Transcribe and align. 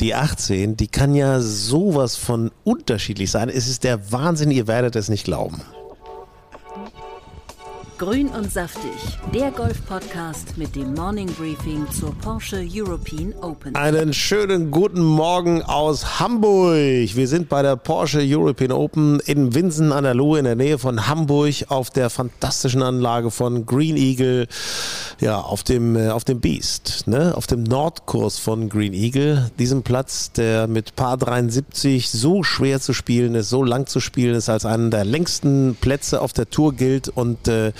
Die 0.00 0.14
18, 0.14 0.76
die 0.76 0.86
kann 0.86 1.14
ja 1.14 1.40
sowas 1.40 2.14
von 2.14 2.52
unterschiedlich 2.62 3.32
sein. 3.32 3.48
Es 3.48 3.68
ist 3.68 3.82
der 3.82 4.12
Wahnsinn, 4.12 4.52
ihr 4.52 4.68
werdet 4.68 4.94
es 4.94 5.08
nicht 5.08 5.24
glauben. 5.24 5.60
Grün 7.98 8.28
und 8.28 8.52
saftig, 8.52 8.92
der 9.34 9.50
Golf-Podcast 9.50 10.56
mit 10.56 10.76
dem 10.76 10.94
Morning 10.94 11.26
Briefing 11.32 11.84
zur 11.90 12.14
Porsche 12.14 12.64
European 12.72 13.34
Open. 13.42 13.74
Einen 13.74 14.12
schönen 14.12 14.70
guten 14.70 15.02
Morgen 15.02 15.62
aus 15.62 16.20
Hamburg. 16.20 16.76
Wir 16.76 17.26
sind 17.26 17.48
bei 17.48 17.60
der 17.62 17.74
Porsche 17.74 18.20
European 18.22 18.70
Open 18.70 19.18
in 19.26 19.52
Winsen 19.52 19.90
an 19.90 20.04
der 20.04 20.14
Lohe 20.14 20.38
in 20.38 20.44
der 20.44 20.54
Nähe 20.54 20.78
von 20.78 21.08
Hamburg 21.08 21.54
auf 21.70 21.90
der 21.90 22.08
fantastischen 22.08 22.82
Anlage 22.82 23.32
von 23.32 23.66
Green 23.66 23.96
Eagle. 23.96 24.46
Ja, 25.20 25.40
auf 25.40 25.64
dem, 25.64 25.96
äh, 25.96 26.10
auf 26.10 26.22
dem 26.22 26.38
Beast, 26.38 27.08
ne? 27.08 27.36
auf 27.36 27.48
dem 27.48 27.64
Nordkurs 27.64 28.38
von 28.38 28.68
Green 28.68 28.92
Eagle. 28.92 29.50
Diesem 29.58 29.82
Platz, 29.82 30.30
der 30.30 30.68
mit 30.68 30.94
Paar 30.94 31.16
73 31.16 32.08
so 32.08 32.44
schwer 32.44 32.80
zu 32.80 32.92
spielen 32.92 33.34
ist, 33.34 33.48
so 33.48 33.64
lang 33.64 33.88
zu 33.88 33.98
spielen 33.98 34.36
ist, 34.36 34.48
als 34.48 34.64
einen 34.64 34.92
der 34.92 35.04
längsten 35.04 35.76
Plätze 35.80 36.20
auf 36.20 36.32
der 36.32 36.48
Tour 36.48 36.74
gilt 36.74 37.08
und 37.08 37.48
äh, 37.48 37.72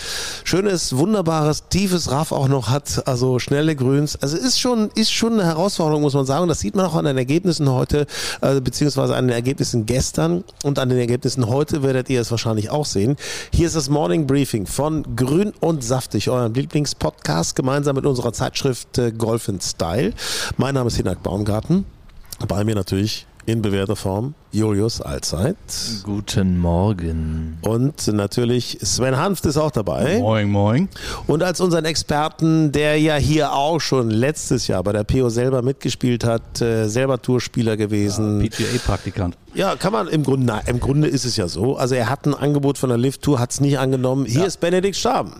schönes, 0.44 0.96
wunderbares, 0.96 1.64
tiefes 1.68 2.10
Raff 2.10 2.32
auch 2.32 2.48
noch 2.48 2.68
hat, 2.68 3.06
also 3.06 3.38
schnelle 3.38 3.76
Grüns. 3.76 4.16
Also 4.16 4.36
ist 4.36 4.58
schon, 4.58 4.90
ist 4.94 5.12
schon 5.12 5.34
eine 5.34 5.44
Herausforderung, 5.44 6.02
muss 6.02 6.14
man 6.14 6.26
sagen. 6.26 6.48
Das 6.48 6.60
sieht 6.60 6.74
man 6.74 6.86
auch 6.86 6.94
an 6.94 7.04
den 7.04 7.16
Ergebnissen 7.16 7.70
heute, 7.70 8.06
äh, 8.40 8.60
beziehungsweise 8.60 9.16
an 9.16 9.28
den 9.28 9.34
Ergebnissen 9.34 9.86
gestern 9.86 10.44
und 10.62 10.78
an 10.78 10.88
den 10.88 10.98
Ergebnissen 10.98 11.48
heute 11.48 11.82
werdet 11.82 12.10
ihr 12.10 12.20
es 12.20 12.30
wahrscheinlich 12.30 12.70
auch 12.70 12.86
sehen. 12.86 13.16
Hier 13.52 13.66
ist 13.66 13.76
das 13.76 13.88
Morning 13.88 14.26
Briefing 14.26 14.66
von 14.66 15.16
Grün 15.16 15.52
und 15.60 15.84
Saftig, 15.84 16.28
eurem 16.30 16.52
Lieblingspodcast, 16.54 17.56
gemeinsam 17.56 17.96
mit 17.96 18.06
unserer 18.06 18.32
Zeitschrift 18.32 18.98
äh, 18.98 19.12
Golf 19.12 19.48
in 19.48 19.60
Style. 19.60 20.12
Mein 20.56 20.74
Name 20.74 20.88
ist 20.88 20.96
Hinak 20.96 21.22
Baumgarten. 21.22 21.84
Bei 22.46 22.64
mir 22.64 22.74
natürlich 22.74 23.26
in 23.48 23.62
bewährter 23.62 23.96
Form 23.96 24.34
Julius 24.52 25.00
Allzeit. 25.00 25.56
Guten 26.02 26.58
Morgen. 26.58 27.56
Und 27.62 28.06
natürlich 28.08 28.76
Sven 28.82 29.16
Hanft 29.16 29.46
ist 29.46 29.56
auch 29.56 29.70
dabei. 29.70 30.18
Moin, 30.18 30.50
moin. 30.50 30.90
Und 31.26 31.42
als 31.42 31.58
unseren 31.62 31.86
Experten, 31.86 32.72
der 32.72 33.00
ja 33.00 33.16
hier 33.16 33.54
auch 33.54 33.80
schon 33.80 34.10
letztes 34.10 34.68
Jahr 34.68 34.82
bei 34.82 34.92
der 34.92 35.04
PO 35.04 35.30
selber 35.30 35.62
mitgespielt 35.62 36.24
hat, 36.24 36.60
äh, 36.60 36.88
selber 36.88 37.22
Tourspieler 37.22 37.78
gewesen. 37.78 38.40
PGA-Praktikant. 38.40 39.38
Ja, 39.54 39.76
kann 39.76 39.94
man 39.94 40.08
im 40.08 40.24
Grunde, 40.24 40.44
na, 40.44 40.58
im 40.66 40.78
Grunde 40.78 41.08
ist 41.08 41.24
es 41.24 41.38
ja 41.38 41.48
so. 41.48 41.78
Also 41.78 41.94
er 41.94 42.10
hat 42.10 42.26
ein 42.26 42.34
Angebot 42.34 42.76
von 42.76 42.90
der 42.90 42.98
Lift 42.98 43.22
Tour, 43.22 43.38
hat 43.38 43.52
es 43.52 43.62
nicht 43.62 43.78
angenommen. 43.78 44.26
Hier 44.26 44.44
ist 44.44 44.60
Benedikt 44.60 44.96
Staben. 44.96 45.32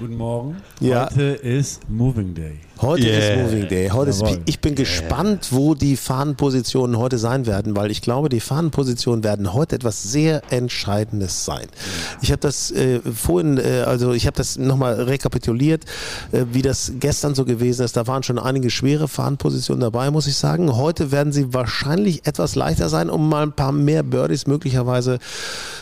Guten 0.00 0.16
Morgen. 0.16 0.56
Ja. 0.80 1.06
Heute 1.06 1.22
ist 1.22 1.88
Moving 1.88 2.34
Day. 2.34 2.58
Heute 2.82 3.06
Yeah. 3.06 3.18
ist 3.18 3.42
Moving 3.52 3.68
Day. 3.68 3.88
Heute 3.90 4.10
ist, 4.10 4.24
ich 4.44 4.58
bin 4.58 4.74
gespannt, 4.74 5.48
wo 5.52 5.74
die 5.74 5.96
Fahnenpositionen 5.96 6.98
heute 6.98 7.16
sein 7.16 7.46
werden, 7.46 7.76
weil 7.76 7.92
ich 7.92 8.02
glaube, 8.02 8.28
die 8.28 8.40
Fahnenpositionen 8.40 9.22
werden 9.22 9.54
heute 9.54 9.76
etwas 9.76 10.02
sehr 10.02 10.42
Entscheidendes 10.50 11.44
sein. 11.44 11.66
Ich 12.22 12.32
habe 12.32 12.40
das 12.40 12.72
äh, 12.72 13.00
vorhin, 13.00 13.58
äh, 13.58 13.84
also 13.86 14.12
ich 14.12 14.26
habe 14.26 14.36
das 14.36 14.58
nochmal 14.58 14.94
rekapituliert, 14.94 15.84
äh, 16.32 16.44
wie 16.52 16.62
das 16.62 16.94
gestern 16.98 17.36
so 17.36 17.44
gewesen 17.44 17.84
ist. 17.84 17.96
Da 17.96 18.08
waren 18.08 18.24
schon 18.24 18.40
einige 18.40 18.68
schwere 18.68 19.06
Fahnenpositionen 19.06 19.80
dabei, 19.80 20.10
muss 20.10 20.26
ich 20.26 20.36
sagen. 20.36 20.74
Heute 20.76 21.12
werden 21.12 21.32
sie 21.32 21.54
wahrscheinlich 21.54 22.26
etwas 22.26 22.56
leichter 22.56 22.88
sein, 22.88 23.10
um 23.10 23.28
mal 23.28 23.44
ein 23.44 23.52
paar 23.52 23.70
mehr 23.70 24.02
Birdies 24.02 24.48
möglicherweise 24.48 25.20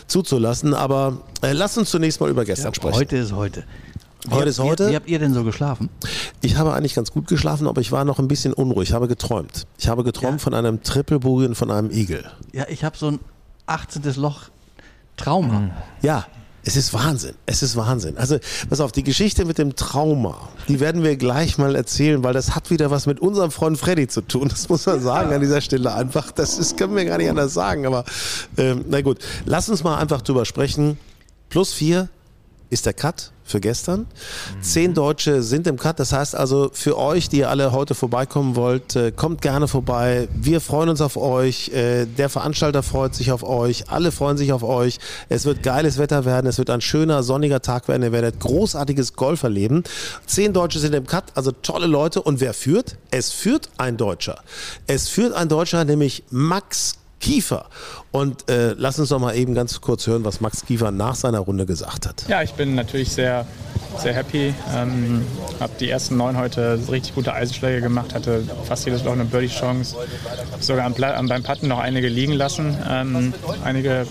zuzulassen. 0.05 0.75
Aber 0.75 1.17
äh, 1.41 1.53
lasst 1.53 1.79
uns 1.79 1.89
zunächst 1.89 2.21
mal 2.21 2.29
über 2.29 2.45
gestern 2.45 2.75
sprechen. 2.75 2.95
Heute 2.95 3.17
ist 3.17 3.33
heute. 3.33 3.63
Wie 4.25 4.29
Heute 4.31 4.39
habt 4.39 4.47
ist 4.49 4.59
ihr- 4.59 4.63
heute? 4.65 4.89
Wie 4.91 4.95
habt 4.95 5.09
ihr 5.09 5.19
denn 5.19 5.33
so 5.33 5.43
geschlafen? 5.43 5.89
Ich 6.41 6.55
habe 6.57 6.73
eigentlich 6.73 6.93
ganz 6.93 7.11
gut 7.11 7.27
geschlafen, 7.27 7.67
aber 7.67 7.81
ich 7.81 7.91
war 7.91 8.05
noch 8.05 8.19
ein 8.19 8.27
bisschen 8.27 8.53
unruhig. 8.53 8.89
Ich 8.89 8.93
habe 8.95 9.07
geträumt. 9.07 9.65
Ich 9.77 9.87
habe 9.87 10.03
geträumt 10.03 10.39
Ja. 10.39 10.43
von 10.43 10.53
einem 10.53 10.83
Triple 10.83 11.17
und 11.19 11.55
von 11.55 11.71
einem 11.71 11.89
Eagle. 11.91 12.29
Ja, 12.53 12.65
ich 12.69 12.83
habe 12.83 12.97
so 12.97 13.07
ein 13.07 13.19
18. 13.65 14.03
Loch 14.17 14.41
Trauma. 15.17 15.71
Ja, 16.01 16.25
es 16.63 16.75
ist 16.75 16.93
Wahnsinn. 16.93 17.33
Es 17.47 17.63
ist 17.63 17.75
Wahnsinn. 17.75 18.17
Also, 18.17 18.37
pass 18.69 18.79
auf, 18.79 18.91
die 18.91 19.03
Geschichte 19.03 19.45
mit 19.45 19.57
dem 19.57 19.75
Trauma, 19.75 20.37
die 20.67 20.79
werden 20.79 21.03
wir 21.03 21.15
gleich 21.15 21.57
mal 21.57 21.75
erzählen, 21.75 22.23
weil 22.23 22.33
das 22.33 22.53
hat 22.55 22.69
wieder 22.69 22.91
was 22.91 23.07
mit 23.07 23.19
unserem 23.19 23.49
Freund 23.51 23.77
Freddy 23.79 24.07
zu 24.07 24.21
tun. 24.21 24.47
Das 24.49 24.69
muss 24.69 24.85
man 24.85 25.01
sagen 25.01 25.33
an 25.33 25.41
dieser 25.41 25.61
Stelle 25.61 25.93
einfach. 25.93 26.31
Das 26.31 26.59
ist, 26.59 26.77
können 26.77 26.95
wir 26.95 27.05
gar 27.05 27.17
nicht 27.17 27.29
anders 27.29 27.53
sagen. 27.53 27.85
Aber 27.87 28.03
ähm, 28.57 28.85
na 28.89 29.01
gut, 29.01 29.17
lass 29.45 29.69
uns 29.69 29.83
mal 29.83 29.97
einfach 29.97 30.21
drüber 30.21 30.45
sprechen. 30.45 30.97
Plus 31.49 31.73
vier 31.73 32.09
ist 32.71 32.85
der 32.85 32.93
Cut 32.93 33.31
für 33.43 33.59
gestern. 33.59 34.07
Zehn 34.61 34.93
Deutsche 34.93 35.43
sind 35.43 35.67
im 35.67 35.77
Cut. 35.77 35.99
Das 35.99 36.13
heißt 36.13 36.35
also 36.35 36.71
für 36.73 36.97
euch, 36.97 37.27
die 37.27 37.39
ihr 37.39 37.49
alle 37.49 37.73
heute 37.73 37.95
vorbeikommen 37.95 38.55
wollt, 38.55 38.95
äh, 38.95 39.11
kommt 39.11 39.41
gerne 39.41 39.67
vorbei. 39.67 40.29
Wir 40.33 40.61
freuen 40.61 40.87
uns 40.87 41.01
auf 41.01 41.17
euch. 41.17 41.69
Äh, 41.69 42.05
der 42.05 42.29
Veranstalter 42.29 42.81
freut 42.81 43.13
sich 43.13 43.31
auf 43.31 43.43
euch. 43.43 43.89
Alle 43.89 44.11
freuen 44.13 44.37
sich 44.37 44.53
auf 44.53 44.63
euch. 44.63 44.99
Es 45.27 45.43
wird 45.43 45.63
geiles 45.63 45.97
Wetter 45.97 46.23
werden. 46.23 46.47
Es 46.47 46.57
wird 46.57 46.69
ein 46.69 46.81
schöner, 46.81 47.23
sonniger 47.23 47.61
Tag 47.61 47.89
werden. 47.89 48.03
Ihr 48.03 48.13
werdet 48.13 48.39
großartiges 48.39 49.13
Golf 49.13 49.43
erleben. 49.43 49.83
Zehn 50.25 50.53
Deutsche 50.53 50.79
sind 50.79 50.95
im 50.95 51.05
Cut, 51.05 51.25
also 51.35 51.51
tolle 51.51 51.87
Leute. 51.87 52.21
Und 52.21 52.39
wer 52.39 52.53
führt? 52.53 52.95
Es 53.11 53.31
führt 53.31 53.69
ein 53.77 53.97
Deutscher. 53.97 54.39
Es 54.87 55.09
führt 55.09 55.33
ein 55.33 55.49
Deutscher, 55.49 55.83
nämlich 55.83 56.23
Max 56.29 57.00
Kiefer. 57.21 57.67
Und 58.11 58.49
äh, 58.49 58.73
lass 58.77 58.99
uns 58.99 59.09
doch 59.09 59.19
mal 59.19 59.35
eben 59.35 59.53
ganz 59.53 59.79
kurz 59.79 60.05
hören, 60.07 60.25
was 60.25 60.41
Max 60.41 60.65
Kiefer 60.65 60.91
nach 60.91 61.15
seiner 61.15 61.39
Runde 61.39 61.65
gesagt 61.65 62.05
hat. 62.07 62.25
Ja, 62.27 62.41
ich 62.41 62.51
bin 62.53 62.75
natürlich 62.75 63.11
sehr, 63.11 63.45
sehr 63.97 64.13
happy. 64.13 64.53
Ähm, 64.75 65.21
habe 65.59 65.71
die 65.79 65.89
ersten 65.89 66.17
neun 66.17 66.37
heute 66.37 66.79
richtig 66.89 67.15
gute 67.15 67.33
Eisenschläge 67.33 67.79
gemacht, 67.81 68.13
hatte 68.13 68.43
fast 68.65 68.85
jedes 68.85 69.03
Loch 69.03 69.13
eine 69.13 69.25
Birdie-Chance. 69.25 69.95
Sogar 70.59 70.85
am- 70.85 71.27
beim 71.27 71.43
Putten 71.43 71.67
noch 71.67 71.79
einige 71.79 72.09
liegen 72.09 72.33
lassen. 72.33 72.75
Ähm, 72.89 73.33
einige, 73.63 74.05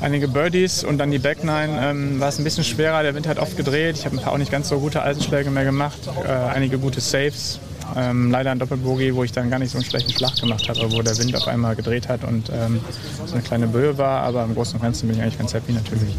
einige 0.00 0.28
Birdies 0.28 0.84
und 0.84 0.98
dann 0.98 1.10
die 1.10 1.18
Back 1.18 1.44
Nine 1.44 1.78
ähm, 1.82 2.20
war 2.20 2.28
es 2.28 2.38
ein 2.38 2.44
bisschen 2.44 2.64
schwerer. 2.64 3.02
Der 3.02 3.14
Wind 3.14 3.26
hat 3.26 3.38
oft 3.38 3.56
gedreht. 3.56 3.96
Ich 3.98 4.04
habe 4.06 4.16
ein 4.16 4.22
paar 4.22 4.32
auch 4.32 4.38
nicht 4.38 4.50
ganz 4.52 4.68
so 4.68 4.78
gute 4.78 5.02
Eisenschläge 5.02 5.50
mehr 5.50 5.64
gemacht. 5.64 5.98
Äh, 6.24 6.30
einige 6.30 6.78
gute 6.78 7.00
Saves. 7.00 7.58
Ähm, 7.96 8.30
leider 8.30 8.50
ein 8.50 8.58
Doppelbogie, 8.58 9.14
wo 9.14 9.24
ich 9.24 9.32
dann 9.32 9.50
gar 9.50 9.58
nicht 9.58 9.70
so 9.70 9.78
einen 9.78 9.84
schlechten 9.84 10.12
Schlag 10.12 10.36
gemacht 10.36 10.68
habe, 10.68 10.92
wo 10.92 11.02
der 11.02 11.16
Wind 11.18 11.34
auf 11.36 11.48
einmal 11.48 11.76
gedreht 11.76 12.08
hat 12.08 12.24
und 12.24 12.50
ähm, 12.50 12.80
so 13.26 13.34
eine 13.34 13.42
kleine 13.42 13.66
Böe 13.66 13.96
war. 13.98 14.22
Aber 14.22 14.44
im 14.44 14.54
Großen 14.54 14.74
und 14.74 14.82
Ganzen 14.82 15.08
bin 15.08 15.16
ich 15.16 15.22
eigentlich 15.22 15.38
ganz 15.38 15.54
happy 15.54 15.72
natürlich. 15.72 16.14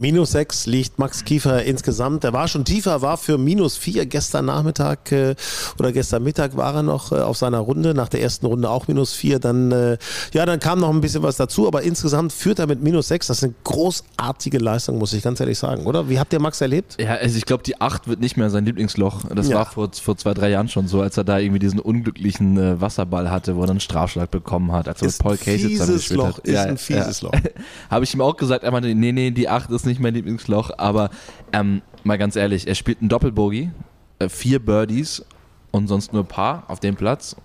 Minus 0.00 0.30
6 0.30 0.66
liegt 0.66 1.00
Max 1.00 1.24
Kiefer 1.24 1.64
insgesamt. 1.64 2.22
Er 2.22 2.32
war 2.32 2.46
schon 2.46 2.64
tiefer, 2.64 3.02
war 3.02 3.16
für 3.16 3.36
minus 3.36 3.76
4 3.76 4.06
gestern 4.06 4.44
Nachmittag 4.44 5.10
äh, 5.10 5.34
oder 5.76 5.90
gestern 5.90 6.22
Mittag 6.22 6.56
war 6.56 6.72
er 6.72 6.82
noch 6.84 7.10
äh, 7.10 7.16
auf 7.16 7.36
seiner 7.36 7.58
Runde. 7.58 7.94
Nach 7.94 8.08
der 8.08 8.22
ersten 8.22 8.46
Runde 8.46 8.70
auch 8.70 8.86
minus 8.86 9.12
4. 9.14 9.40
Dann, 9.40 9.72
äh, 9.72 9.98
ja, 10.32 10.46
dann 10.46 10.60
kam 10.60 10.78
noch 10.78 10.90
ein 10.90 11.00
bisschen 11.00 11.24
was 11.24 11.36
dazu, 11.36 11.66
aber 11.66 11.82
insgesamt 11.82 12.32
führt 12.32 12.60
er 12.60 12.68
mit 12.68 12.80
minus 12.80 13.08
6. 13.08 13.26
Das 13.26 13.38
ist 13.38 13.42
eine 13.42 13.54
großartige 13.64 14.58
Leistung, 14.58 14.98
muss 14.98 15.12
ich 15.14 15.24
ganz 15.24 15.40
ehrlich 15.40 15.58
sagen, 15.58 15.84
oder? 15.84 16.08
Wie 16.08 16.20
habt 16.20 16.32
ihr 16.32 16.38
Max 16.38 16.60
erlebt? 16.60 16.96
Ja, 17.00 17.14
also 17.16 17.36
ich 17.36 17.44
glaube, 17.44 17.64
die 17.64 17.80
8 17.80 18.06
wird 18.06 18.20
nicht 18.20 18.36
mehr 18.36 18.50
sein 18.50 18.64
Lieblingsloch. 18.66 19.24
Das 19.34 19.48
Ja. 19.48 19.56
war 19.56 19.66
vor, 19.66 19.90
vor 20.00 20.16
zwei, 20.16 20.32
drei 20.32 20.50
Jahren 20.50 20.68
schon 20.68 20.86
so, 20.86 21.00
als 21.00 21.16
er 21.16 21.24
da 21.24 21.38
irgendwie 21.38 21.58
diesen 21.58 21.80
unglücklichen 21.80 22.56
äh, 22.56 22.80
Wasserball 22.80 23.32
hatte, 23.32 23.56
wo 23.56 23.62
er 23.62 23.66
dann 23.66 23.70
einen 23.70 23.80
Strafschlag 23.80 24.30
bekommen 24.30 24.70
hat, 24.70 24.86
als 24.86 25.02
er 25.02 25.08
Ist 25.08 25.18
Paul 25.20 25.36
Casey 25.36 25.74
gespielt 25.74 26.10
Loch, 26.18 26.38
hat. 26.38 26.46
ist 26.46 26.56
ein 26.56 26.78
fieses 26.78 27.20
Loch. 27.22 27.32
Habe 27.90 28.04
ich 28.04 28.14
ihm 28.14 28.20
auch 28.20 28.36
gesagt, 28.36 28.62
er 28.62 28.70
meinte, 28.70 28.94
nee, 28.94 29.10
nee, 29.10 29.32
die 29.32 29.48
8 29.48 29.70
ist 29.72 29.87
nicht 29.88 30.00
mein 30.00 30.14
Lieblingsloch, 30.14 30.70
aber 30.78 31.10
ähm, 31.52 31.82
mal 32.04 32.18
ganz 32.18 32.36
ehrlich, 32.36 32.66
er 32.68 32.74
spielt 32.74 33.00
einen 33.00 33.08
Doppelbogey, 33.08 33.70
äh, 34.18 34.28
vier 34.28 34.58
Birdies 34.58 35.24
und 35.70 35.88
sonst 35.88 36.12
nur 36.12 36.24
Paar 36.24 36.64
auf 36.68 36.80
dem 36.80 36.96
Platz. 36.96 37.36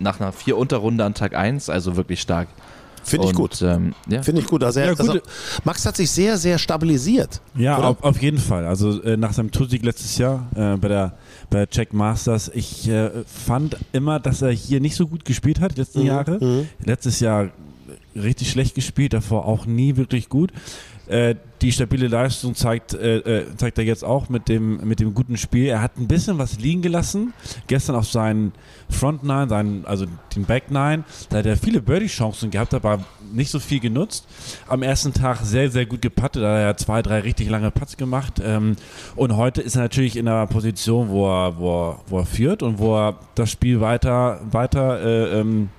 Nach 0.00 0.18
einer 0.20 0.32
vier 0.32 0.56
Unterrunde 0.56 1.04
an 1.04 1.14
Tag 1.14 1.34
1, 1.36 1.70
also 1.70 1.96
wirklich 1.96 2.20
stark. 2.20 2.48
Finde 3.04 3.26
ich 3.26 3.30
Und, 3.32 3.36
gut. 3.36 3.62
Ähm, 3.62 3.94
ja. 4.08 4.22
Finde 4.22 4.40
ich 4.40 4.46
gut. 4.46 4.64
Also, 4.64 4.80
er, 4.80 4.92
Ja, 4.92 4.98
also 4.98 5.18
Max 5.62 5.84
hat 5.84 5.96
sich 5.96 6.10
sehr, 6.10 6.38
sehr 6.38 6.58
stabilisiert. 6.58 7.40
Ja, 7.54 7.76
auf, 7.76 8.02
auf 8.02 8.20
jeden 8.22 8.38
Fall. 8.38 8.66
Also 8.66 9.02
äh, 9.02 9.16
nach 9.16 9.32
seinem 9.34 9.50
Toursieg 9.50 9.84
letztes 9.84 10.16
Jahr 10.18 10.46
äh, 10.56 10.76
bei 10.78 10.88
der 10.88 11.12
bei 11.50 11.58
der 11.58 11.68
Czech 11.68 11.92
Masters, 11.92 12.50
ich 12.54 12.88
äh, 12.88 13.10
fand 13.26 13.76
immer, 13.92 14.18
dass 14.20 14.40
er 14.40 14.50
hier 14.50 14.80
nicht 14.80 14.96
so 14.96 15.06
gut 15.06 15.24
gespielt 15.26 15.60
hat 15.60 15.76
die 15.76 15.80
letzten 15.80 16.00
Mhm, 16.00 16.06
Jahre. 16.06 16.66
Letztes 16.82 17.20
Jahr 17.20 17.50
richtig 18.16 18.50
schlecht 18.50 18.74
gespielt, 18.74 19.12
davor 19.12 19.44
auch 19.46 19.66
nie 19.66 19.96
wirklich 19.96 20.28
gut. 20.30 20.50
Äh, 21.06 21.34
die 21.60 21.72
stabile 21.72 22.08
Leistung 22.08 22.54
zeigt, 22.54 22.94
äh, 22.94 23.18
äh, 23.18 23.56
zeigt 23.56 23.78
er 23.78 23.84
jetzt 23.84 24.04
auch 24.04 24.28
mit 24.28 24.48
dem, 24.48 24.86
mit 24.86 25.00
dem 25.00 25.14
guten 25.14 25.36
Spiel. 25.36 25.66
Er 25.66 25.80
hat 25.80 25.96
ein 25.96 26.08
bisschen 26.08 26.38
was 26.38 26.58
liegen 26.58 26.82
gelassen. 26.82 27.32
Gestern 27.66 27.96
auf 27.96 28.06
seinen 28.06 28.52
Front 28.90 29.22
Nine, 29.22 29.48
seinen, 29.48 29.86
also 29.86 30.06
den 30.34 30.44
Back 30.44 30.70
Nine, 30.70 31.04
da 31.30 31.38
hat 31.38 31.46
er 31.46 31.56
viele 31.56 31.80
Birdie-Chancen 31.80 32.50
gehabt, 32.50 32.74
aber 32.74 33.00
nicht 33.32 33.50
so 33.50 33.58
viel 33.58 33.80
genutzt. 33.80 34.26
Am 34.68 34.82
ersten 34.82 35.12
Tag 35.12 35.38
sehr, 35.42 35.70
sehr 35.70 35.86
gut 35.86 36.02
gepattet, 36.02 36.42
da 36.42 36.54
hat 36.54 36.62
er 36.62 36.76
zwei, 36.76 37.02
drei 37.02 37.20
richtig 37.20 37.48
lange 37.48 37.70
Putts 37.70 37.96
gemacht. 37.96 38.40
Ähm, 38.44 38.76
und 39.16 39.36
heute 39.36 39.62
ist 39.62 39.76
er 39.76 39.82
natürlich 39.82 40.16
in 40.16 40.28
einer 40.28 40.46
Position, 40.46 41.08
wo 41.08 41.26
er, 41.26 41.58
wo 41.58 41.90
er, 41.90 42.00
wo 42.08 42.18
er 42.18 42.26
führt 42.26 42.62
und 42.62 42.78
wo 42.78 42.96
er 42.96 43.18
das 43.34 43.50
Spiel 43.50 43.80
weiter, 43.80 44.40
weiter 44.50 45.00
äh, 45.00 45.40
ähm, 45.40 45.70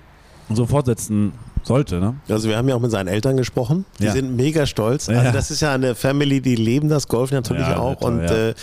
so 0.49 0.65
fortsetzen 0.65 1.33
sollte, 1.65 1.99
ne? 1.99 2.15
Also 2.29 2.47
wir 2.49 2.57
haben 2.57 2.69
ja 2.69 2.75
auch 2.75 2.79
mit 2.79 2.91
seinen 2.91 3.07
Eltern 3.07 3.37
gesprochen. 3.37 3.85
Die 3.99 4.05
Ja. 4.05 4.11
sind 4.13 4.35
mega 4.35 4.65
stolz. 4.65 5.09
Also 5.09 5.21
Ja. 5.21 5.31
das 5.31 5.51
ist 5.51 5.61
ja 5.61 5.73
eine 5.73 5.95
Family, 5.95 6.41
die 6.41 6.55
leben 6.55 6.89
das 6.89 7.07
Golf 7.07 7.31
natürlich 7.31 7.67
Ja, 7.67 7.77
auch. 7.77 7.99
toll, 7.99 8.13
und 8.13 8.19
äh, 8.23 8.53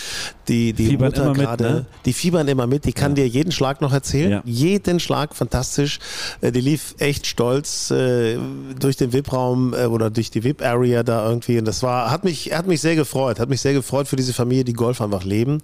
die, 0.49 0.73
die 0.73 0.87
Fiebern 0.87 1.09
Mutter 1.11 1.33
gerade, 1.33 1.65
ne? 1.65 1.87
die 2.05 2.13
fiebern 2.13 2.49
immer 2.49 2.67
mit. 2.67 2.85
Die 2.85 2.93
kann 2.93 3.15
dir 3.15 3.27
jeden 3.27 3.53
Schlag 3.53 3.81
noch 3.81 3.93
erzählen. 3.93 4.41
Jeden 4.45 5.01
Schlag, 5.01 5.35
fantastisch. 5.35 5.99
Äh, 6.41 6.53
die 6.53 6.61
lief 6.61 6.95
echt 6.99 7.27
stolz 7.27 7.91
äh, 7.91 8.39
durch 8.79 8.97
den 8.97 9.13
VIP-Raum 9.13 9.75
äh, 9.75 9.87
oder 9.87 10.11
durch 10.11 10.31
die 10.31 10.45
VIP-Area 10.45 11.03
da 11.03 11.29
irgendwie. 11.29 11.59
Und 11.59 11.67
das 11.67 11.83
war, 11.83 12.11
hat 12.11 12.25
mich, 12.25 12.53
hat 12.53 12.67
mich 12.67 12.81
sehr 12.81 12.97
gefreut. 12.97 13.41
Hat 13.41 13.49
mich 13.49 13.61
sehr 13.61 13.73
gefreut 13.73 14.09
für 14.09 14.17
diese 14.17 14.33
Familie, 14.33 14.65
die 14.65 14.73
Golf 14.73 15.01
einfach 15.01 15.25
leben. 15.25 15.61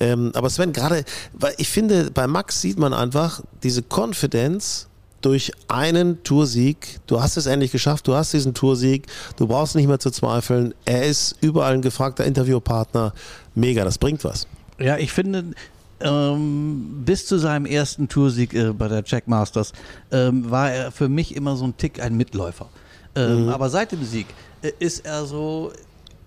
Ähm, 0.00 0.32
aber 0.34 0.50
Sven, 0.50 0.72
gerade, 0.72 1.04
weil 1.32 1.54
ich 1.58 1.68
finde, 1.68 2.10
bei 2.12 2.26
Max 2.26 2.60
sieht 2.60 2.78
man 2.78 2.92
einfach 2.92 3.40
diese 3.62 3.82
Confidence 3.82 4.88
durch 5.24 5.52
einen 5.68 6.22
Toursieg. 6.22 7.00
Du 7.06 7.22
hast 7.22 7.36
es 7.36 7.46
endlich 7.46 7.72
geschafft, 7.72 8.06
du 8.06 8.14
hast 8.14 8.32
diesen 8.32 8.54
Toursieg, 8.54 9.06
du 9.36 9.46
brauchst 9.46 9.74
nicht 9.74 9.86
mehr 9.88 9.98
zu 9.98 10.10
zweifeln. 10.10 10.74
Er 10.84 11.04
ist 11.04 11.36
überall 11.40 11.74
ein 11.74 11.82
gefragter 11.82 12.24
Interviewpartner. 12.24 13.12
Mega, 13.54 13.84
das 13.84 13.98
bringt 13.98 14.24
was. 14.24 14.46
Ja, 14.78 14.98
ich 14.98 15.12
finde, 15.12 15.54
ähm, 16.00 17.02
bis 17.04 17.26
zu 17.26 17.38
seinem 17.38 17.66
ersten 17.66 18.08
Toursieg 18.08 18.52
äh, 18.54 18.72
bei 18.72 18.88
der 18.88 19.02
Jack 19.06 19.28
Masters 19.28 19.72
ähm, 20.10 20.50
war 20.50 20.70
er 20.70 20.92
für 20.92 21.08
mich 21.08 21.34
immer 21.34 21.56
so 21.56 21.64
ein 21.64 21.76
Tick 21.76 22.02
ein 22.02 22.16
Mitläufer. 22.16 22.68
Ähm, 23.16 23.48
Aber 23.48 23.70
seit 23.70 23.92
dem 23.92 24.04
Sieg 24.04 24.26
äh, 24.62 24.72
ist 24.78 25.06
er 25.06 25.24
so, 25.24 25.72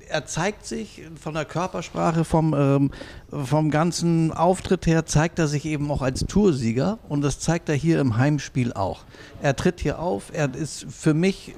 er 0.09 0.25
zeigt 0.25 0.65
sich 0.65 1.03
von 1.19 1.33
der 1.33 1.45
Körpersprache, 1.45 2.23
vom, 2.23 2.53
ähm, 2.53 2.91
vom 3.31 3.71
ganzen 3.71 4.31
Auftritt 4.31 4.85
her, 4.85 5.05
zeigt 5.05 5.39
er 5.39 5.47
sich 5.47 5.65
eben 5.65 5.89
auch 5.91 6.01
als 6.01 6.25
Toursieger 6.27 6.99
und 7.09 7.21
das 7.21 7.39
zeigt 7.39 7.69
er 7.69 7.75
hier 7.75 7.99
im 7.99 8.17
Heimspiel 8.17 8.73
auch. 8.73 9.01
Er 9.41 9.55
tritt 9.55 9.79
hier 9.79 9.99
auf, 9.99 10.31
er 10.33 10.53
ist 10.55 10.85
für 10.89 11.13
mich 11.13 11.55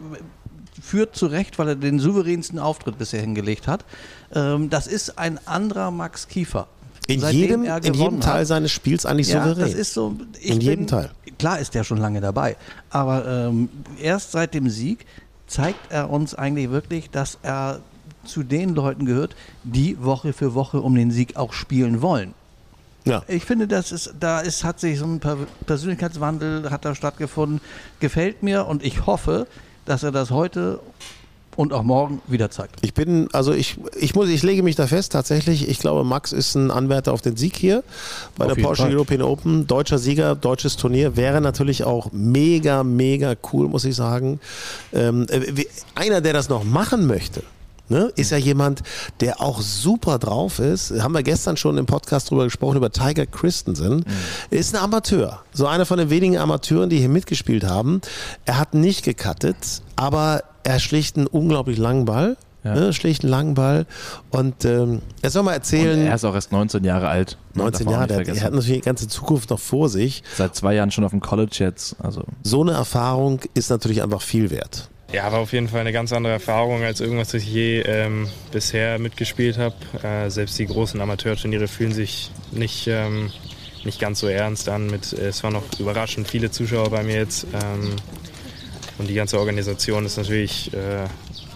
führt 0.82 1.16
zurecht, 1.16 1.60
weil 1.60 1.70
er 1.70 1.76
den 1.76 2.00
souveränsten 2.00 2.58
Auftritt 2.58 2.98
bisher 2.98 3.22
hingelegt 3.22 3.68
hat. 3.68 3.86
Ähm, 4.34 4.70
das 4.70 4.88
ist 4.88 5.18
ein 5.18 5.40
anderer 5.46 5.92
Max 5.92 6.28
Kiefer. 6.28 6.68
In 7.08 7.22
jedem, 7.32 7.64
er 7.64 7.84
in 7.84 7.96
jedem 7.96 8.22
Teil 8.22 8.42
hat. 8.42 8.48
seines 8.48 8.72
Spiels 8.72 9.06
eigentlich 9.06 9.30
Ja, 9.30 9.44
souverän. 9.44 9.62
das 9.64 9.74
ist 9.74 9.94
so. 9.94 10.16
In 10.42 10.62
jedem 10.62 10.80
bin, 10.82 10.88
Teil. 10.88 11.12
Klar 11.40 11.60
ist 11.60 11.74
der 11.74 11.84
schon 11.84 11.98
lange 11.98 12.22
dabei, 12.22 12.56
aber 12.90 13.28
ähm, 13.28 13.70
erst 14.00 14.32
seit 14.32 14.54
dem 14.54 14.70
Sieg 14.70 15.06
zeigt 15.48 15.80
er 15.92 16.10
uns 16.12 16.36
eigentlich 16.36 16.70
wirklich, 16.70 17.10
dass 17.10 17.40
er 17.42 17.82
zu 18.26 18.44
den 18.44 18.76
Leuten 18.76 19.06
gehört, 19.06 19.36
die 19.64 20.02
Woche 20.04 20.34
für 20.34 20.54
Woche 20.54 20.82
um 20.82 20.96
den 20.96 21.12
Sieg 21.12 21.36
auch 21.36 21.54
spielen 21.54 22.02
wollen. 22.02 22.34
ja. 23.06 23.24
Ich 23.28 23.46
finde, 23.46 23.68
das 23.68 23.92
ist, 23.92 24.14
da 24.20 24.40
ist, 24.42 24.64
hat 24.64 24.80
sich 24.80 25.00
so 25.00 25.06
ein 25.06 25.20
Per- 25.20 25.38
Persönlichkeitswandel 25.66 26.70
hat 26.72 26.86
da 26.86 26.96
stattgefunden. 26.96 27.62
Gefällt 28.00 28.44
mir 28.44 28.68
und 28.68 28.84
ich 28.84 29.06
hoffe, 29.06 29.48
dass 29.86 30.04
er 30.04 30.12
das 30.12 30.30
heute 30.32 30.80
und 31.56 31.74
auch 31.74 31.84
morgen 31.84 32.22
wieder 32.28 32.50
zeigt. 32.52 32.76
Ich 32.84 32.94
bin, 32.94 33.28
also 33.34 33.52
ich, 33.52 33.78
ich 34.00 34.16
muss, 34.16 34.30
ich 34.30 34.44
lege 34.44 34.64
mich 34.64 34.78
da 34.78 34.88
fest, 34.88 35.12
tatsächlich, 35.12 35.68
ich 35.68 35.80
glaube, 35.80 36.06
Max 36.06 36.32
ist 36.32 36.56
ein 36.56 36.72
Anwärter 36.72 37.12
auf 37.12 37.22
den 37.22 37.36
Sieg 37.36 37.58
hier 37.58 37.84
bei 38.38 38.46
Auf 38.46 38.54
der 38.54 38.62
Porsche 38.64 38.84
Fall. 38.84 38.94
European 38.96 39.22
Open. 39.24 39.68
Deutscher 39.68 39.98
Sieger, 39.98 40.36
deutsches 40.36 40.78
Turnier, 40.78 41.18
wäre 41.18 41.42
natürlich 41.42 41.84
auch 41.84 42.12
mega, 42.14 42.84
mega 42.86 43.34
cool, 43.52 43.68
muss 43.68 43.84
ich 43.84 43.96
sagen. 43.96 44.40
Ähm, 44.94 45.26
äh, 45.30 45.66
einer, 45.96 46.22
der 46.22 46.32
das 46.32 46.48
noch 46.48 46.64
machen 46.64 47.08
möchte, 47.08 47.44
Ne, 47.90 48.12
ist 48.16 48.30
ja 48.30 48.38
jemand, 48.38 48.84
der 49.20 49.42
auch 49.42 49.62
super 49.62 50.20
drauf 50.20 50.60
ist. 50.60 50.92
Haben 51.02 51.16
wir 51.16 51.24
gestern 51.24 51.58
schon 51.58 51.78
im 51.80 51.88
Podcast 51.88 52.30
drüber 52.30 52.44
gesprochen, 52.44 52.78
über 52.78 52.92
Tiger 52.92 53.26
Christensen. 53.26 54.06
Ist 54.52 54.76
ein 54.76 54.82
Amateur. 54.84 55.42
So 55.54 55.66
einer 55.66 55.88
von 55.88 55.98
den 55.98 56.12
wenigen 56.12 56.38
Amateuren, 56.38 56.92
die 56.92 57.00
hier 57.00 57.10
mitgespielt 57.10 57.64
haben. 57.64 58.02
Er 58.46 58.60
hat 58.60 58.76
nicht 58.76 59.04
gecuttet, 59.04 59.82
aber 59.96 60.44
er 60.64 60.80
schlägt 60.80 61.18
einen 61.18 61.26
unglaublich 61.26 61.80
langen 61.80 62.06
Ball. 62.06 62.38
Ja. 62.64 62.76
Ne, 62.76 62.94
schlägt 62.94 63.24
einen 63.24 63.32
langen 63.32 63.54
Ball. 63.56 63.88
Und 64.30 64.66
ähm, 64.66 65.02
er 65.22 65.30
soll 65.32 65.44
mal 65.44 65.52
Und 65.52 65.56
erzählen, 65.58 66.06
er 66.06 66.14
ist 66.14 66.26
auch 66.26 66.36
erst 66.36 66.52
19 66.52 66.84
Jahre 66.84 67.08
alt. 67.08 67.38
19 67.56 67.86
Darf 67.86 67.98
man 67.98 68.10
Jahre, 68.10 68.24
der, 68.24 68.44
hat 68.44 68.54
natürlich 68.54 68.82
die 68.82 68.86
ganze 68.86 69.08
Zukunft 69.08 69.50
noch 69.50 69.60
vor 69.60 69.90
sich. 69.90 70.24
Seit 70.38 70.56
zwei 70.56 70.76
Jahren 70.76 70.92
schon 70.92 71.06
auf 71.06 71.12
dem 71.12 71.22
College 71.22 71.56
jetzt. 71.60 71.96
Also 72.04 72.24
So 72.44 72.62
eine 72.62 72.74
Erfahrung 72.74 73.40
ist 73.56 73.70
natürlich 73.70 74.04
einfach 74.04 74.22
viel 74.22 74.52
wert. 74.52 74.90
Ja, 75.12 75.32
war 75.32 75.40
auf 75.40 75.54
jeden 75.54 75.68
Fall 75.68 75.82
eine 75.82 75.92
ganz 75.92 76.14
andere 76.14 76.34
Erfahrung 76.34 76.84
als 76.84 77.02
irgendwas, 77.02 77.30
das 77.30 77.42
ich 77.42 77.52
je 77.52 77.82
ähm, 77.82 78.28
bisher 78.52 79.00
mitgespielt 79.00 79.58
habe. 79.58 79.76
Äh, 80.04 80.30
selbst 80.30 80.60
die 80.60 80.68
großen 80.68 81.02
Amateurturniere 81.02 81.68
fühlen 81.68 81.94
sich 81.94 82.30
nicht, 82.52 82.86
ähm, 82.86 83.32
nicht 83.84 84.00
ganz 84.00 84.20
so 84.20 84.28
ernst 84.28 84.70
an. 84.70 84.86
Mit, 84.86 85.14
äh, 85.14 85.30
es 85.30 85.44
waren 85.44 85.54
noch 85.54 85.64
überraschend 85.80 86.28
viele 86.28 86.52
Zuschauer 86.52 86.92
bei 86.92 87.02
mir 87.02 87.16
jetzt. 87.16 87.48
Ähm, 87.54 87.96
und 89.00 89.10
die 89.10 89.16
ganze 89.16 89.40
Organisation 89.40 90.06
ist 90.06 90.18
natürlich 90.18 90.72
äh, 90.74 91.08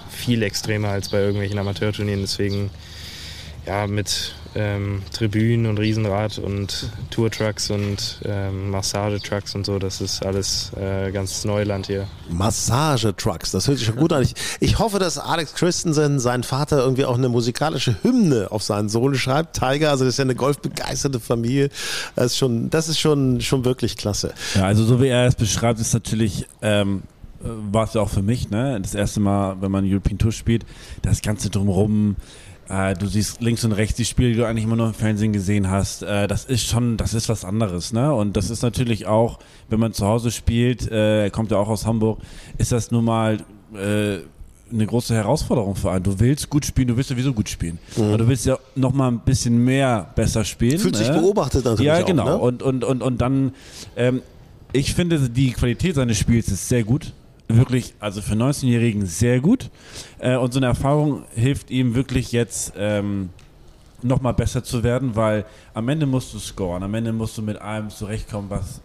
viel 0.10 0.42
extremer 0.42 0.90
als 0.90 1.10
bei 1.10 1.20
irgendwelchen 1.20 1.60
Amateurturnieren. 1.60 2.22
Deswegen 2.22 2.72
ja, 3.68 3.86
mit 3.86 4.34
ähm, 4.56 5.02
Tribünen 5.12 5.66
und 5.66 5.80
Riesenrad 5.80 6.38
und 6.38 6.90
Tourtrucks 7.10 7.70
und 7.70 8.20
ähm, 8.26 8.70
Massagetrucks 8.70 9.56
und 9.56 9.66
so, 9.66 9.80
das 9.80 10.02
ist 10.02 10.26
alles 10.26 10.72
äh, 10.76 11.12
ganz 11.12 11.46
Neuland 11.46 11.88
hier. 11.88 12.08
Massagetrucks, 12.30 13.52
das 13.52 13.68
hört 13.68 13.78
sich 13.78 13.88
schon 13.88 13.96
gut 13.96 14.14
an. 14.14 14.24
Ich, 14.24 14.34
ich 14.60 14.80
hoffe, 14.80 15.00
dass 15.00 15.18
Alex 15.18 15.54
Christensen, 15.56 16.20
sein 16.20 16.44
Vater, 16.44 16.80
irgendwie 16.80 17.06
auch 17.06 17.18
eine 17.18 17.30
musikalische 17.30 17.96
Hymne 18.04 18.48
auf 18.52 18.64
seinen 18.64 18.90
Sohn 18.90 19.16
schreibt. 19.16 19.58
Tiger, 19.58 19.90
also 19.90 20.06
das 20.06 20.16
ist 20.16 20.18
ja 20.18 20.24
eine 20.24 20.36
golfbegeisterte 20.36 21.20
Familie. 21.20 21.70
Das 22.16 22.28
ist 22.28 22.38
schon, 22.38 22.70
das 22.70 22.90
ist 22.90 23.00
schon, 23.00 23.42
schon 23.42 23.66
wirklich 23.66 23.98
klasse. 23.98 24.34
Ja, 24.56 24.66
also 24.66 24.84
so 24.86 25.02
wie 25.02 25.08
er 25.08 25.28
es 25.28 25.36
beschreibt, 25.36 25.80
ist 25.80 25.94
natürlich, 25.94 26.46
ähm, 26.62 27.04
äh, 27.44 27.48
war 27.72 27.86
es 27.86 27.94
ja 27.94 28.02
auch 28.02 28.10
für 28.10 28.22
mich, 28.22 28.50
ne? 28.50 28.80
Das 28.82 28.94
erste 28.96 29.20
Mal, 29.20 29.58
wenn 29.62 29.72
man 29.72 29.90
European 29.90 30.18
Tour 30.18 30.32
spielt, 30.32 30.66
das 31.02 31.22
Ganze 31.22 31.50
drumherum, 31.50 32.16
äh, 32.70 32.94
du 32.94 33.08
siehst 33.08 33.42
links 33.42 33.64
und 33.64 33.72
rechts 33.74 33.96
die 33.96 34.06
Spiele, 34.06 34.30
die 34.32 34.38
du 34.38 34.46
eigentlich 34.46 34.64
immer 34.64 34.76
nur 34.76 34.88
im 34.88 34.94
Fernsehen 34.94 35.34
gesehen 35.34 35.70
hast. 35.70 36.04
Äh, 36.04 36.28
das 36.28 36.46
ist 36.46 36.66
schon, 36.66 36.98
das 36.98 37.14
ist 37.14 37.30
was 37.30 37.46
anderes, 37.46 37.94
ne? 37.94 38.14
Und 38.14 38.38
das 38.38 38.50
ist 38.50 38.62
natürlich 38.62 39.06
auch, 39.08 39.40
wenn 39.70 39.80
man 39.80 39.94
zu 39.94 40.06
Hause 40.06 40.32
spielt, 40.32 40.90
äh, 40.92 41.24
er 41.24 41.30
kommt 41.32 41.52
ja 41.52 41.58
auch 41.58 41.70
aus 41.70 41.86
Hamburg, 41.86 42.20
ist 42.58 42.72
das 42.72 42.92
nun 42.92 43.06
mal 43.06 43.38
äh, 43.76 44.20
eine 44.72 44.86
große 44.88 45.14
Herausforderung 45.14 45.76
für 45.76 45.92
einen. 45.92 46.04
Du 46.04 46.20
willst 46.20 46.50
gut 46.50 46.66
spielen, 46.66 46.88
du 46.88 46.98
willst 46.98 47.10
sowieso 47.10 47.34
gut 47.34 47.50
spielen. 47.50 47.78
Aber 47.98 48.18
du 48.18 48.28
willst 48.28 48.46
ja 48.46 48.58
noch 48.76 48.94
mal 48.94 49.10
ein 49.10 49.20
bisschen 49.20 49.58
mehr 49.64 50.10
besser 50.16 50.44
spielen. 50.44 50.78
Mhm. 50.78 50.80
Fühlt 50.80 50.96
sich 50.96 51.10
ne? 51.10 51.20
beobachtet 51.20 51.66
natürlich 51.66 51.86
Ja, 51.86 52.02
auch, 52.02 52.06
genau. 52.06 52.26
ne? 52.26 52.38
Und, 52.38 52.64
und, 52.64 52.84
und, 52.84 53.02
und 53.04 53.22
dann, 53.22 53.52
ähm, 53.96 54.22
ich 54.72 54.94
finde, 54.96 55.30
die 55.30 55.52
Qualität 55.52 55.96
seines 55.96 56.18
Spiels 56.18 56.48
ist 56.48 56.68
sehr 56.68 56.84
gut. 56.84 57.14
Wirklich, 57.48 57.94
also 58.00 58.22
für 58.22 58.34
19-Jährigen 58.34 59.06
sehr 59.06 59.40
gut. 59.40 59.70
Äh, 60.20 60.38
und 60.38 60.54
so 60.54 60.60
eine 60.60 60.68
Erfahrung 60.68 61.24
hilft 61.36 61.70
ihm 61.72 61.94
wirklich 61.94 62.32
jetzt 62.32 62.74
ähm, 62.78 63.30
nochmal 64.02 64.34
besser 64.34 64.64
zu 64.64 64.84
werden, 64.84 65.16
weil 65.16 65.46
am 65.74 65.88
Ende 65.90 66.06
musst 66.06 66.34
du 66.34 66.40
scoren. 66.40 66.84
Am 66.84 66.94
Ende 66.94 67.14
musst 67.14 67.38
du 67.38 67.42
mit 67.42 67.60
allem 67.62 67.90
zurechtkommen, 67.90 68.50
was 68.50 68.82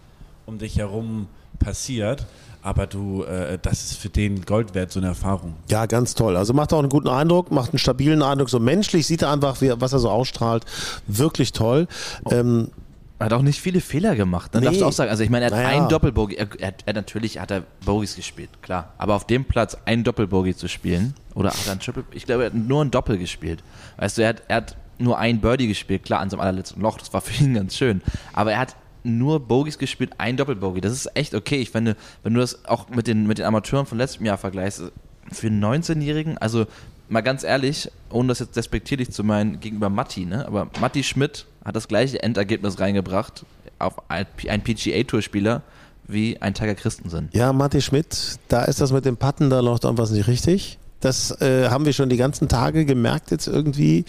um 0.47 0.59
dich 0.59 0.77
herum 0.79 1.29
passiert. 1.59 2.27
Aber 2.61 2.87
du, 2.87 3.23
äh, 3.23 3.59
das 3.63 3.85
ist 3.85 3.95
für 3.99 4.09
den 4.09 4.45
Gold 4.45 4.75
wert, 4.75 4.91
so 4.91 4.99
eine 4.99 5.09
Erfahrung. 5.09 5.55
Ja, 5.71 5.87
ganz 5.87 6.15
toll. 6.15 6.37
Also 6.37 6.53
macht 6.53 6.73
auch 6.73 6.81
einen 6.81 6.89
guten 6.89 7.09
Eindruck, 7.09 7.51
macht 7.53 7.73
einen 7.73 7.79
stabilen 7.79 8.23
Eindruck. 8.23 8.51
So 8.51 8.59
menschlich 8.59 9.07
sieht 9.07 9.23
er 9.23 9.31
einfach, 9.31 9.61
wie, 9.61 9.73
was 9.79 9.93
er 9.93 10.01
so 10.01 10.11
ausstrahlt. 10.11 10.65
Wirklich 11.07 11.53
toll. 11.53 11.87
Ähm, 12.31 12.69
Er 12.69 12.88
hat 13.27 13.33
auch 13.33 13.43
nicht 13.43 13.61
viele 13.61 13.81
Fehler 13.81 14.15
gemacht. 14.17 14.55
Dann 14.55 14.61
Nee. 14.61 14.67
darfst 14.67 14.81
du 14.81 14.87
auch 14.87 14.93
sagen, 14.93 15.11
also 15.11 15.23
ich 15.25 15.31
meine, 15.31 15.47
er 15.47 15.51
hat 15.51 15.59
Naja. 15.65 15.77
einen 15.79 15.89
Doppelbogey, 15.89 16.37
er, 16.37 16.49
er, 16.61 16.73
er 16.87 16.93
natürlich 16.95 17.39
hat 17.41 17.51
er 17.51 17.63
Bogies 17.85 18.15
gespielt, 18.17 18.51
klar. 18.63 18.93
Aber 18.99 19.15
auf 19.17 19.27
dem 19.27 19.45
Platz 19.45 19.77
einen 19.87 20.05
Doppelbogey 20.05 20.55
zu 20.55 20.69
spielen, 20.69 21.15
oder 21.35 21.51
hat 21.51 21.67
er 21.67 21.73
einen 21.73 21.81
Triple, 21.81 22.05
ich 22.13 22.27
glaube, 22.27 22.45
er 22.45 22.47
hat 22.47 22.55
nur 22.55 22.85
ein 22.85 22.91
Doppel 22.91 23.19
gespielt. 23.19 23.63
Weißt 23.97 24.19
du, 24.19 24.23
er 24.23 24.29
hat, 24.29 24.43
er 24.49 24.57
hat 24.57 24.77
nur 24.99 25.19
ein 25.19 25.41
Birdie 25.41 25.67
gespielt, 25.69 26.05
klar, 26.05 26.21
an 26.21 26.31
seinem 26.31 26.41
allerletzten 26.41 26.83
Loch, 26.83 26.99
das 26.99 27.13
war 27.13 27.21
für 27.21 27.43
ihn 27.43 27.55
ganz 27.55 27.77
schön. 27.77 28.03
Aber 28.33 28.53
er 28.53 28.59
hat 28.61 28.77
nur 29.05 29.41
Bogies 29.41 29.79
gespielt, 29.79 30.11
ein 30.19 30.37
Doppelbogey. 30.37 30.81
Das 30.81 30.93
ist 30.93 31.09
echt 31.17 31.35
okay. 31.35 31.57
Ich 31.57 31.71
finde, 31.71 31.97
wenn 32.23 32.35
du 32.35 32.41
das 32.41 32.65
auch 32.67 32.89
mit 32.89 33.07
den, 33.07 33.27
mit 33.27 33.39
den 33.39 33.47
Amateuren 33.47 33.87
von 33.87 33.97
letztem 33.99 34.27
Jahr 34.27 34.39
vergleichst, 34.39 34.83
für 35.31 35.47
einen 35.47 35.65
19-Jährigen, 35.65 36.39
also 36.39 36.67
mal 37.09 37.21
ganz 37.23 37.43
ehrlich, 37.45 37.91
ohne 38.11 38.29
das 38.29 38.39
jetzt 38.41 38.57
despektierlich 38.57 39.11
zu 39.11 39.25
meinen 39.25 39.61
gegenüber 39.61 39.89
Matti, 39.89 40.25
ne? 40.27 40.47
aber 40.47 40.69
Matti 40.81 41.03
Schmidt 41.05 41.47
hat 41.69 41.77
das 41.77 41.87
gleiche 41.87 42.23
Endergebnis 42.23 42.81
reingebracht 42.81 43.45
auf 43.79 43.95
ein 44.11 44.27
PGA-Tourspieler 44.63 45.63
wie 46.09 46.41
ein 46.41 46.55
Tiger 46.55 46.75
Christensen. 46.75 47.29
ja, 47.33 47.53
Matti 47.53 47.83
Schmidt, 47.83 48.39
da 48.49 48.65
ist 48.65 48.81
das 48.81 48.93
mit 48.93 49.05
dem 49.05 49.19
Patten, 49.19 49.51
da 49.51 49.61
läuft 49.61 49.85
irgendwas 49.85 50.11
nicht 50.11 50.27
richtig. 50.27 50.79
Das 51.01 51.41
äh, 51.41 51.69
haben 51.69 51.85
wir 51.85 51.93
schon 51.93 52.09
die 52.09 52.17
ganzen 52.17 52.49
Tage 52.49 52.85
gemerkt 52.85 53.31
jetzt 53.31 53.47
irgendwie. 53.47 54.05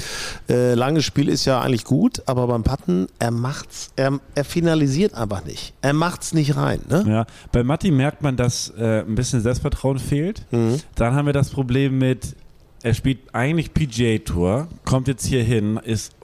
Äh, 0.50 0.74
langes 0.74 1.06
Spiel 1.06 1.30
ist 1.30 1.46
ja 1.46 1.62
eigentlich 1.62 1.84
gut, 1.84 2.24
aber 2.26 2.48
beim 2.48 2.64
Patten, 2.64 3.08
er 3.20 3.30
macht's, 3.30 3.92
er, 3.96 4.20
er 4.34 4.44
finalisiert 4.44 5.14
einfach 5.14 5.46
nicht. 5.46 5.74
Er 5.82 5.94
macht's 5.94 6.34
nicht 6.34 6.56
rein. 6.56 6.80
Ne? 6.90 7.06
Ja, 7.08 7.26
bei 7.52 7.64
Matti 7.64 7.92
merkt 7.92 8.24
man, 8.24 8.38
dass 8.38 8.74
äh, 8.76 9.02
ein 9.02 9.14
bisschen 9.14 9.42
Selbstvertrauen 9.42 10.00
fehlt. 10.00 10.46
Mhm. 10.52 10.80
Dann 10.96 11.14
haben 11.14 11.28
wir 11.28 11.34
das 11.34 11.50
Problem 11.52 12.00
mit, 12.00 12.36
er 12.82 12.96
spielt 12.96 13.20
eigentlich 13.36 13.74
PGA 13.74 14.18
Tour, 14.20 14.68
kommt 14.84 15.08
jetzt 15.08 15.26
hier 15.26 15.44
hin, 15.44 15.80
ist 15.84 16.16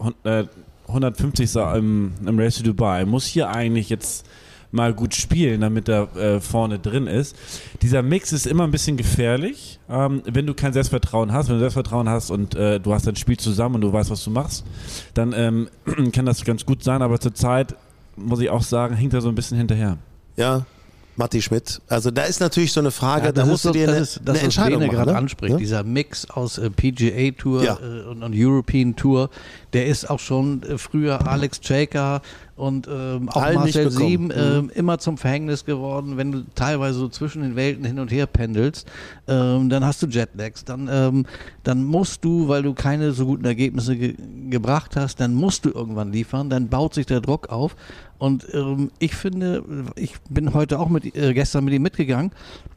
hun- 0.88 1.04
äh, 1.04 1.08
150. 1.08 1.56
Im, 1.78 2.14
im 2.26 2.40
Race 2.40 2.58
to 2.58 2.64
Dubai, 2.64 3.06
muss 3.06 3.26
hier 3.26 3.50
eigentlich 3.50 3.90
jetzt 3.90 4.26
mal 4.72 4.94
gut 4.94 5.16
spielen, 5.16 5.62
damit 5.62 5.88
er 5.88 6.14
äh, 6.18 6.42
vorne 6.42 6.80
drin 6.80 7.08
ist. 7.08 7.36
Dieser 7.82 8.02
Mix 8.02 8.34
ist 8.34 8.46
immer 8.46 8.66
ein 8.66 8.72
bisschen 8.72 8.98
gefährlich, 8.98 9.80
ähm, 9.90 10.22
wenn 10.26 10.46
du 10.46 10.54
kein 10.54 10.74
Selbstvertrauen 10.74 11.32
hast. 11.32 11.48
Wenn 11.48 11.56
du 11.56 11.60
Selbstvertrauen 11.60 12.10
hast 12.10 12.30
und 12.30 12.56
äh, 12.56 12.80
du 12.80 12.94
hast 12.94 13.08
dein 13.08 13.16
Spiel 13.16 13.38
zusammen 13.38 13.76
und 13.76 13.82
du 13.82 13.94
weißt, 13.94 14.10
was 14.10 14.24
du 14.24 14.32
machst, 14.32 14.66
dann 15.14 15.34
ähm, 15.34 15.70
kann 16.12 16.26
das 16.26 16.44
ganz 16.44 16.66
gut 16.66 16.84
sein. 16.84 17.02
Aber 17.02 17.20
zurzeit 17.20 17.76
muss 18.18 18.40
ich 18.42 18.50
auch 18.50 18.64
sagen, 18.64 18.96
hinkt 18.98 19.14
er 19.14 19.22
so 19.22 19.30
ein 19.30 19.36
bisschen 19.36 19.58
hinterher. 19.58 19.98
Ja, 20.36 20.66
Matti 21.18 21.42
Schmidt. 21.42 21.80
Also 21.88 22.12
da 22.12 22.24
ist 22.24 22.42
natürlich 22.42 22.74
so 22.74 22.82
eine 22.82 22.92
Frage, 22.92 23.28
Ja, 23.28 23.32
da 23.32 23.46
musst 23.46 23.64
du 23.64 23.72
dir 23.72 23.86
das 23.88 23.96
eine, 23.96 24.04
ist, 24.04 24.16
das, 24.16 24.22
eine 24.28 24.36
was 24.36 24.44
Entscheidung 24.44 24.80
machen. 24.82 24.92
gerade 24.92 25.12
ne? 25.12 25.18
anspricht, 25.18 25.52
Ja? 25.54 25.58
dieser 25.58 25.84
Mix 25.84 26.30
aus 26.30 26.58
äh, 26.58 26.70
PGA 26.70 27.32
Tour 27.32 27.64
Ja. 27.64 27.78
äh, 27.82 28.04
und, 28.10 28.22
und 28.22 28.34
European 28.36 28.98
Tour, 28.98 29.30
der 29.76 29.88
ist 29.88 30.10
auch 30.10 30.20
schon 30.20 30.64
äh, 30.64 30.78
früher 30.78 31.28
Alex 31.28 31.60
Jaker 31.62 32.22
und 32.56 32.88
ähm, 32.88 33.28
auch 33.28 33.44
Allen 33.44 33.56
Marcel. 33.56 33.92
Sieben 33.92 34.28
Mhm. 34.28 34.32
ähm, 34.38 34.72
immer 34.74 34.98
zum 35.00 35.18
Verhängnis 35.18 35.66
geworden, 35.66 36.16
wenn 36.16 36.32
du 36.32 36.46
teilweise 36.56 36.98
so 37.00 37.10
zwischen 37.10 37.42
den 37.42 37.58
Welten 37.58 37.84
hin 37.84 38.00
und 38.00 38.10
her 38.10 38.26
pendelst, 38.28 38.88
ähm, 39.28 39.68
dann 39.70 39.84
hast 39.84 40.02
du 40.02 40.08
Jetlags, 40.08 40.64
dann, 40.64 40.88
ähm, 40.90 41.26
dann 41.64 41.84
musst 41.84 42.24
du, 42.24 42.48
weil 42.48 42.64
du 42.64 42.74
keine 42.74 43.12
so 43.12 43.26
guten 43.26 43.44
Ergebnisse 43.44 43.98
ge 43.98 44.16
gebracht 44.50 44.96
hast, 44.96 45.20
dann 45.20 45.34
musst 45.34 45.66
du 45.66 45.72
irgendwann 45.72 46.14
liefern, 46.14 46.50
dann 46.50 46.70
baut 46.70 46.94
sich 46.94 47.06
der 47.08 47.20
Druck 47.20 47.50
auf 47.50 47.76
und 48.18 48.46
ähm, 48.54 48.92
ich 49.00 49.14
finde, 49.16 49.64
ich 49.98 50.14
bin 50.30 50.54
heute 50.54 50.80
auch 50.80 50.88
mit, 50.88 51.14
äh, 51.18 51.34
gestern 51.34 51.66
mit 51.66 51.74
ihm 51.74 51.82
mitgegangen, 51.82 52.32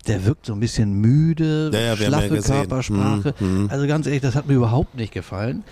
der 0.09 0.25
wirkt 0.25 0.47
so 0.47 0.55
ein 0.55 0.61
bisschen 0.61 0.95
müde, 0.95 1.71
Ja, 1.73 1.79
ja, 1.81 1.87
ja 1.95 1.97
schlaffe 1.97 2.29
gesehen. 2.31 2.55
Körpersprache. 2.57 3.35
Mhm, 3.39 3.63
mhm. 3.63 3.69
Also 3.71 3.87
ganz 3.87 4.07
ehrlich, 4.07 4.23
das 4.23 4.35
hat 4.35 4.49
mir 4.49 4.55
überhaupt 4.55 4.97
nicht 4.97 5.13
gefallen. 5.13 5.63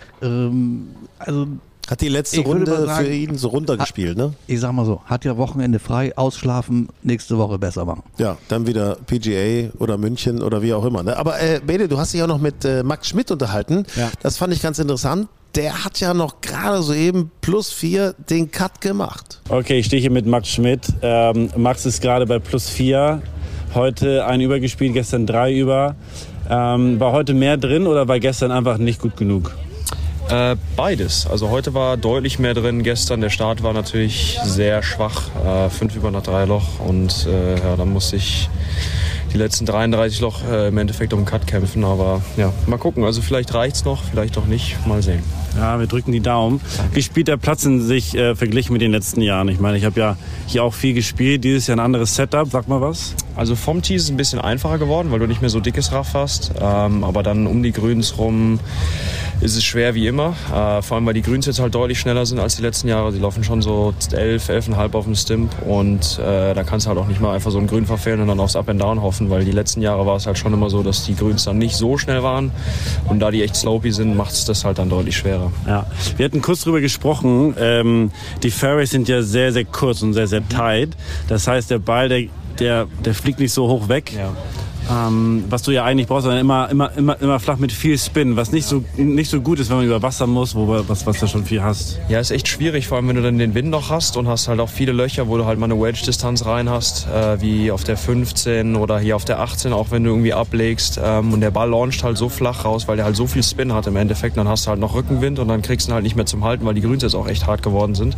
Also 1.18 1.46
Hat 1.88 2.00
die 2.00 2.08
letzte 2.08 2.40
Runde 2.40 2.84
sagen- 2.86 3.04
für 3.06 3.12
ihn 3.12 3.38
so 3.38 3.48
runtergespielt, 3.48 4.16
ne? 4.18 4.32
ich 4.48 4.58
sag 4.58 4.72
mal 4.72 4.84
so, 4.84 5.00
hat 5.04 5.24
ja 5.24 5.36
Wochenende 5.36 5.78
frei, 5.78 6.16
ausschlafen, 6.16 6.88
nächste 7.04 7.38
Woche 7.38 7.58
besser 7.60 7.84
machen. 7.84 8.02
Ja, 8.18 8.36
dann 8.48 8.66
wieder 8.66 8.96
PGA 9.06 9.70
oder 9.78 9.96
München 9.96 10.42
oder 10.42 10.62
wie 10.62 10.74
auch 10.74 10.84
immer. 10.84 11.02
Ne? 11.04 11.16
Aber 11.16 11.40
äh, 11.40 11.60
Bede, 11.64 11.86
du 11.86 11.96
hast 11.98 12.12
dich 12.12 12.22
auch 12.22 12.26
noch 12.26 12.40
mit 12.40 12.64
äh, 12.64 12.82
Max 12.82 13.08
Schmidt 13.08 13.30
unterhalten. 13.30 13.86
Ja. 13.94 14.10
Das 14.20 14.36
fand 14.36 14.52
ich 14.52 14.60
ganz 14.62 14.78
interessant. 14.80 15.28
Der 15.54 15.84
hat 15.84 16.00
ja 16.00 16.12
noch 16.12 16.40
gerade 16.40 16.82
soeben 16.82 17.30
plus 17.40 17.72
vier 17.72 18.14
den 18.28 18.50
Cut 18.50 18.80
gemacht. 18.80 19.40
Okay, 19.48 19.78
ich 19.78 19.86
stehe 19.86 20.02
hier 20.02 20.10
mit 20.10 20.26
Max 20.26 20.48
Schmidt. 20.48 20.80
Ähm, 21.02 21.50
Max 21.56 21.86
ist 21.86 22.02
gerade 22.02 22.26
bei 22.26 22.38
plus 22.40 22.68
vier. 22.68 23.22
Heute 23.74 24.26
ein 24.26 24.40
übergespielt, 24.40 24.92
gestern 24.92 25.24
drei 25.26 25.54
über. 25.56 25.94
Ähm, 26.50 26.98
war 27.00 27.12
heute 27.12 27.32
mehr 27.32 27.56
drin 27.56 27.86
oder 27.86 28.06
war 28.08 28.18
gestern 28.20 28.50
einfach 28.50 28.76
nicht 28.78 29.00
gut 29.00 29.16
genug? 29.16 29.54
Äh, 30.28 30.56
beides. 30.74 31.26
Also 31.26 31.50
heute 31.50 31.72
war 31.74 31.96
deutlich 31.96 32.38
mehr 32.38 32.54
drin. 32.54 32.82
Gestern 32.82 33.20
der 33.20 33.30
Start 33.30 33.62
war 33.62 33.72
natürlich 33.72 34.38
sehr 34.44 34.82
schwach. 34.82 35.30
Äh, 35.44 35.70
fünf 35.70 35.94
über 35.94 36.10
nach 36.10 36.22
drei 36.22 36.44
Loch. 36.44 36.80
Und 36.80 37.26
äh, 37.26 37.60
ja, 37.60 37.76
dann 37.76 37.92
musste 37.92 38.16
ich 38.16 38.48
die 39.32 39.38
letzten 39.38 39.66
33 39.66 40.20
Loch 40.20 40.42
äh, 40.50 40.68
im 40.68 40.78
Endeffekt 40.78 41.12
um 41.12 41.20
den 41.20 41.26
Cut 41.26 41.46
kämpfen. 41.46 41.84
Aber 41.84 42.22
ja, 42.36 42.52
mal 42.66 42.78
gucken. 42.78 43.04
Also 43.04 43.22
vielleicht 43.22 43.54
reicht's 43.54 43.84
noch, 43.84 44.02
vielleicht 44.02 44.36
auch 44.36 44.46
nicht. 44.46 44.76
Mal 44.86 45.00
sehen. 45.00 45.22
Ja, 45.56 45.78
wir 45.78 45.86
drücken 45.86 46.10
die 46.10 46.20
Daumen. 46.20 46.60
Wie 46.92 47.02
spielt 47.02 47.28
der 47.28 47.36
Platz 47.36 47.64
in 47.64 47.80
sich 47.80 48.14
äh, 48.16 48.34
verglichen 48.34 48.72
mit 48.72 48.82
den 48.82 48.90
letzten 48.90 49.22
Jahren? 49.22 49.48
Ich 49.48 49.60
meine, 49.60 49.78
ich 49.78 49.84
habe 49.84 49.98
ja 49.98 50.16
hier 50.46 50.64
auch 50.64 50.74
viel 50.74 50.92
gespielt. 50.92 51.44
Dieses 51.44 51.68
Jahr 51.68 51.76
ein 51.76 51.80
anderes 51.80 52.16
Setup. 52.16 52.48
Sag 52.50 52.66
mal 52.66 52.80
was. 52.80 53.14
Also 53.36 53.54
vom 53.54 53.80
Tee 53.80 53.94
ist 53.94 54.04
es 54.04 54.10
ein 54.10 54.16
bisschen 54.16 54.40
einfacher 54.40 54.78
geworden, 54.78 55.12
weil 55.12 55.20
du 55.20 55.26
nicht 55.26 55.40
mehr 55.40 55.50
so 55.50 55.60
dickes 55.60 55.92
Raff 55.92 56.14
hast. 56.14 56.52
Ähm, 56.60 57.04
aber 57.04 57.22
dann 57.22 57.46
um 57.46 57.62
die 57.62 57.72
Grüns 57.72 58.18
rum 58.18 58.58
ist 59.40 59.56
es 59.56 59.64
schwer 59.64 59.94
wie 59.94 60.06
immer. 60.06 60.34
Äh, 60.52 60.82
vor 60.82 60.96
allem, 60.96 61.06
weil 61.06 61.14
die 61.14 61.22
Grüns 61.22 61.46
jetzt 61.46 61.60
halt 61.60 61.74
deutlich 61.74 62.00
schneller 62.00 62.24
sind 62.26 62.38
als 62.38 62.56
die 62.56 62.62
letzten 62.62 62.88
Jahre. 62.88 63.12
Die 63.12 63.18
laufen 63.18 63.44
schon 63.44 63.62
so 63.62 63.94
11, 64.12 64.48
11,5 64.48 64.94
auf 64.94 65.04
dem 65.04 65.14
Stimp. 65.14 65.50
Und 65.66 66.18
äh, 66.18 66.54
da 66.54 66.62
kannst 66.64 66.86
du 66.86 66.90
halt 66.90 66.98
auch 66.98 67.06
nicht 67.06 67.20
mal 67.20 67.34
einfach 67.34 67.50
so 67.50 67.58
ein 67.58 67.66
Grün 67.66 67.86
verfehlen 67.86 68.20
und 68.20 68.28
dann 68.28 68.40
aufs 68.40 68.56
Up 68.56 68.68
and 68.68 68.80
Down 68.80 69.02
hoffen, 69.02 69.30
weil 69.30 69.44
die 69.44 69.52
letzten 69.52 69.82
Jahre 69.82 70.06
war 70.06 70.16
es 70.16 70.26
halt 70.26 70.38
schon 70.38 70.52
immer 70.52 70.70
so, 70.70 70.82
dass 70.82 71.04
die 71.04 71.14
Grüns 71.14 71.44
dann 71.44 71.58
nicht 71.58 71.76
so 71.76 71.98
schnell 71.98 72.22
waren. 72.22 72.50
Und 73.06 73.20
da 73.20 73.30
die 73.30 73.42
echt 73.42 73.56
slopey 73.56 73.92
sind, 73.92 74.16
macht 74.16 74.32
es 74.32 74.44
das 74.44 74.64
halt 74.64 74.78
dann 74.78 74.88
deutlich 74.88 75.16
schwerer. 75.16 75.52
Ja, 75.66 75.86
wir 76.16 76.24
hatten 76.24 76.42
kurz 76.42 76.62
drüber 76.62 76.80
gesprochen. 76.80 77.54
Ähm, 77.58 78.10
die 78.42 78.50
Fairways 78.50 78.90
sind 78.90 79.08
ja 79.08 79.22
sehr, 79.22 79.52
sehr 79.52 79.64
kurz 79.64 80.02
und 80.02 80.14
sehr, 80.14 80.26
sehr 80.26 80.46
tight. 80.48 80.96
Das 81.28 81.46
heißt, 81.46 81.70
der 81.70 81.78
Ball, 81.78 82.08
der, 82.08 82.24
der, 82.58 82.86
der 83.04 83.14
fliegt 83.14 83.38
nicht 83.38 83.52
so 83.52 83.68
hoch 83.68 83.88
weg. 83.88 84.12
Ähm, 84.90 85.44
was 85.48 85.62
du 85.62 85.72
ja 85.72 85.84
eigentlich 85.84 86.06
brauchst, 86.06 86.24
sondern 86.24 86.40
immer, 86.40 86.68
immer, 86.70 86.96
immer, 86.96 87.20
immer 87.20 87.40
flach 87.40 87.58
mit 87.58 87.72
viel 87.72 87.98
Spin, 87.98 88.36
was 88.36 88.52
nicht 88.52 88.66
so, 88.66 88.84
nicht 88.96 89.30
so 89.30 89.40
gut 89.40 89.58
ist, 89.58 89.68
wenn 89.70 89.78
man 89.78 89.86
über 89.86 90.02
Wasser 90.02 90.26
muss, 90.26 90.54
wo, 90.54 90.68
was, 90.86 91.06
was 91.06 91.18
du 91.18 91.26
schon 91.26 91.44
viel 91.44 91.62
hast. 91.62 91.98
Ja, 92.08 92.20
ist 92.20 92.30
echt 92.30 92.46
schwierig, 92.46 92.86
vor 92.86 92.96
allem 92.96 93.08
wenn 93.08 93.16
du 93.16 93.22
dann 93.22 93.38
den 93.38 93.54
Wind 93.54 93.70
noch 93.70 93.90
hast 93.90 94.16
und 94.16 94.28
hast 94.28 94.48
halt 94.48 94.60
auch 94.60 94.68
viele 94.68 94.92
Löcher, 94.92 95.28
wo 95.28 95.36
du 95.36 95.44
halt 95.44 95.58
mal 95.58 95.64
eine 95.64 95.80
Wedge-Distanz 95.80 96.46
rein 96.46 96.70
hast, 96.70 97.08
äh, 97.08 97.40
wie 97.40 97.70
auf 97.70 97.84
der 97.84 97.96
15 97.96 98.76
oder 98.76 98.98
hier 98.98 99.16
auf 99.16 99.24
der 99.24 99.40
18, 99.40 99.72
auch 99.72 99.90
wenn 99.90 100.04
du 100.04 100.10
irgendwie 100.10 100.32
ablegst. 100.32 101.00
Ähm, 101.02 101.32
und 101.32 101.40
der 101.40 101.50
Ball 101.50 101.68
launcht 101.68 102.04
halt 102.04 102.16
so 102.16 102.28
flach 102.28 102.64
raus, 102.64 102.86
weil 102.86 102.96
der 102.96 103.04
halt 103.04 103.16
so 103.16 103.26
viel 103.26 103.42
Spin 103.42 103.72
hat 103.72 103.86
im 103.86 103.96
Endeffekt. 103.96 104.36
Dann 104.36 104.48
hast 104.48 104.66
du 104.66 104.70
halt 104.70 104.80
noch 104.80 104.94
Rückenwind 104.94 105.38
und 105.38 105.48
dann 105.48 105.62
kriegst 105.62 105.88
du 105.88 105.90
ihn 105.90 105.94
halt 105.94 106.04
nicht 106.04 106.16
mehr 106.16 106.26
zum 106.26 106.44
Halten, 106.44 106.64
weil 106.64 106.74
die 106.74 106.80
Grüns 106.80 107.02
jetzt 107.02 107.14
auch 107.14 107.26
echt 107.26 107.46
hart 107.46 107.62
geworden 107.62 107.94
sind. 107.94 108.16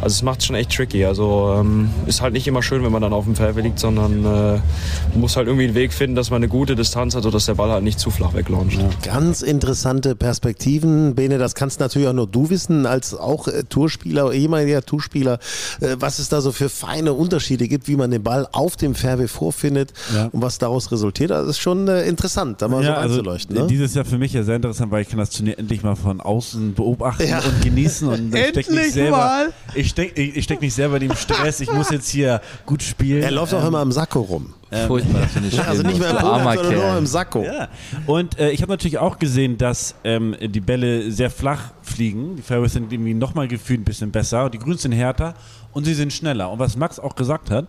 Also 0.00 0.14
es 0.14 0.22
macht 0.22 0.42
schon 0.44 0.56
echt 0.56 0.74
tricky. 0.74 1.04
Also 1.04 1.56
ähm, 1.58 1.90
ist 2.06 2.22
halt 2.22 2.32
nicht 2.32 2.46
immer 2.46 2.62
schön, 2.62 2.82
wenn 2.82 2.92
man 2.92 3.02
dann 3.02 3.12
auf 3.12 3.24
dem 3.24 3.34
Fairway 3.34 3.62
liegt, 3.62 3.78
sondern 3.78 4.24
äh, 4.24 5.18
muss 5.18 5.36
halt 5.36 5.48
irgendwie 5.48 5.66
einen 5.66 5.74
Weg 5.74 5.92
finden, 5.98 6.16
dass 6.16 6.30
man 6.30 6.38
eine 6.38 6.48
gute 6.48 6.76
Distanz 6.76 7.14
hat, 7.14 7.24
sodass 7.24 7.46
der 7.46 7.54
Ball 7.54 7.70
halt 7.70 7.82
nicht 7.84 7.98
zu 8.00 8.10
flach 8.10 8.32
weglauncht. 8.34 8.78
Ganz 9.02 9.42
interessante 9.42 10.14
Perspektiven. 10.14 11.14
Bene, 11.14 11.38
das 11.38 11.54
kannst 11.54 11.80
natürlich 11.80 12.08
auch 12.08 12.12
nur 12.12 12.26
du 12.26 12.48
wissen, 12.50 12.86
als 12.86 13.14
auch 13.14 13.48
äh, 13.48 13.64
Tourspieler, 13.64 14.32
ehemaliger 14.32 14.82
Tourspieler, 14.82 15.40
äh, 15.80 15.96
was 15.98 16.18
es 16.20 16.28
da 16.28 16.40
so 16.40 16.52
für 16.52 16.68
feine 16.68 17.12
Unterschiede 17.12 17.68
gibt, 17.68 17.88
wie 17.88 17.96
man 17.96 18.10
den 18.10 18.22
Ball 18.22 18.46
auf 18.52 18.76
dem 18.76 18.94
Fairway 18.94 19.28
vorfindet 19.28 19.92
Ja. 20.14 20.26
und 20.32 20.40
was 20.40 20.58
daraus 20.58 20.90
resultiert. 20.92 21.30
Das 21.30 21.46
ist 21.48 21.58
schon 21.58 21.88
äh, 21.88 22.06
interessant, 22.06 22.62
da 22.62 22.68
mal 22.68 22.82
so 22.84 22.92
also 22.92 23.14
einzuleuchten. 23.16 23.56
Ne? 23.56 23.66
dieses 23.66 23.94
Jahr 23.94 24.04
für 24.04 24.18
mich 24.18 24.32
ja 24.32 24.42
sehr 24.44 24.56
interessant, 24.56 24.90
weil 24.92 25.02
ich 25.02 25.08
kann 25.08 25.18
das 25.18 25.30
Turnier 25.30 25.58
endlich 25.58 25.82
mal 25.82 25.96
von 25.96 26.20
außen 26.20 26.74
beobachten 26.74 27.26
Ja. 27.28 27.38
und 27.40 27.60
genießen 27.62 28.08
und 28.08 28.34
ich 28.34 28.40
steck 28.40 28.56
Endlich 28.68 28.70
nicht 28.70 28.92
selber, 28.92 29.16
mal! 29.16 29.52
ich 29.74 29.88
steck, 29.88 30.16
ich, 30.16 30.36
ich 30.36 30.44
steck 30.44 30.60
nicht 30.60 30.74
selber 30.74 30.96
in 31.00 31.08
dem 31.08 31.16
Stress. 31.16 31.60
Ich 31.60 31.72
muss 31.72 31.90
jetzt 31.90 32.08
hier 32.08 32.40
gut 32.66 32.82
spielen. 32.82 33.22
Er 33.22 33.32
läuft 33.32 33.52
auch 33.52 33.66
immer 33.66 33.82
im 33.82 33.90
Sakko 33.92 34.20
rum. 34.20 34.54
Furchtbar, 34.86 35.22
dass 35.22 35.34
du 35.34 35.40
nicht 35.40 35.58
Also 35.66 35.82
nicht 35.82 35.98
mehr 35.98 36.10
im 36.10 36.16
armer 36.18 36.54
sondern 36.54 36.74
nur 36.74 36.98
im 36.98 37.06
Sakko. 37.06 37.42
Ja. 37.42 37.68
Und 38.06 38.38
äh, 38.38 38.50
ich 38.50 38.60
habe 38.60 38.70
natürlich 38.72 38.98
auch 38.98 39.18
gesehen, 39.18 39.56
dass 39.56 39.94
ähm, 40.04 40.36
die 40.40 40.60
Bälle 40.60 41.10
sehr 41.10 41.30
flach 41.30 41.72
fliegen. 41.82 42.36
Die 42.36 42.42
Fairways 42.42 42.74
sind 42.74 42.92
irgendwie 42.92 43.14
nochmal 43.14 43.48
gefühlt 43.48 43.80
ein 43.80 43.84
bisschen 43.84 44.10
besser. 44.10 44.50
Die 44.50 44.58
Grüns 44.58 44.82
sind 44.82 44.92
härter 44.92 45.34
und 45.72 45.84
sie 45.84 45.94
sind 45.94 46.12
schneller. 46.12 46.50
Und 46.50 46.58
was 46.58 46.76
Max 46.76 46.98
auch 46.98 47.16
gesagt 47.16 47.50
hat, 47.50 47.66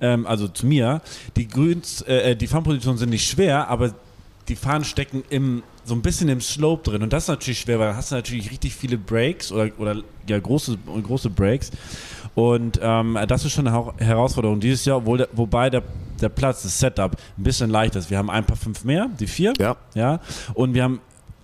ähm, 0.00 0.26
also 0.26 0.46
zu 0.46 0.66
mir, 0.66 1.00
die 1.36 1.48
Grüns, 1.48 2.02
äh, 2.02 2.36
die 2.36 2.46
Fahnenpositionen 2.46 2.98
sind 2.98 3.10
nicht 3.10 3.28
schwer, 3.28 3.68
aber 3.68 3.94
die 4.48 4.56
Fahnen 4.56 4.84
stecken 4.84 5.22
im, 5.30 5.62
so 5.84 5.94
ein 5.94 6.02
bisschen 6.02 6.28
im 6.28 6.40
Slope 6.40 6.90
drin. 6.90 7.02
Und 7.02 7.12
das 7.12 7.24
ist 7.24 7.28
natürlich 7.28 7.60
schwer, 7.60 7.78
weil 7.78 7.88
da 7.88 7.96
hast 7.96 8.10
du 8.10 8.16
natürlich 8.16 8.50
richtig 8.50 8.74
viele 8.74 8.98
Breaks 8.98 9.52
oder, 9.52 9.70
oder 9.78 9.96
ja, 10.26 10.38
große, 10.38 10.76
große 11.02 11.30
Breaks. 11.30 11.70
Und 12.34 12.80
ähm, 12.82 13.18
das 13.28 13.44
ist 13.44 13.52
schon 13.52 13.68
eine 13.68 13.92
Herausforderung 13.98 14.60
dieses 14.60 14.84
Jahr, 14.84 14.98
obwohl 14.98 15.18
der, 15.18 15.28
wobei 15.32 15.70
der, 15.70 15.82
der 16.22 16.28
Platz, 16.30 16.62
das 16.62 16.78
Setup 16.78 17.16
ein 17.38 17.42
bisschen 17.42 17.70
leichter 17.70 17.98
ist. 17.98 18.10
Wir 18.10 18.18
haben 18.18 18.30
ein 18.30 18.44
paar 18.44 18.56
fünf 18.56 18.84
mehr, 18.84 19.08
die 19.20 19.26
vier. 19.26 19.52
Ja. 19.58 19.76
Ja. 19.94 20.20
Und 20.54 20.74
wir 20.74 20.82
haben 20.84 21.00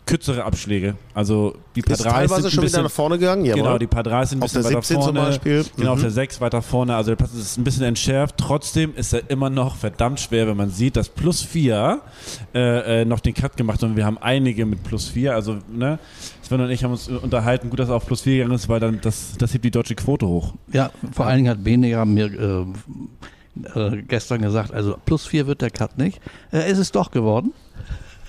kürzere 0.07 0.43
Abschläge. 0.45 0.95
Also 1.13 1.55
die 1.77 1.83
paar 1.83 1.93
Ist 1.93 2.05
3 2.07 2.09
teilweise 2.11 2.35
sind 2.37 2.45
ein 2.47 2.51
schon 2.51 2.53
wieder 2.53 2.63
bisschen, 2.63 2.83
nach 2.85 2.91
vorne 2.91 3.19
gegangen. 3.19 3.45
Jawohl. 3.45 3.63
Genau, 3.63 3.77
die 3.77 3.87
paar 3.87 4.03
3 4.03 4.25
sind 4.25 4.39
ein 4.39 4.43
Auf 4.43 4.49
bisschen 4.53 4.63
der 4.63 4.71
weiter 4.71 4.83
17 4.83 4.95
zum 4.97 5.05
vorne. 5.15 5.21
Beispiel. 5.21 5.65
Genau, 5.77 5.93
auf 5.93 5.99
Mhm. 5.99 6.03
der 6.03 6.11
6 6.13 6.41
weiter 6.41 6.63
vorne. 6.63 6.97
Also 6.97 7.11
der 7.11 7.17
Platz 7.17 7.35
ist 7.35 7.59
ein 7.59 7.65
bisschen 7.65 7.83
entschärft. 7.83 8.37
Trotzdem 8.39 8.95
ist 8.97 9.13
er 9.13 9.29
immer 9.29 9.51
noch 9.51 9.77
verdammt 9.77 10.19
schwer, 10.19 10.49
wenn 10.49 10.57
man 10.57 10.71
sieht, 10.71 10.97
dass 10.97 11.11
plus 11.11 11.43
4 11.43 12.01
äh, 12.55 13.03
äh, 13.03 13.05
noch 13.05 13.21
den 13.21 13.35
Cut 13.35 13.59
gemacht 13.59 13.83
hat. 13.83 13.91
Und 13.91 13.97
wir 13.97 14.07
haben 14.07 14.17
einige 14.17 14.65
mit 14.65 14.83
plus 14.83 15.09
4. 15.09 15.35
Also, 15.35 15.59
ne, 15.71 15.99
Sven 16.41 16.63
und 16.63 16.71
ich 16.71 16.83
haben 16.85 16.93
uns 16.93 17.09
unterhalten, 17.09 17.69
gut, 17.69 17.79
dass 17.79 17.91
er 17.91 17.97
auf 17.97 18.07
plus 18.07 18.23
4 18.23 18.37
gegangen 18.37 18.55
ist, 18.55 18.67
weil 18.71 18.81
dann 18.81 19.01
das, 19.03 19.35
das 19.37 19.53
hebt 19.53 19.67
die 19.67 19.71
deutsche 19.71 19.95
Quote 19.95 20.27
hoch. 20.27 20.55
Ja, 20.73 20.91
vor 21.13 21.27
allen 21.27 21.37
Dingen 21.37 21.51
hat 21.51 21.63
Bene 21.63 21.87
ja 21.87 22.07
mir 22.07 22.27
äh, 22.33 22.65
äh, 23.75 24.03
gestern 24.03 24.43
gesagt, 24.43 24.73
also 24.73 24.97
plus 25.05 25.27
vier 25.27 25.47
wird 25.47 25.62
der 25.62 25.71
Cut 25.71 25.99
nicht. 25.99 26.21
Äh, 26.53 26.71
ist 26.71 26.79
es 26.79 26.93
doch 26.93 27.11
geworden. 27.11 27.53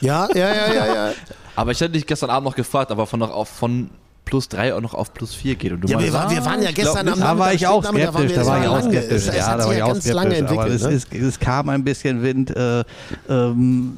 Ja, 0.01 0.27
ja, 0.33 0.53
ja, 0.53 0.73
ja, 0.73 0.85
ja. 0.95 1.11
Aber 1.55 1.71
ich 1.71 1.81
hätte 1.81 1.91
dich 1.91 2.05
gestern 2.07 2.29
Abend 2.29 2.45
noch 2.45 2.55
gefragt, 2.55 2.89
aber 2.89 3.05
von, 3.05 3.19
noch 3.19 3.31
auf, 3.31 3.49
von 3.49 3.89
plus 4.23 4.47
drei 4.47 4.73
auch 4.73 4.79
noch 4.79 4.93
auf 4.93 5.13
plus 5.13 5.33
vier 5.33 5.55
geht. 5.55 5.73
Und 5.73 5.81
du 5.81 5.87
Ja, 5.89 5.99
wir, 5.99 6.11
meinst, 6.11 6.13
war, 6.13 6.31
wir 6.31 6.45
waren 6.45 6.61
ja 6.61 6.71
gestern 6.71 7.09
am 7.09 7.19
Da 7.19 7.37
war 7.37 7.51
ich 7.53 7.67
auch 7.67 7.83
skeptisch, 7.83 8.33
da 8.33 8.45
war 8.45 8.61
ich 8.61 8.67
auch 8.69 8.81
skeptisch. 8.81 9.11
Es, 9.11 9.27
es 9.27 9.35
Ja, 9.35 9.47
hat 9.47 9.59
da 9.59 9.63
sich 9.63 9.67
war 9.69 9.75
ich 9.75 9.83
auch 9.83 9.87
ganz 9.93 10.07
lange 10.07 10.35
skeptisch. 10.35 10.57
Aber 10.57 10.67
es, 10.67 10.83
ne? 10.83 10.91
ist, 10.91 11.13
es 11.13 11.39
kam 11.39 11.67
ein 11.67 11.83
bisschen 11.83 12.21
Wind. 12.23 12.55
Äh, 12.55 12.83
ähm, 13.27 13.91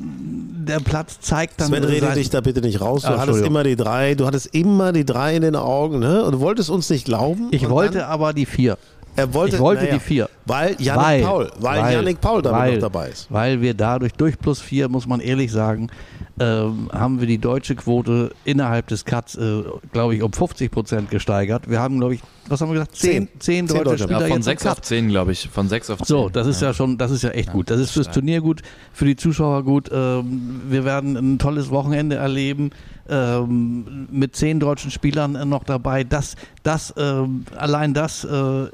der 0.65 0.79
Platz 0.79 1.19
zeigt 1.19 1.59
dann. 1.61 1.67
Sven, 1.67 1.83
äh, 1.83 1.87
rede 1.87 2.13
dich 2.13 2.29
da 2.29 2.41
bitte 2.41 2.61
nicht 2.61 2.81
raus. 2.81 3.03
Du 3.03 3.09
Ah, 3.09 3.19
hattest 3.19 3.45
immer 3.45 3.63
die 3.63 3.75
drei, 3.75 4.15
du 4.15 4.25
hattest 4.25 4.55
immer 4.55 4.91
die 4.93 5.05
drei 5.05 5.35
in 5.35 5.41
den 5.41 5.55
Augen, 5.55 5.99
ne? 5.99 6.23
Und 6.23 6.31
du 6.31 6.39
wolltest 6.39 6.69
uns 6.69 6.89
nicht 6.89 7.05
glauben. 7.05 7.49
Ich 7.51 7.69
wollte 7.69 7.99
Dann, 7.99 8.09
aber 8.09 8.33
die 8.33 8.45
vier. 8.45 8.77
Er 9.15 9.33
wollte, 9.33 9.55
ich 9.55 9.61
wollte 9.61 9.83
naja, 9.83 9.93
die 9.95 9.99
vier. 9.99 10.29
Weil 10.45 10.75
Yannick 10.79 11.25
Paul, 11.25 11.51
weil, 11.59 11.93
Yannick 11.93 12.21
Paul 12.21 12.41
damit 12.41 12.59
weil, 12.59 12.73
noch 12.73 12.81
dabei 12.81 13.09
ist. 13.09 13.27
Weil 13.29 13.61
wir 13.61 13.73
dadurch, 13.73 14.13
durch 14.13 14.37
plus 14.39 14.61
vier, 14.61 14.89
muss 14.89 15.05
man 15.07 15.19
ehrlich 15.19 15.51
sagen, 15.51 15.89
ähm, 16.39 16.89
haben 16.91 17.19
wir 17.19 17.27
die 17.27 17.37
deutsche 17.37 17.75
Quote 17.75 18.31
innerhalb 18.45 18.87
des 18.87 19.05
Cuts, 19.05 19.35
äh, 19.35 19.63
glaube 19.91 20.15
ich, 20.15 20.23
um 20.23 20.33
50 20.33 20.71
Prozent 20.71 21.11
gesteigert. 21.11 21.69
Wir 21.69 21.79
haben, 21.79 21.99
glaube 21.99 22.15
ich, 22.15 22.21
was 22.47 22.61
haben 22.61 22.69
wir 22.69 22.73
gesagt? 22.75 22.95
Zehn, 22.95 23.27
Zehn. 23.27 23.39
zehn, 23.39 23.39
Zehn 23.39 23.67
deutsche 23.67 23.83
Deutsche. 23.83 24.03
Spieler 24.03 24.21
Ja, 24.21 24.27
von 24.27 24.37
jetzt 24.37 24.45
sechs 24.45 24.65
auf 24.65 24.81
zehn, 24.81 25.09
glaube 25.09 25.31
ich. 25.33 25.49
Von 25.49 25.69
sechs 25.69 25.89
auf 25.89 25.99
zehn. 25.99 26.07
So, 26.07 26.29
das 26.29 26.47
ist 26.47 26.61
ja 26.61 26.73
schon, 26.73 26.97
das 26.97 27.11
ist 27.11 27.21
ja 27.21 27.29
echt 27.29 27.51
gut. 27.51 27.69
Das 27.69 27.79
ist 27.79 27.91
fürs 27.91 28.09
Turnier 28.09 28.41
gut, 28.41 28.61
für 28.93 29.05
die 29.05 29.15
Zuschauer 29.15 29.63
gut. 29.63 29.89
Ähm, 29.93 30.61
wir 30.67 30.83
werden 30.83 31.15
ein 31.15 31.37
tolles 31.37 31.69
Wochenende 31.69 32.15
erleben. 32.15 32.71
Ähm, 33.09 34.07
mit 34.09 34.35
zehn 34.35 34.59
deutschen 34.59 34.89
Spielern 34.89 35.35
äh, 35.35 35.45
noch 35.45 35.63
dabei. 35.63 36.03
Das, 36.03 36.35
das, 36.63 36.93
ähm, 36.97 37.45
allein 37.57 37.93
das 37.93 38.23
äh, 38.23 38.67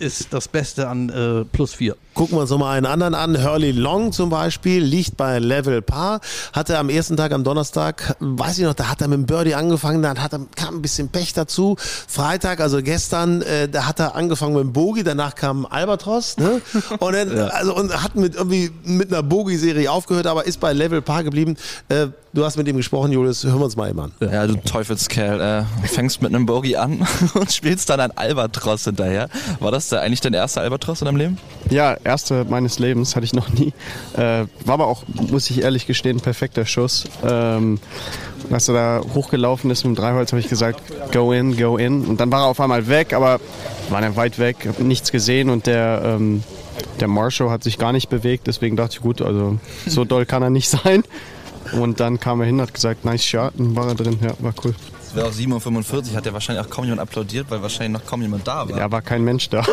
ist 0.00 0.32
das 0.32 0.48
Beste 0.48 0.88
an 0.88 1.08
äh, 1.08 1.44
plus 1.44 1.74
vier. 1.74 1.96
Gucken 2.14 2.36
wir 2.36 2.42
uns 2.42 2.50
nochmal 2.50 2.76
einen 2.76 2.86
anderen 2.86 3.14
an. 3.14 3.42
Hurley 3.42 3.70
Long 3.70 4.12
zum 4.12 4.30
Beispiel 4.30 4.82
liegt 4.82 5.16
bei 5.16 5.38
Level 5.38 5.80
Par. 5.80 6.20
Hatte 6.52 6.78
am 6.78 6.88
ersten 6.88 7.16
Tag, 7.16 7.32
am 7.32 7.44
Donnerstag, 7.44 8.16
weiß 8.18 8.58
ich 8.58 8.64
noch, 8.64 8.74
da 8.74 8.88
hat 8.88 9.00
er 9.00 9.08
mit 9.08 9.18
dem 9.18 9.26
Birdie 9.26 9.54
angefangen, 9.54 10.02
dann 10.02 10.20
hat 10.22 10.32
er, 10.32 10.40
kam 10.56 10.76
ein 10.76 10.82
bisschen 10.82 11.08
Pech 11.08 11.32
dazu. 11.32 11.76
Freitag, 11.78 12.60
also 12.60 12.82
gestern, 12.82 13.42
äh, 13.42 13.68
da 13.68 13.86
hat 13.86 14.00
er 14.00 14.16
angefangen 14.16 14.54
mit 14.54 14.64
dem 14.64 14.72
Bogie, 14.72 15.02
danach 15.02 15.34
kam 15.34 15.66
Albatros, 15.66 16.36
ne? 16.38 16.60
Und 16.98 17.12
dann, 17.14 17.38
also, 17.38 17.74
und 17.74 18.02
hat 18.02 18.16
mit 18.16 18.34
irgendwie 18.34 18.70
mit 18.84 19.12
einer 19.12 19.22
Bogie-Serie 19.22 19.90
aufgehört, 19.90 20.26
aber 20.26 20.46
ist 20.46 20.60
bei 20.60 20.72
Level 20.72 21.02
Par 21.02 21.24
geblieben. 21.24 21.56
Äh, 21.88 22.08
du 22.32 22.44
hast 22.44 22.56
mit 22.56 22.68
ihm 22.68 22.76
gesprochen, 22.76 23.12
Julius, 23.12 23.44
hören 23.44 23.58
wir 23.58 23.64
uns 23.64 23.76
mal 23.76 23.90
eben 23.90 24.00
an. 24.00 24.12
Ja, 24.20 24.46
du 24.46 24.56
Teufelskerl, 24.56 25.40
äh, 25.40 25.86
fängst 25.86 26.22
mit 26.22 26.34
einem 26.34 26.46
Bogey 26.46 26.76
an 26.76 27.06
und 27.34 27.52
spielst 27.52 27.88
dann 27.90 28.00
ein 28.00 28.16
Albatros 28.16 28.84
hinterher. 28.84 29.28
War 29.60 29.70
das 29.70 29.88
da 29.88 30.00
eigentlich 30.00 30.20
dein 30.20 30.34
erster 30.34 30.60
Albatros 30.60 31.00
in 31.00 31.06
deinem 31.06 31.16
Leben? 31.16 31.38
Ja, 31.70 31.96
erste 32.10 32.44
meines 32.44 32.78
Lebens 32.80 33.14
hatte 33.14 33.24
ich 33.24 33.32
noch 33.32 33.48
nie. 33.50 33.72
Äh, 34.16 34.46
war 34.64 34.74
aber 34.74 34.88
auch, 34.88 35.04
muss 35.30 35.48
ich 35.50 35.62
ehrlich 35.62 35.86
gestehen, 35.86 36.16
ein 36.16 36.20
perfekter 36.20 36.66
Schuss. 36.66 37.04
Ähm, 37.24 37.78
als 38.50 38.68
er 38.68 38.74
da 38.74 39.00
hochgelaufen 39.14 39.70
ist 39.70 39.84
mit 39.84 39.96
dem 39.96 40.00
Dreiholz, 40.00 40.32
habe 40.32 40.40
ich 40.40 40.48
gesagt, 40.48 40.82
go 41.12 41.32
in, 41.32 41.56
go 41.56 41.76
in. 41.76 42.04
Und 42.04 42.20
dann 42.20 42.32
war 42.32 42.42
er 42.42 42.46
auf 42.48 42.60
einmal 42.60 42.88
weg, 42.88 43.12
aber 43.12 43.40
war 43.90 44.02
er 44.02 44.16
weit 44.16 44.38
weg, 44.40 44.66
hab 44.66 44.80
nichts 44.80 45.12
gesehen 45.12 45.50
und 45.50 45.66
der, 45.66 46.02
ähm, 46.04 46.42
der 46.98 47.06
Marshall 47.08 47.50
hat 47.50 47.62
sich 47.62 47.78
gar 47.78 47.92
nicht 47.92 48.08
bewegt. 48.08 48.48
Deswegen 48.48 48.76
dachte 48.76 48.96
ich, 48.96 49.00
gut, 49.00 49.22
also 49.22 49.58
so 49.86 50.04
doll 50.04 50.26
kann 50.26 50.42
er 50.42 50.50
nicht 50.50 50.68
sein. 50.82 51.04
Und 51.72 52.00
dann 52.00 52.18
kam 52.18 52.40
er 52.40 52.46
hin, 52.46 52.60
hat 52.60 52.74
gesagt, 52.74 53.04
nice 53.04 53.24
shot, 53.24 53.52
und 53.56 53.76
war 53.76 53.86
er 53.86 53.94
drin. 53.94 54.18
Ja, 54.20 54.32
war 54.40 54.54
cool. 54.64 54.74
Es 55.10 55.16
wäre 55.16 55.26
auch 55.26 55.32
7.45 55.32 56.10
Uhr, 56.12 56.16
hat 56.16 56.24
ja 56.26 56.32
wahrscheinlich 56.32 56.64
auch 56.64 56.70
kaum 56.70 56.84
jemand 56.84 57.00
applaudiert, 57.00 57.50
weil 57.50 57.60
wahrscheinlich 57.62 58.00
noch 58.00 58.08
kaum 58.08 58.22
jemand 58.22 58.46
da 58.46 58.68
war. 58.68 58.78
Ja, 58.78 58.92
war 58.92 59.02
kein 59.02 59.24
Mensch 59.24 59.48
da. 59.48 59.66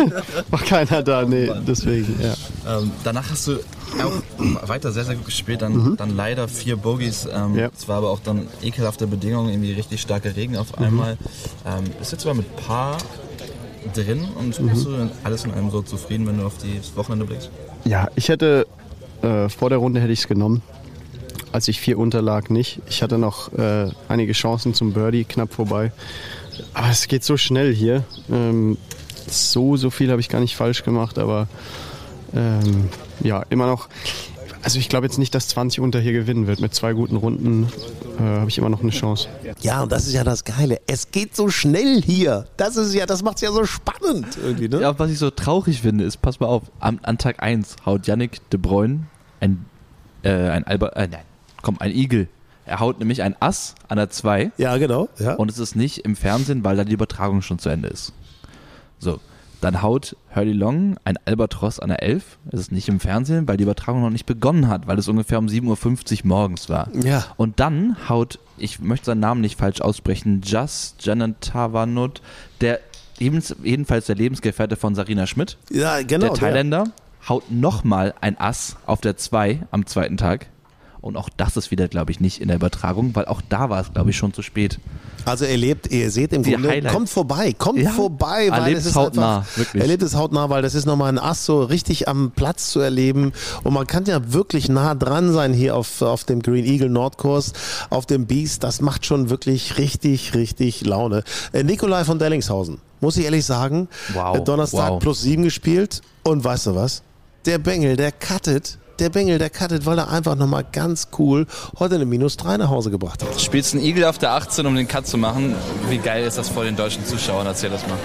war 0.50 0.60
keiner 0.60 1.02
da, 1.02 1.24
nee, 1.24 1.50
deswegen, 1.66 2.14
ja. 2.20 2.34
Ähm, 2.78 2.90
danach 3.02 3.30
hast 3.30 3.46
du 3.48 3.52
auch 3.54 4.68
weiter 4.68 4.92
sehr, 4.92 5.04
sehr 5.06 5.14
gut 5.16 5.24
gespielt. 5.24 5.62
Dann, 5.62 5.72
Mhm. 5.72 5.96
dann 5.96 6.14
leider 6.14 6.46
vier 6.46 6.76
Bogies. 6.76 7.26
Ähm, 7.32 7.56
Ja. 7.56 7.70
Es 7.74 7.88
war 7.88 7.96
aber 7.96 8.10
auch 8.10 8.20
dann 8.20 8.48
ekelhafte 8.62 9.06
Bedingungen, 9.06 9.48
irgendwie 9.48 9.72
richtig 9.72 10.02
starker 10.02 10.36
Regen 10.36 10.58
auf 10.58 10.78
Mhm. 10.78 10.84
einmal. 10.84 11.16
Ähm, 11.64 11.84
bist 11.98 12.12
jetzt 12.12 12.26
aber 12.26 12.34
mit 12.34 12.54
Paar 12.56 12.98
drin 13.94 14.26
und 14.38 14.60
Mhm. 14.60 14.68
bist 14.68 14.84
du 14.84 15.10
alles 15.24 15.44
in 15.46 15.52
allem 15.54 15.70
so 15.70 15.80
zufrieden, 15.80 16.26
wenn 16.26 16.36
du 16.38 16.44
auf 16.44 16.54
das 16.58 16.94
Wochenende 16.96 17.24
blickst? 17.24 17.48
Ja, 17.86 18.08
ich 18.14 18.28
hätte 18.28 18.66
äh, 19.22 19.48
vor 19.48 19.70
der 19.70 19.78
Runde 19.78 20.00
hätte 20.00 20.12
ich 20.12 20.18
es 20.20 20.28
genommen. 20.28 20.60
Als 21.52 21.68
ich 21.68 21.80
vier 21.80 21.98
unterlag, 21.98 22.50
nicht. 22.50 22.80
Ich 22.88 23.02
hatte 23.02 23.18
noch 23.18 23.52
äh, 23.52 23.90
einige 24.08 24.32
Chancen 24.32 24.74
zum 24.74 24.92
Birdie, 24.92 25.24
knapp 25.24 25.52
vorbei. 25.52 25.92
Aber 26.74 26.88
es 26.90 27.08
geht 27.08 27.24
so 27.24 27.36
schnell 27.36 27.74
hier. 27.74 28.04
Ähm, 28.30 28.78
so, 29.28 29.76
so 29.76 29.90
viel 29.90 30.10
habe 30.10 30.20
ich 30.20 30.28
gar 30.28 30.40
nicht 30.40 30.56
falsch 30.56 30.82
gemacht, 30.82 31.18
aber 31.18 31.48
ähm, 32.34 32.88
ja, 33.22 33.44
immer 33.50 33.66
noch. 33.66 33.88
Also 34.62 34.78
ich 34.78 34.88
glaube 34.88 35.06
jetzt 35.06 35.18
nicht, 35.18 35.34
dass 35.34 35.48
20 35.48 35.80
unter 35.80 36.00
hier 36.00 36.12
gewinnen 36.12 36.46
wird. 36.46 36.60
Mit 36.60 36.72
zwei 36.74 36.92
guten 36.92 37.16
Runden 37.16 37.68
äh, 38.18 38.22
habe 38.22 38.48
ich 38.48 38.58
immer 38.58 38.68
noch 38.68 38.80
eine 38.80 38.90
Chance. 38.90 39.28
Ja, 39.60 39.82
und 39.82 39.90
das 39.90 40.06
ist 40.06 40.12
ja 40.12 40.22
das 40.22 40.44
Geile. 40.44 40.80
Es 40.86 41.10
geht 41.10 41.34
so 41.34 41.48
schnell 41.48 42.00
hier. 42.00 42.46
Das 42.56 42.76
ist 42.76 42.94
ja, 42.94 43.04
das 43.04 43.22
macht's 43.22 43.40
ja 43.40 43.50
so 43.50 43.64
spannend 43.64 44.38
irgendwie, 44.42 44.68
ne? 44.68 44.80
Ja, 44.80 44.98
was 44.98 45.10
ich 45.10 45.18
so 45.18 45.30
traurig 45.30 45.82
finde, 45.82 46.04
ist, 46.04 46.22
pass 46.22 46.38
mal 46.38 46.46
auf, 46.46 46.62
am, 46.78 47.00
an 47.02 47.18
Tag 47.18 47.42
1 47.42 47.76
haut 47.84 48.06
Yannick 48.06 48.48
de 48.50 48.60
Bruyne 48.60 49.06
ein, 49.40 49.64
äh, 50.22 50.30
ein 50.30 50.64
Alba, 50.64 50.88
äh, 50.90 51.08
nein, 51.08 51.24
komm, 51.62 51.78
ein 51.78 51.90
Igel. 51.92 52.28
Er 52.64 52.80
haut 52.80 52.98
nämlich 52.98 53.22
ein 53.22 53.34
Ass 53.40 53.74
an 53.88 53.96
der 53.96 54.10
2 54.10 54.52
Ja, 54.56 54.76
genau. 54.76 55.08
Ja. 55.18 55.34
und 55.34 55.50
es 55.50 55.58
ist 55.58 55.74
nicht 55.74 55.98
im 55.98 56.14
Fernsehen, 56.14 56.64
weil 56.64 56.76
da 56.76 56.84
die 56.84 56.92
Übertragung 56.92 57.42
schon 57.42 57.58
zu 57.58 57.68
Ende 57.68 57.88
ist. 57.88 58.12
So, 58.98 59.18
dann 59.60 59.82
haut 59.82 60.16
Hurley 60.34 60.52
Long 60.52 60.96
ein 61.04 61.16
Albatros 61.24 61.78
an 61.78 61.88
der 61.88 62.02
11. 62.02 62.38
Es 62.50 62.60
ist 62.60 62.72
nicht 62.72 62.88
im 62.88 63.00
Fernsehen, 63.00 63.46
weil 63.48 63.56
die 63.56 63.62
Übertragung 63.64 64.00
noch 64.02 64.10
nicht 64.10 64.26
begonnen 64.26 64.68
hat, 64.68 64.86
weil 64.86 64.98
es 64.98 65.08
ungefähr 65.08 65.38
um 65.38 65.46
7.50 65.46 66.22
Uhr 66.22 66.28
morgens 66.28 66.68
war. 66.68 66.88
Ja. 67.04 67.24
Und 67.36 67.60
dann 67.60 67.96
haut, 68.08 68.38
ich 68.58 68.80
möchte 68.80 69.06
seinen 69.06 69.20
Namen 69.20 69.40
nicht 69.40 69.58
falsch 69.58 69.80
aussprechen, 69.80 70.40
Just 70.44 71.04
Janatavanut, 71.04 72.22
der 72.60 72.80
jedenfalls 73.18 74.06
der 74.06 74.16
Lebensgefährte 74.16 74.76
von 74.76 74.94
Sarina 74.96 75.26
Schmidt, 75.28 75.58
ja, 75.70 76.02
genau. 76.02 76.26
der 76.26 76.34
Thailänder, 76.34 76.84
haut 77.28 77.50
nochmal 77.50 78.14
ein 78.20 78.38
Ass 78.40 78.76
auf 78.86 79.00
der 79.00 79.16
2 79.16 79.60
am 79.70 79.86
zweiten 79.86 80.16
Tag. 80.16 80.48
Und 81.02 81.16
auch 81.16 81.28
das 81.36 81.56
ist 81.56 81.70
wieder, 81.72 81.88
glaube 81.88 82.12
ich, 82.12 82.20
nicht 82.20 82.40
in 82.40 82.46
der 82.48 82.56
Übertragung, 82.56 83.14
weil 83.14 83.24
auch 83.26 83.42
da 83.48 83.68
war 83.68 83.80
es, 83.80 83.92
glaube 83.92 84.10
ich, 84.10 84.16
schon 84.16 84.32
zu 84.32 84.40
spät. 84.40 84.78
Also 85.24 85.44
er 85.44 85.56
lebt, 85.56 85.90
ihr 85.92 86.10
seht 86.12 86.32
im 86.32 86.44
Die 86.44 86.52
Grunde, 86.52 86.68
Highlights. 86.70 86.94
kommt 86.94 87.10
vorbei, 87.10 87.52
kommt 87.58 87.80
Ja, 87.80 87.90
vorbei, 87.90 88.46
weil 88.50 88.60
erlebt 88.62 88.78
es 88.78 88.86
ist 88.86 88.94
hautnah, 88.94 89.38
einfach, 89.38 89.56
wirklich. 89.58 89.82
er 89.82 89.88
lebt 89.88 90.02
es 90.04 90.14
hautnah, 90.16 90.48
weil 90.48 90.62
das 90.62 90.74
ist 90.76 90.86
nochmal 90.86 91.08
ein 91.10 91.18
Ass 91.18 91.44
so 91.44 91.62
richtig 91.64 92.06
am 92.08 92.30
Platz 92.30 92.70
zu 92.70 92.78
erleben 92.80 93.32
und 93.64 93.74
man 93.74 93.86
kann 93.88 94.04
ja 94.06 94.32
wirklich 94.32 94.68
nah 94.68 94.94
dran 94.94 95.32
sein 95.32 95.52
hier 95.52 95.76
auf, 95.76 96.02
auf 96.02 96.22
dem 96.24 96.40
Green 96.40 96.64
Eagle 96.64 96.88
Nordkurs, 96.88 97.52
auf 97.90 98.06
dem 98.06 98.26
Beast, 98.26 98.62
das 98.64 98.80
macht 98.80 99.04
schon 99.04 99.28
wirklich 99.28 99.78
richtig, 99.78 100.34
richtig 100.34 100.84
Laune. 100.86 101.24
Äh, 101.52 101.62
Nikolai 101.64 102.04
von 102.04 102.18
Dellingshausen, 102.20 102.78
muss 103.00 103.16
ich 103.16 103.24
ehrlich 103.24 103.44
sagen, 103.44 103.88
Wow, 104.14 104.38
äh, 104.38 104.40
Donnerstag 104.40 104.90
wow. 104.90 104.98
plus 105.00 105.20
sieben 105.22 105.42
gespielt 105.42 106.00
und 106.22 106.42
weißt 106.44 106.66
du 106.66 106.74
was? 106.76 107.02
Der 107.44 107.58
Bengel, 107.58 107.96
der 107.96 108.12
cuttet, 108.12 108.78
der 109.02 109.10
Bengel, 109.10 109.38
der 109.38 109.50
cuttet, 109.50 109.84
weil 109.84 109.98
er 109.98 110.10
einfach 110.10 110.36
nochmal 110.36 110.64
ganz 110.70 111.08
cool 111.18 111.46
heute 111.78 111.96
eine 111.96 112.06
Minus 112.06 112.36
3 112.36 112.58
nach 112.58 112.70
Hause 112.70 112.90
gebracht 112.90 113.22
hat. 113.22 113.34
Du 113.34 113.38
spielst 113.38 113.74
einen 113.74 113.82
Igel 113.82 114.04
auf 114.04 114.18
der 114.18 114.32
18, 114.32 114.64
um 114.64 114.76
den 114.76 114.86
Cut 114.86 115.06
zu 115.06 115.18
machen. 115.18 115.56
Wie 115.90 115.98
geil 115.98 116.24
ist 116.24 116.38
das 116.38 116.48
vor 116.48 116.64
den 116.64 116.76
deutschen 116.76 117.04
Zuschauern? 117.04 117.46
Erzähl 117.46 117.70
das 117.70 117.82
mal. 117.86 117.98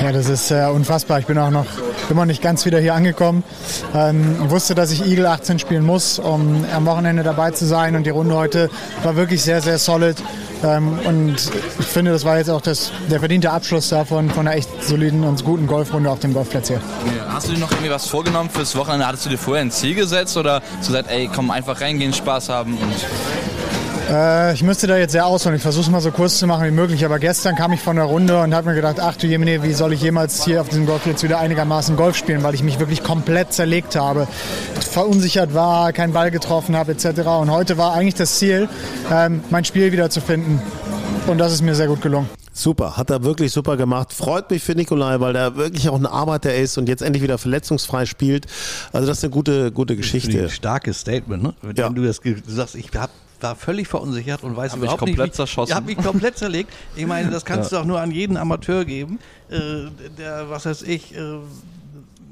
Ja, 0.00 0.12
das 0.12 0.28
ist 0.28 0.50
äh, 0.50 0.66
unfassbar. 0.72 1.18
Ich 1.18 1.26
bin 1.26 1.38
auch 1.38 1.50
noch 1.50 1.66
immer 2.08 2.24
nicht 2.24 2.40
ganz 2.40 2.64
wieder 2.66 2.78
hier 2.78 2.94
angekommen. 2.94 3.42
Ähm, 3.94 4.48
wusste, 4.48 4.74
dass 4.74 4.92
ich 4.92 5.04
Eagle 5.04 5.26
18 5.26 5.58
spielen 5.58 5.84
muss, 5.84 6.18
um 6.20 6.64
am 6.72 6.86
Wochenende 6.86 7.24
dabei 7.24 7.50
zu 7.50 7.66
sein. 7.66 7.96
Und 7.96 8.04
die 8.04 8.10
Runde 8.10 8.36
heute 8.36 8.70
war 9.02 9.16
wirklich 9.16 9.42
sehr, 9.42 9.60
sehr 9.60 9.78
solid. 9.78 10.16
Und 10.64 11.36
ich 11.78 11.86
finde, 11.86 12.12
das 12.12 12.24
war 12.24 12.38
jetzt 12.38 12.48
auch 12.48 12.62
das, 12.62 12.90
der 13.10 13.18
verdiente 13.18 13.50
Abschluss 13.50 13.90
davon, 13.90 14.30
von 14.30 14.46
einer 14.46 14.56
echt 14.56 14.82
soliden 14.82 15.22
und 15.24 15.44
guten 15.44 15.66
Golfrunde 15.66 16.10
auf 16.10 16.20
dem 16.20 16.32
Golfplatz 16.32 16.68
hier. 16.68 16.80
Hast 17.28 17.48
du 17.48 17.52
dir 17.52 17.58
noch 17.58 17.70
irgendwie 17.70 17.90
was 17.90 18.06
vorgenommen 18.06 18.48
fürs 18.48 18.74
Wochenende? 18.76 19.06
Hattest 19.06 19.26
du 19.26 19.30
dir 19.30 19.38
vorher 19.38 19.62
ein 19.62 19.70
Ziel 19.70 19.94
gesetzt 19.94 20.36
oder 20.36 20.62
hast 20.78 20.88
du 20.88 20.92
gesagt, 20.92 21.10
ey, 21.10 21.28
komm, 21.32 21.50
einfach 21.50 21.80
reingehen, 21.80 22.14
Spaß 22.14 22.48
haben 22.48 22.78
Äh, 24.14 24.54
ich 24.54 24.62
müsste 24.62 24.86
da 24.86 24.96
jetzt 24.96 25.12
sehr 25.12 25.26
ausholen. 25.26 25.56
Ich 25.56 25.62
versuche 25.62 25.84
es 25.84 25.90
mal 25.90 26.00
so 26.00 26.10
kurz 26.12 26.38
zu 26.38 26.46
machen 26.46 26.64
wie 26.66 26.70
möglich. 26.70 27.04
Aber 27.04 27.18
gestern 27.18 27.56
kam 27.56 27.72
ich 27.72 27.80
von 27.80 27.96
der 27.96 28.04
Runde 28.04 28.40
und 28.40 28.54
habe 28.54 28.68
mir 28.68 28.74
gedacht, 28.76 29.00
ach 29.00 29.16
du 29.16 29.26
Jemine, 29.26 29.62
wie 29.62 29.72
soll 29.72 29.92
ich 29.92 30.02
jemals 30.02 30.44
hier 30.44 30.60
auf 30.60 30.68
diesem 30.68 30.86
Golfplatz 30.86 31.22
wieder 31.22 31.38
einigermaßen 31.40 31.96
Golf 31.96 32.16
spielen, 32.16 32.42
weil 32.42 32.54
ich 32.54 32.62
mich 32.62 32.78
wirklich 32.78 33.02
komplett 33.02 33.52
zerlegt 33.52 33.96
habe. 33.96 34.28
Verunsichert 34.90 35.54
war, 35.54 35.92
keinen 35.92 36.12
Ball 36.12 36.30
getroffen 36.30 36.76
habe 36.76 36.92
etc. 36.92 37.20
Und 37.40 37.50
heute 37.50 37.76
war 37.76 37.94
eigentlich 37.94 38.14
das 38.14 38.38
Ziel, 38.38 38.68
ähm, 39.10 39.42
mein 39.50 39.64
Spiel 39.64 39.90
wieder 39.90 40.10
zu 40.10 40.20
finden. 40.20 40.62
Und 41.26 41.38
das 41.38 41.52
ist 41.52 41.62
mir 41.62 41.74
sehr 41.74 41.88
gut 41.88 42.02
gelungen. 42.02 42.28
Super, 42.52 42.96
hat 42.96 43.10
er 43.10 43.24
wirklich 43.24 43.50
super 43.50 43.76
gemacht. 43.76 44.12
Freut 44.12 44.48
mich 44.50 44.62
für 44.62 44.76
Nikolai, 44.76 45.18
weil 45.18 45.32
der 45.32 45.56
wirklich 45.56 45.88
auch 45.88 45.96
ein 45.96 46.06
Arbeiter 46.06 46.54
ist 46.54 46.78
und 46.78 46.88
jetzt 46.88 47.02
endlich 47.02 47.22
wieder 47.22 47.36
verletzungsfrei 47.38 48.06
spielt. 48.06 48.46
Also 48.92 49.08
das 49.08 49.18
ist 49.18 49.24
eine 49.24 49.32
gute, 49.32 49.72
gute 49.72 49.96
Geschichte. 49.96 50.44
Ein 50.44 50.50
starkes 50.50 51.00
Statement, 51.00 51.42
ne? 51.42 51.54
Wenn 51.62 51.74
Ja. 51.74 51.88
du 51.88 52.04
das 52.04 52.20
sagst, 52.46 52.76
ich 52.76 52.90
hab, 52.94 53.10
war 53.44 53.54
völlig 53.56 53.86
verunsichert 53.86 54.42
und 54.42 54.56
weiß 54.56 54.72
Hab 54.72 54.78
mich 54.80 54.84
überhaupt 54.86 54.98
komplett 55.00 55.26
nicht. 55.26 55.34
zerschossen. 55.36 55.70
Ich 55.70 55.76
habe 55.76 55.86
mich 55.86 55.98
komplett 55.98 56.36
zerlegt. 56.36 56.72
Ich 56.96 57.06
meine, 57.06 57.30
das 57.30 57.44
kannst 57.44 57.70
du 57.72 57.76
auch 57.78 57.84
nur 57.84 58.00
an 58.00 58.10
jeden 58.10 58.36
Amateur 58.36 58.84
geben, 58.84 59.20
äh, 59.50 59.56
der, 60.18 60.50
was 60.50 60.66
weiß 60.66 60.82
ich, 60.82 61.14
äh, 61.16 61.20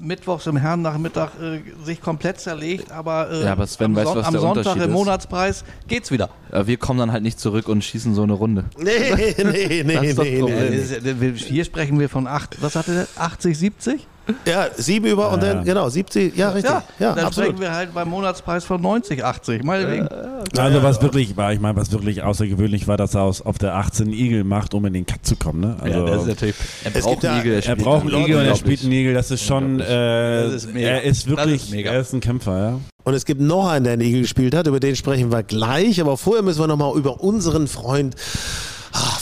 mittwochs 0.00 0.48
im 0.48 0.56
Herrennachmittag 0.56 1.30
äh, 1.40 1.60
sich 1.84 2.00
komplett 2.00 2.40
zerlegt, 2.40 2.90
aber, 2.90 3.30
äh, 3.30 3.44
Ja, 3.44 3.52
aber 3.52 3.68
Sven, 3.68 3.96
am, 3.96 4.04
Son- 4.04 4.16
was 4.18 4.26
am 4.26 4.32
der 4.32 4.40
Sonntag 4.40 4.76
im? 4.78 4.90
Monatspreis 4.90 5.64
geht's 5.86 6.10
wieder. 6.10 6.28
Äh, 6.50 6.66
Wir 6.66 6.76
kommen 6.76 6.98
dann 6.98 7.12
halt 7.12 7.22
nicht 7.22 7.38
zurück 7.38 7.68
und 7.68 7.84
schießen 7.84 8.12
so 8.14 8.24
eine 8.24 8.32
Runde. 8.32 8.64
Nee, 8.78 8.90
nee, 9.14 9.34
nee, 9.44 9.82
nee, 9.84 10.42
nee. 10.42 11.20
wir- 11.20 11.32
Hier 11.34 11.64
sprechen 11.64 12.00
wir 12.00 12.08
von 12.08 12.26
acht, 12.26 12.60
was 12.60 12.74
hatte 12.74 12.92
der? 12.94 13.06
80, 13.22 13.56
70? 13.56 14.08
Ja, 14.46 14.66
sieben 14.76 15.06
über 15.06 15.32
und 15.32 15.42
Ja. 15.42 15.54
dann, 15.54 15.64
genau, 15.64 15.88
70, 15.88 16.36
ja, 16.36 16.50
richtig. 16.50 16.70
Ja, 16.70 16.82
Ja, 17.00 17.14
dann 17.14 17.24
absolut. 17.26 17.50
sprechen 17.50 17.60
wir 17.62 17.74
halt 17.74 17.92
beim 17.92 18.08
Monatspreis 18.08 18.64
von 18.64 18.80
90, 18.80 19.24
80. 19.24 19.64
Meinetwegen. 19.64 20.08
Also 20.56 20.82
was 20.82 21.02
wirklich 21.02 21.36
war, 21.36 21.52
ich 21.52 21.58
meine, 21.60 21.76
was 21.76 21.90
wirklich 21.92 22.22
außergewöhnlich 22.22 22.86
war, 22.86 22.96
dass 22.96 23.14
er 23.14 23.22
aus, 23.22 23.42
auf 23.42 23.58
der 23.58 23.74
18 23.74 24.12
Igel 24.12 24.44
macht, 24.44 24.74
um 24.74 24.84
in 24.86 24.92
den 24.92 25.06
Cut 25.06 25.24
zu 25.26 25.34
kommen. 25.36 25.60
Ne? 25.60 25.76
Also, 25.80 26.24
natürlich. 26.26 26.54
Er 26.84 26.94
Es 26.94 27.02
braucht 27.02 27.10
gibt 27.14 27.22
ja- 27.24 27.32
einen 27.32 27.40
Igel. 27.40 27.54
er 27.54 27.62
spielt 27.62 27.78
braucht 27.78 28.02
einen 28.12 28.22
Igel 28.24 28.36
und 28.38 28.46
er 28.46 28.56
spielt 28.56 28.82
einen 28.82 28.92
Igel. 28.92 29.14
Das 29.14 29.30
ist 29.32 29.42
schon, 29.44 29.80
äh, 29.80 29.84
Das 29.86 30.52
ist 30.54 30.72
mega. 30.74 30.86
er 30.88 31.02
ist 31.02 31.22
Das 31.26 31.36
wirklich, 31.36 31.72
ist 31.72 31.84
er 31.86 32.00
ist 32.00 32.12
ein 32.12 32.20
Kämpfer, 32.20 32.58
ja. 32.58 32.80
Und 33.04 33.14
es 33.14 33.24
gibt 33.24 33.40
noch 33.40 33.68
einen, 33.68 33.82
der 33.84 33.94
einen 33.94 34.02
Igel 34.02 34.20
gespielt 34.22 34.54
hat, 34.54 34.68
über 34.68 34.78
den 34.78 34.94
sprechen 34.94 35.32
wir 35.32 35.42
gleich. 35.42 36.00
Aber 36.00 36.16
vorher 36.16 36.44
müssen 36.44 36.60
wir 36.60 36.68
nochmal 36.68 36.96
über 36.96 37.20
unseren 37.20 37.66
Freund 37.66 38.14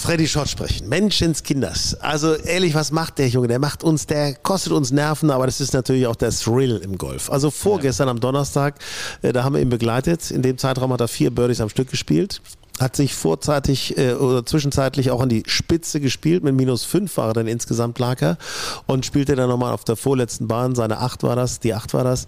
Freddy 0.00 0.26
Schott 0.26 0.48
sprechen. 0.48 0.88
Menschenskinders. 0.88 1.94
Also 2.00 2.34
ehrlich, 2.34 2.74
was 2.74 2.90
macht 2.90 3.18
der 3.18 3.28
Junge? 3.28 3.48
Der 3.48 3.58
macht 3.58 3.84
uns, 3.84 4.06
der 4.06 4.34
kostet 4.34 4.72
uns 4.72 4.90
Nerven, 4.90 5.30
aber 5.30 5.44
das 5.44 5.60
ist 5.60 5.74
natürlich 5.74 6.06
auch 6.06 6.16
der 6.16 6.30
Thrill 6.30 6.78
im 6.78 6.96
Golf. 6.96 7.30
Also 7.30 7.50
vorgestern 7.50 8.08
am 8.08 8.18
Donnerstag, 8.18 8.76
äh, 9.20 9.34
da 9.34 9.44
haben 9.44 9.54
wir 9.54 9.60
ihn 9.60 9.68
begleitet. 9.68 10.30
In 10.30 10.40
dem 10.40 10.56
Zeitraum 10.56 10.90
hat 10.94 11.02
er 11.02 11.08
vier 11.08 11.30
Birdies 11.30 11.60
am 11.60 11.68
Stück 11.68 11.90
gespielt. 11.90 12.40
Hat 12.80 12.96
sich 12.96 13.14
vorzeitig 13.14 13.98
äh, 13.98 14.14
oder 14.14 14.46
zwischenzeitlich 14.46 15.10
auch 15.10 15.20
an 15.20 15.28
die 15.28 15.42
Spitze 15.46 16.00
gespielt. 16.00 16.42
Mit 16.44 16.54
minus 16.54 16.84
fünf 16.84 17.18
war 17.18 17.28
er 17.28 17.32
dann 17.34 17.46
insgesamt 17.46 17.98
lag 17.98 18.22
er. 18.22 18.38
Und 18.86 19.04
spielte 19.04 19.36
dann 19.36 19.50
nochmal 19.50 19.74
auf 19.74 19.84
der 19.84 19.96
vorletzten 19.96 20.48
Bahn, 20.48 20.74
seine 20.74 20.96
acht 20.98 21.22
war 21.24 21.36
das, 21.36 21.60
die 21.60 21.74
acht 21.74 21.92
war 21.92 22.04
das, 22.04 22.24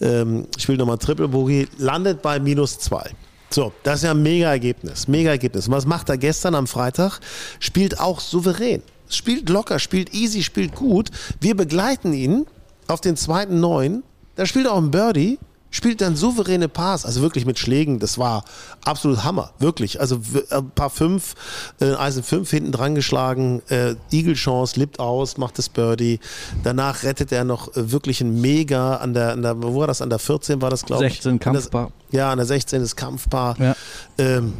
ähm, 0.00 0.46
spielt 0.58 0.78
nochmal 0.78 0.98
Triple 0.98 1.26
Bogey, 1.26 1.66
landet 1.76 2.22
bei 2.22 2.38
minus 2.38 2.78
zwei. 2.78 3.10
So, 3.50 3.72
das 3.84 3.96
ist 3.96 4.02
ja 4.04 4.10
ein 4.10 4.22
mega 4.22 4.48
Ergebnis. 4.50 5.08
Mega 5.08 5.30
Ergebnis. 5.30 5.68
Und 5.68 5.74
was 5.74 5.86
macht 5.86 6.08
er 6.08 6.18
gestern 6.18 6.54
am 6.54 6.66
Freitag? 6.66 7.20
Spielt 7.60 8.00
auch 8.00 8.20
souverän. 8.20 8.82
Spielt 9.08 9.48
locker, 9.48 9.78
spielt 9.78 10.12
easy, 10.14 10.42
spielt 10.42 10.74
gut. 10.74 11.10
Wir 11.40 11.56
begleiten 11.56 12.12
ihn 12.12 12.46
auf 12.88 13.00
den 13.00 13.16
zweiten 13.16 13.60
Neun. 13.60 14.02
Da 14.34 14.46
spielt 14.46 14.66
er 14.66 14.72
auch 14.72 14.78
ein 14.78 14.90
Birdie. 14.90 15.38
Spielt 15.70 16.00
dann 16.00 16.16
souveräne 16.16 16.68
Pars, 16.68 17.04
also 17.04 17.20
wirklich 17.20 17.44
mit 17.44 17.58
Schlägen, 17.58 17.98
das 17.98 18.16
war 18.18 18.44
absolut 18.84 19.24
Hammer, 19.24 19.50
wirklich. 19.58 20.00
Also 20.00 20.24
w- 20.32 20.42
ein 20.50 20.70
paar 20.70 20.88
fünf, 20.90 21.34
äh, 21.80 21.92
Eisen 21.92 22.22
fünf 22.22 22.48
hinten 22.50 22.70
dran 22.72 22.94
geschlagen, 22.94 23.60
äh, 23.68 23.94
Eagle 24.10 24.34
Chance, 24.34 24.78
lippt 24.78 25.00
aus, 25.00 25.36
macht 25.36 25.58
das 25.58 25.68
Birdie. 25.68 26.20
Danach 26.62 27.02
rettet 27.02 27.30
er 27.32 27.44
noch 27.44 27.76
äh, 27.76 27.90
wirklich 27.90 28.20
ein 28.22 28.40
Mega 28.40 28.96
an 28.96 29.12
der, 29.12 29.32
an 29.32 29.42
der, 29.42 29.60
wo 29.62 29.78
war 29.80 29.86
das? 29.88 30.00
An 30.00 30.08
der 30.08 30.20
14 30.20 30.62
war 30.62 30.70
das, 30.70 30.84
glaube 30.84 31.08
ich. 31.08 31.14
16 31.14 31.32
An 31.32 31.38
der- 31.40 31.52
Kampfpaar. 31.52 31.90
Ja, 32.10 32.30
an 32.30 32.38
der 32.38 32.46
16 32.46 32.82
ist 32.82 32.96
Kampfpaar. 32.96 33.56
Ja. 33.58 33.76
Ähm, 34.18 34.54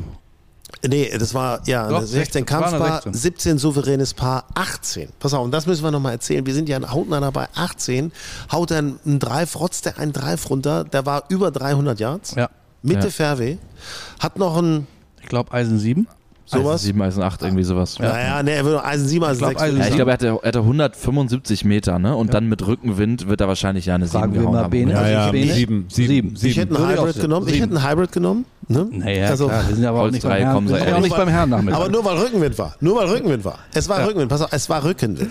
nee, 0.87 1.11
das 1.19 1.35
war 1.35 1.61
ja 1.67 1.89
Doch, 1.89 1.99
der 1.99 2.07
16 2.07 2.45
16, 2.47 2.51
war 2.51 2.65
an 2.67 2.71
der 2.73 2.81
Kampfpaar, 2.81 3.13
16. 3.13 3.15
17 3.15 3.59
souveränes 3.59 4.15
Paar, 4.15 4.45
18. 4.55 5.09
Pass 5.19 5.35
auf, 5.35 5.45
und 5.45 5.51
das 5.53 5.67
müssen 5.67 5.85
wir 5.85 5.91
nochmal 5.91 6.13
erzählen. 6.13 6.45
Wir 6.47 6.55
sind 6.55 6.69
ja 6.69 6.79
hautnah 6.91 7.21
dabei. 7.21 7.49
18 7.55 8.13
haut 8.53 8.71
er 8.71 8.79
einen 8.79 9.19
Drive, 9.19 9.59
rotzt 9.59 9.87
er 9.87 9.99
einen 9.99 10.13
Drive 10.13 10.49
runter. 10.51 10.85
Der 10.85 11.07
war 11.07 11.25
über 11.29 11.51
300 11.51 11.99
Yards. 12.01 12.35
Ja. 12.35 12.51
Mitte 12.83 13.07
Ja. 13.07 13.11
Fairway. 13.11 13.59
Hat 14.21 14.39
noch 14.39 14.57
ein 14.57 14.87
Ich 15.23 15.29
glaube 15.29 15.53
Eisen 15.53 15.79
7. 15.79 16.07
sowas. 16.47 16.77
Eisen 16.77 16.87
7, 16.87 17.03
Eisen 17.03 17.23
8, 17.23 17.43
irgendwie 17.43 17.63
sowas. 17.63 17.99
Naja, 17.99 18.43
nee, 18.43 18.55
er 18.55 18.65
will 18.65 18.79
Eisen 18.79 19.09
7, 19.09 19.25
Eisen 19.25 19.39
glaub, 19.39 19.51
6. 19.51 19.63
Eisen 19.63 19.79
Ja, 19.79 19.87
ich 19.89 19.95
glaube, 19.95 20.11
er 20.11 20.15
hatte, 20.15 20.27
er 20.27 20.49
hatte 20.49 20.59
175 20.61 21.65
Meter, 21.65 21.99
ne? 21.99 22.17
Und 22.17 22.35
dann 22.35 22.49
mit 22.49 22.67
Rückenwind 22.67 23.29
wird 23.29 23.41
er 23.41 23.49
wahrscheinlich 23.49 23.87
ja 23.87 23.95
eine 23.97 24.07
7 24.07 24.19
Fragen 24.19 24.33
wir 24.33 24.41
gehauen 24.41 24.55
mal 24.55 24.65
haben. 24.65 24.71
Bene. 24.71 24.93
Ja, 24.93 25.09
ja, 25.09 25.31
Bene? 25.31 25.53
sieben, 25.53 25.87
sieben, 25.89 26.09
Sieben. 26.09 26.37
sieben. 26.37 26.51
ich 26.51 26.57
hätte 26.59 26.77
einen 26.77 26.89
Würde 26.89 27.03
Hybrid 27.03 27.21
genommen. 27.21 27.49
Ich 27.49 27.61
hätte 27.61 27.77
einen 27.77 27.91
Hybrid 27.91 28.13
genommen. 28.13 28.45
Ne? 28.69 28.89
Naja, 28.91 29.29
also, 29.29 29.47
klar, 29.47 29.69
wir 29.69 29.75
sind 29.75 29.85
ja 29.85 29.91
aber 29.91 30.03
auch 30.03 30.11
nicht 30.11 30.23
beim 30.23 30.33
Herrn, 30.43 30.55
kommen 30.55 30.69
wir 30.69 30.77
sind 30.77 30.89
ja 30.89 30.97
auch 30.97 31.01
nicht 31.01 31.17
beim 31.17 31.29
Herrn 31.29 31.51
Nachmittag. 31.51 31.81
Aber 31.81 31.89
nur 31.89 32.05
weil 32.05 32.17
Rückenwind 32.17 32.59
war. 32.59 32.75
Nur 32.81 32.97
weil 32.97 33.07
Rückenwind 33.07 33.45
war. 33.45 33.59
Es 33.73 33.89
war 33.89 34.05
Rückenwind. 34.05 34.29
Pass 34.29 34.43
auf, 34.43 34.53
es 34.53 34.69
war 34.69 34.83
Rückenwind. 34.83 35.31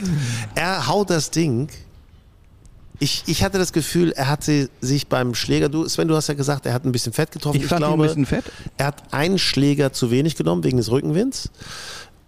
Er 0.55 0.87
haut 0.87 1.09
das 1.09 1.31
Ding. 1.31 1.67
Ich, 2.99 3.23
ich 3.25 3.43
hatte 3.43 3.57
das 3.57 3.73
Gefühl, 3.73 4.11
er 4.11 4.27
hatte 4.27 4.69
sich 4.81 5.07
beim 5.07 5.35
Schläger, 5.35 5.69
du, 5.69 5.87
Sven, 5.87 6.07
du 6.07 6.15
hast 6.15 6.27
ja 6.27 6.33
gesagt, 6.33 6.65
er 6.65 6.73
hat 6.73 6.85
ein 6.85 6.91
bisschen 6.91 7.13
Fett 7.13 7.31
getroffen. 7.31 7.57
Ich 7.57 7.65
fand 7.65 7.81
ihn 7.81 7.85
ein 7.85 7.89
glaube, 7.89 8.03
bisschen 8.03 8.25
fett. 8.25 8.45
Er 8.77 8.87
hat 8.87 9.13
einen 9.13 9.39
Schläger 9.39 9.93
zu 9.93 10.11
wenig 10.11 10.35
genommen 10.35 10.63
wegen 10.63 10.77
des 10.77 10.91
Rückenwinds. 10.91 11.49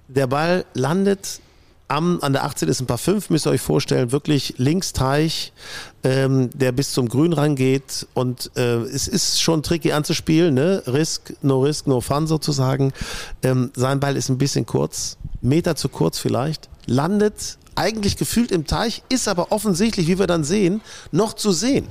Der 0.07 0.27
Ball 0.27 0.65
landet 0.73 1.41
am, 1.87 2.19
an 2.21 2.33
der 2.33 2.43
18 2.43 2.67
ist 2.67 2.81
ein 2.81 2.87
paar 2.87 2.97
5, 2.97 3.29
müsst 3.29 3.47
ihr 3.47 3.51
euch 3.51 3.61
vorstellen, 3.61 4.11
wirklich 4.11 4.55
Linksteich, 4.57 5.53
ähm, 6.03 6.49
der 6.53 6.71
bis 6.71 6.91
zum 6.91 7.07
Grün 7.07 7.33
rangeht 7.33 8.07
und 8.13 8.51
äh, 8.55 8.77
es 8.81 9.07
ist 9.07 9.41
schon 9.41 9.63
tricky 9.63 9.93
anzuspielen, 9.93 10.53
ne? 10.53 10.83
Risk, 10.85 11.33
no 11.41 11.61
risk, 11.61 11.87
no 11.87 12.01
fun 12.01 12.27
sozusagen. 12.27 12.91
Ähm, 13.41 13.71
sein 13.75 13.99
Ball 13.99 14.17
ist 14.17 14.29
ein 14.29 14.37
bisschen 14.37 14.65
kurz, 14.65 15.17
Meter 15.41 15.75
zu 15.75 15.87
kurz 15.87 16.19
vielleicht, 16.19 16.69
landet 16.85 17.57
eigentlich 17.77 18.17
gefühlt 18.17 18.51
im 18.51 18.65
Teich, 18.65 19.03
ist 19.09 19.27
aber 19.27 19.51
offensichtlich, 19.51 20.07
wie 20.07 20.19
wir 20.19 20.27
dann 20.27 20.43
sehen, 20.43 20.81
noch 21.11 21.33
zu 21.33 21.51
sehen. 21.51 21.87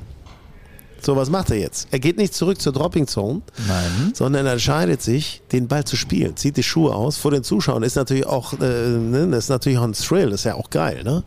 So, 1.01 1.15
was 1.15 1.31
macht 1.31 1.51
er 1.51 1.59
jetzt? 1.59 1.89
Er 1.93 2.01
geht 2.01 2.17
nicht 2.17 2.35
zurück 2.35 2.61
zur 2.61 2.73
Dropping 2.73 3.07
Zone, 3.07 3.43
Nein. 3.69 4.13
sondern 4.15 4.47
er 4.47 4.53
entscheidet 4.53 5.03
sich, 5.03 5.43
den 5.53 5.69
Ball 5.69 5.85
zu 5.85 5.95
spielen, 5.95 6.37
zieht 6.37 6.57
die 6.57 6.63
Schuhe 6.63 6.95
aus 6.95 7.17
vor 7.17 7.31
den 7.31 7.45
Zuschauern. 7.45 7.83
Ist 7.83 7.97
natürlich 7.97 8.27
auch, 8.27 8.55
äh, 8.55 8.57
ne, 8.99 9.29
das 9.31 9.45
ist 9.45 9.49
natürlich 9.51 9.79
auch 9.79 9.85
ein 9.85 9.93
Thrill, 9.93 10.31
das 10.31 10.41
ist 10.41 10.45
ja 10.45 10.55
auch 10.55 10.71
geil, 10.71 11.05
ne? 11.05 11.23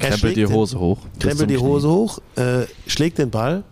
Er 0.00 0.10
Krempelt 0.10 0.36
die 0.36 0.42
den- 0.42 0.52
Hose 0.52 0.78
hoch. 0.78 0.98
bis 1.14 1.22
Krempelt 1.22 1.48
die 1.50 1.58
Hose 1.58 1.88
hoch, 1.88 2.18
äh, 2.36 2.66
schlägt 2.86 3.18
den 3.18 3.30
Ball, 3.30 3.64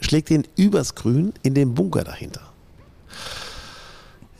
schlägt 0.00 0.28
den 0.30 0.46
übers 0.56 0.94
Grün 0.94 1.32
in 1.42 1.54
den 1.54 1.72
Bunker 1.74 2.04
dahinter. 2.04 2.42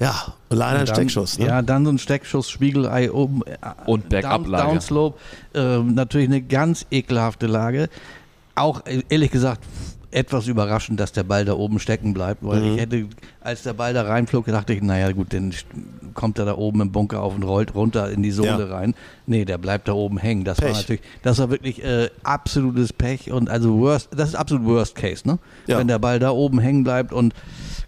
Ja, 0.01 0.35
leider 0.55 0.81
ein 0.81 0.87
Steckschuss. 0.87 1.39
Ne? 1.39 1.47
Ja, 1.47 1.63
dann 1.63 1.85
so 1.85 1.91
ein 1.93 1.99
Steckschuss, 1.99 2.51
Spiegelei 2.51 3.11
oben. 3.13 3.43
äh, 3.47 3.57
Und 3.87 4.09
Bergablage. 4.09 4.63
Down, 4.65 4.73
Downslope. 4.75 5.19
Ähm, 5.55 5.95
natürlich 5.95 6.29
eine 6.29 6.43
ganz 6.43 6.87
ekelhafte 6.91 7.47
Lage. 7.47 7.89
Auch 8.55 8.87
äh, 8.87 9.03
ehrlich 9.09 9.31
gesagt 9.31 9.63
etwas 10.11 10.47
überraschend, 10.47 11.01
dass 11.01 11.11
der 11.11 11.25
Ball 11.25 11.45
da 11.45 11.55
oben 11.55 11.81
stecken 11.81 12.15
bleibt, 12.15 12.45
weil 12.47 12.61
Mhm. 12.61 12.75
ich 12.75 12.81
hätte, 12.81 13.07
als 13.41 13.65
der 13.65 13.73
Ball 13.73 13.93
da 13.95 14.03
reinflog, 14.03 14.47
dachte 14.47 14.73
ich, 14.73 14.81
naja 14.81 15.11
gut, 15.11 15.33
dann 15.33 15.53
kommt 16.15 16.39
er 16.39 16.45
da 16.45 16.57
oben 16.57 16.83
im 16.83 16.93
Bunker 16.93 17.21
auf 17.21 17.35
und 17.35 17.43
rollt 17.43 17.75
runter 17.75 18.09
in 18.13 18.23
die 18.23 18.31
Sohle 18.31 18.69
Ja. 18.69 18.77
rein. 18.77 18.95
Nee, 19.27 19.45
der 19.45 19.59
bleibt 19.59 19.89
da 19.89 19.93
oben 19.95 20.19
hängen. 20.19 20.45
Das 20.45 20.59
war 20.63 20.69
Pech. 20.69 20.77
natürlich, 20.77 21.03
das 21.23 21.41
war 21.41 21.51
wirklich 21.51 21.83
äh, 21.83 22.11
absolutes 22.23 22.93
Pech 22.93 23.33
und 23.33 23.51
also 23.51 23.77
worst, 23.81 24.11
das 24.15 24.29
ist 24.29 24.35
absolut 24.37 24.65
Worst 24.67 24.95
Case, 24.95 25.27
ne? 25.27 25.41
Ja. 25.67 25.79
Wenn 25.79 25.89
der 25.89 25.99
Ball 25.99 26.21
da 26.21 26.31
oben 26.31 26.61
hängen 26.61 26.85
bleibt 26.85 27.13
und 27.13 27.35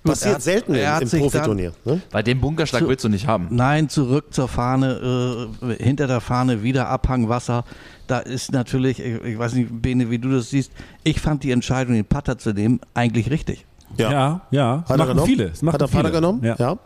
Passiert 0.06 0.32
er 0.32 0.34
hat- 0.36 0.42
selten 0.42 0.74
er 0.74 0.88
im, 1.00 1.06
hat 1.06 1.12
im 1.12 1.20
Profiturnier. 1.20 1.72
Ne? 1.84 2.00
Weil 2.10 2.22
den 2.22 2.40
Bunkerschlag 2.40 2.82
Zu- 2.82 2.88
willst 2.88 3.04
du 3.04 3.08
nicht 3.08 3.26
haben. 3.26 3.48
Nein, 3.50 3.88
zurück 3.88 4.26
zur 4.30 4.48
Fahne, 4.48 5.48
äh, 5.62 5.82
hinter 5.82 6.06
der 6.06 6.20
Fahne 6.20 6.62
wieder 6.62 6.88
Abhangwasser. 6.88 7.64
Da 8.06 8.18
ist 8.20 8.52
natürlich, 8.52 9.00
ich, 9.00 9.22
ich 9.24 9.38
weiß 9.38 9.54
nicht, 9.54 9.68
Bene, 9.82 10.10
wie 10.10 10.18
du 10.18 10.30
das 10.30 10.50
siehst, 10.50 10.70
ich 11.04 11.20
fand 11.20 11.42
die 11.42 11.50
Entscheidung, 11.50 11.94
den 11.94 12.04
Putter 12.04 12.38
zu 12.38 12.52
nehmen, 12.52 12.80
eigentlich 12.94 13.30
richtig. 13.30 13.64
Ja, 13.96 14.40
ja. 14.50 14.82
Hat 14.82 14.90
er 14.90 14.96
machen 14.96 15.08
genommen? 15.10 15.26
viele. 15.26 15.52
Hat 15.72 15.80
er 15.80 15.88
viele. 15.88 16.02
Vater 16.02 16.10
genommen? 16.10 16.42
Ja. 16.58 16.76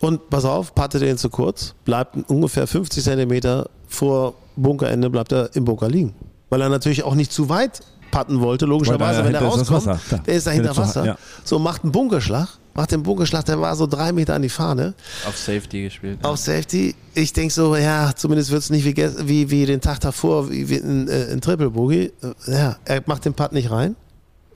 Und 0.00 0.30
pass 0.30 0.44
auf, 0.44 0.74
pattet 0.74 1.02
den 1.02 1.18
zu 1.18 1.28
kurz, 1.28 1.74
bleibt 1.84 2.16
ungefähr 2.28 2.66
50 2.66 3.04
Zentimeter 3.04 3.68
vor 3.88 4.34
Bunkerende, 4.56 5.10
bleibt 5.10 5.32
er 5.32 5.54
im 5.54 5.64
Bunker 5.64 5.88
liegen. 5.88 6.14
Weil 6.48 6.62
er 6.62 6.68
natürlich 6.68 7.04
auch 7.04 7.14
nicht 7.14 7.30
zu 7.32 7.48
weit 7.48 7.80
patten 8.10 8.40
wollte, 8.40 8.66
logischerweise, 8.66 9.24
wenn 9.24 9.34
er 9.34 9.42
rauskommt. 9.42 9.86
Wasser, 9.86 10.18
der 10.26 10.34
ist 10.34 10.46
dahinter 10.46 10.64
Wenn 10.64 10.70
er 10.70 10.74
zu- 10.74 10.80
Wasser. 10.80 11.04
ja. 11.04 11.16
So, 11.44 11.58
macht 11.58 11.82
einen 11.82 11.92
Bunkerschlag, 11.92 12.48
macht 12.74 12.90
den 12.92 13.02
Bunkerschlag, 13.02 13.44
der 13.44 13.60
war 13.60 13.74
so 13.76 13.86
drei 13.86 14.12
Meter 14.12 14.34
an 14.34 14.42
die 14.42 14.48
Fahne. 14.48 14.94
Auf 15.28 15.36
Safety 15.36 15.82
gespielt. 15.82 16.18
Auf 16.22 16.38
Safety. 16.38 16.94
Ich 17.14 17.32
denke 17.32 17.52
so, 17.52 17.76
ja, 17.76 18.12
zumindest 18.14 18.50
wird 18.50 18.62
es 18.62 18.70
nicht 18.70 18.84
wie, 18.84 18.96
wie, 19.28 19.50
wie 19.50 19.66
den 19.66 19.80
Tag 19.80 20.00
davor, 20.00 20.50
wie, 20.50 20.68
wie 20.68 20.76
in, 20.76 21.08
äh, 21.08 21.24
in 21.26 21.40
Triple 21.40 21.70
Bogey. 21.70 22.12
Äh, 22.46 22.52
Ja, 22.52 22.76
er 22.84 23.02
macht 23.06 23.24
den 23.24 23.34
Putt 23.34 23.52
nicht 23.52 23.70
rein. 23.70 23.96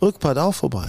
Rückputt 0.02 0.36
auch 0.38 0.52
vorbei. 0.54 0.88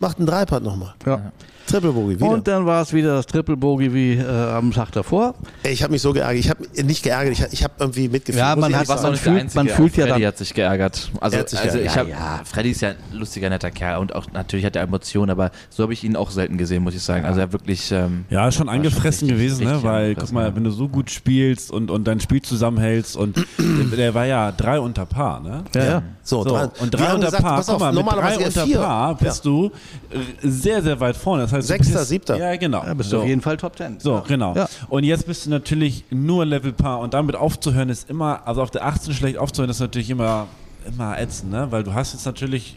Macht 0.00 0.18
einen 0.18 0.26
Dreipad 0.26 0.62
nochmal. 0.62 0.94
Ja. 1.06 1.32
Triple 1.64 1.92
Bogey 1.92 2.16
wieder. 2.18 2.28
Und 2.28 2.48
dann 2.48 2.66
war 2.66 2.82
es 2.82 2.92
wieder 2.92 3.14
das 3.14 3.24
Triple 3.26 3.56
Bogey 3.56 3.94
wie 3.94 4.14
äh, 4.14 4.26
am 4.26 4.72
Tag 4.72 4.90
davor. 4.90 5.34
Ich 5.62 5.82
habe 5.84 5.92
mich 5.92 6.02
so 6.02 6.12
geärgert. 6.12 6.36
Ich 6.44 6.50
habe 6.50 6.64
nicht 6.84 7.04
geärgert, 7.04 7.32
ich, 7.34 7.52
ich 7.52 7.62
habe 7.64 7.74
irgendwie 7.78 8.08
mitgefühlt. 8.08 8.44
Ja, 8.44 8.56
man 8.56 8.72
ich 8.72 8.76
hat- 8.76 8.88
Was 8.88 9.02
nicht 9.04 9.20
fühlt- 9.22 9.54
man 9.54 9.68
fühlt 9.68 9.96
ja 9.96 10.06
Freddy 10.06 10.20
dann- 10.22 10.28
hat 10.28 10.38
sich 10.38 10.52
geärgert. 10.54 11.12
Also, 11.20 11.38
hat 11.38 11.48
sich 11.48 11.60
also 11.60 11.78
ich 11.78 11.84
geärgert. 11.92 12.18
habe, 12.18 12.44
Freddy 12.44 12.70
ist 12.72 12.80
ja 12.80 12.88
ein 12.90 12.96
lustiger, 13.12 13.48
netter 13.48 13.70
Kerl 13.70 14.00
und 14.00 14.12
auch 14.12 14.26
natürlich 14.32 14.66
hat 14.66 14.74
er 14.74 14.82
Emotionen, 14.82 15.30
aber 15.30 15.52
so 15.70 15.84
habe 15.84 15.92
ich 15.92 16.02
ihn 16.02 16.16
auch 16.16 16.32
selten 16.32 16.58
gesehen, 16.58 16.82
muss 16.82 16.94
ich 16.96 17.02
sagen. 17.02 17.24
Also 17.24 17.38
er 17.40 17.52
wirklich. 17.52 17.92
Ähm, 17.92 18.24
Ja, 18.28 18.48
ist 18.48 18.56
schon 18.56 18.68
angefressen 18.68 19.28
richtig- 19.30 19.46
gewesen, 19.46 19.64
ne? 19.64 19.70
richtig 19.74 19.84
Weil, 19.88 20.04
angefressen, 20.06 20.26
guck 20.26 20.34
mal, 20.34 20.48
ja. 20.48 20.56
wenn 20.56 20.64
du 20.64 20.70
so 20.72 20.88
gut 20.88 21.10
spielst 21.12 21.70
und, 21.70 21.92
und 21.92 22.04
dein 22.08 22.18
Spiel 22.18 22.42
zusammenhältst 22.42 23.16
und 23.16 23.36
der, 23.36 23.44
der 23.96 24.14
war 24.14 24.26
ja 24.26 24.50
drei 24.50 24.80
unter 24.80 25.06
Paar, 25.06 25.38
ne? 25.40 25.62
Ja, 25.76 25.84
ja. 25.84 26.02
So, 26.24 26.42
So, 26.42 26.50
drei, 26.50 26.64
und 26.80 26.90
drei 26.92 27.14
unter 27.14 27.26
gesagt, 27.26 27.42
Paar, 27.44 27.62
guck 27.64 27.78
mal, 27.80 27.92
mit 27.92 28.04
drei 28.06 28.32
ja 28.34 28.46
unter 28.46 28.64
vier. 28.66 28.78
Paar 28.78 29.14
bist 29.16 29.44
du 29.44 29.61
äh, 29.66 30.18
sehr, 30.42 30.82
sehr 30.82 30.98
weit 31.00 31.16
vorne. 31.16 31.42
Das 31.42 31.52
heißt, 31.52 31.68
du 31.68 31.74
Sechster, 31.74 31.98
bist, 32.00 32.08
siebter. 32.08 32.36
Ja, 32.36 32.56
genau. 32.56 32.82
Da 32.84 32.94
bist 32.94 33.10
so. 33.10 33.16
du 33.16 33.22
auf 33.22 33.28
jeden 33.28 33.40
Fall 33.40 33.56
Top 33.56 33.76
Ten. 33.76 34.00
So, 34.00 34.22
genau. 34.26 34.54
Ja. 34.54 34.68
Und 34.88 35.04
jetzt 35.04 35.26
bist 35.26 35.46
du 35.46 35.50
natürlich 35.50 36.04
nur 36.10 36.44
Level 36.44 36.72
Paar 36.72 37.00
und 37.00 37.14
damit 37.14 37.36
aufzuhören 37.36 37.88
ist 37.88 38.08
immer, 38.10 38.46
also 38.46 38.62
auf 38.62 38.70
der 38.70 38.84
18 38.84 39.14
schlecht 39.14 39.38
aufzuhören 39.38 39.70
ist 39.70 39.80
natürlich 39.80 40.10
immer 40.10 40.48
immer 40.86 41.18
ätzend, 41.18 41.52
ne? 41.52 41.68
Weil 41.70 41.84
du 41.84 41.94
hast 41.94 42.12
jetzt 42.12 42.26
natürlich 42.26 42.76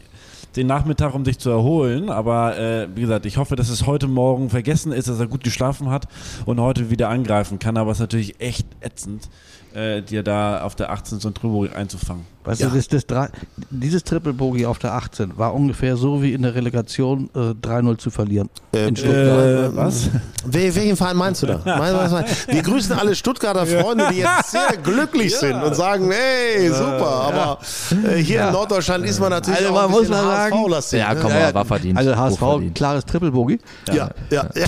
den 0.56 0.67
Nachmittag, 0.67 1.13
um 1.13 1.24
dich 1.24 1.38
zu 1.38 1.50
erholen. 1.50 2.10
Aber 2.10 2.58
äh, 2.58 2.88
wie 2.95 3.02
gesagt, 3.02 3.26
ich 3.26 3.38
hoffe, 3.38 3.56
dass 3.56 3.69
es 3.69 3.86
heute 3.86 4.08
Morgen 4.08 4.50
vergessen 4.50 4.91
ist, 4.91 5.08
dass 5.08 5.19
er 5.19 5.28
gut 5.28 5.43
geschlafen 5.43 5.89
hat 5.89 6.08
und 6.45 6.60
heute 6.60 6.89
wieder 6.89 7.10
angreifen 7.10 7.60
kann. 7.60 7.78
Aber 7.78 7.91
es 7.91 7.98
ist 7.98 8.02
natürlich 8.02 8.39
echt 8.39 8.67
ätzend, 8.80 9.30
äh, 9.75 10.01
dir 10.01 10.23
da 10.23 10.61
auf 10.61 10.75
der 10.75 10.91
18 10.91 11.19
so 11.19 11.29
ein 11.29 11.33
Trübori 11.33 11.69
einzufangen. 11.69 12.25
Weißt 12.45 12.61
du, 12.61 12.67
das, 12.69 12.88
das 12.88 13.07
drei, 13.07 13.29
dieses 13.71 14.03
Triple 14.03 14.31
Bogey 14.31 14.67
auf 14.67 14.77
der 14.77 14.93
18 14.93 15.35
war 15.35 15.55
ungefähr 15.55 15.97
so 15.97 16.21
wie 16.21 16.31
in 16.31 16.43
der 16.43 16.53
Relegation 16.53 17.27
äh, 17.33 17.39
3-0 17.39 17.97
zu 17.97 18.11
verlieren. 18.11 18.51
in 18.71 18.95
Stuttgart. 18.95 19.73
Äh, 19.73 19.75
was? 19.75 20.09
Wel 20.45 20.75
welchen 20.75 20.95
Verein 20.95 21.17
meinst 21.17 21.41
du 21.41 21.47
da? 21.47 21.59
Was 21.65 22.47
Wir 22.47 22.61
grüßen 22.61 22.93
alle 22.99 23.15
Stuttgarter 23.15 23.65
Freunde, 23.65 24.09
die 24.11 24.19
jetzt 24.19 24.51
sehr 24.51 24.77
glücklich 24.83 25.35
sind 25.35 25.55
und 25.63 25.75
sagen, 25.75 26.11
hey, 26.11 26.69
super. 26.69 27.07
Aber 27.33 27.59
äh, 28.07 28.17
hier 28.17 28.45
in 28.45 28.53
Norddeutschland 28.53 29.05
ist 29.05 29.19
man 29.19 29.31
natürlich 29.31 29.59
Also 29.61 29.71
auch 29.71 29.75
man 29.75 29.85
ein 29.85 29.89
muss 29.91 29.99
bisschen 30.01 30.15
mal 30.15 30.35
sagen- 30.35 30.55
HSV-lastig. 30.55 30.99
Ja, 30.99 31.13
ne? 31.15 31.19
komm 31.21 31.33
mal, 31.33 31.53
war 31.55 31.65
verdient. 31.65 31.97
Also 31.97 32.15
HSV, 32.15 32.41
Hochverdient. 32.41 32.75
klares 32.75 33.05
Triple 33.05 33.31
Bogey. 33.31 33.59
Ja, 33.91 34.11
ja, 34.29 34.47
ja. 34.55 34.65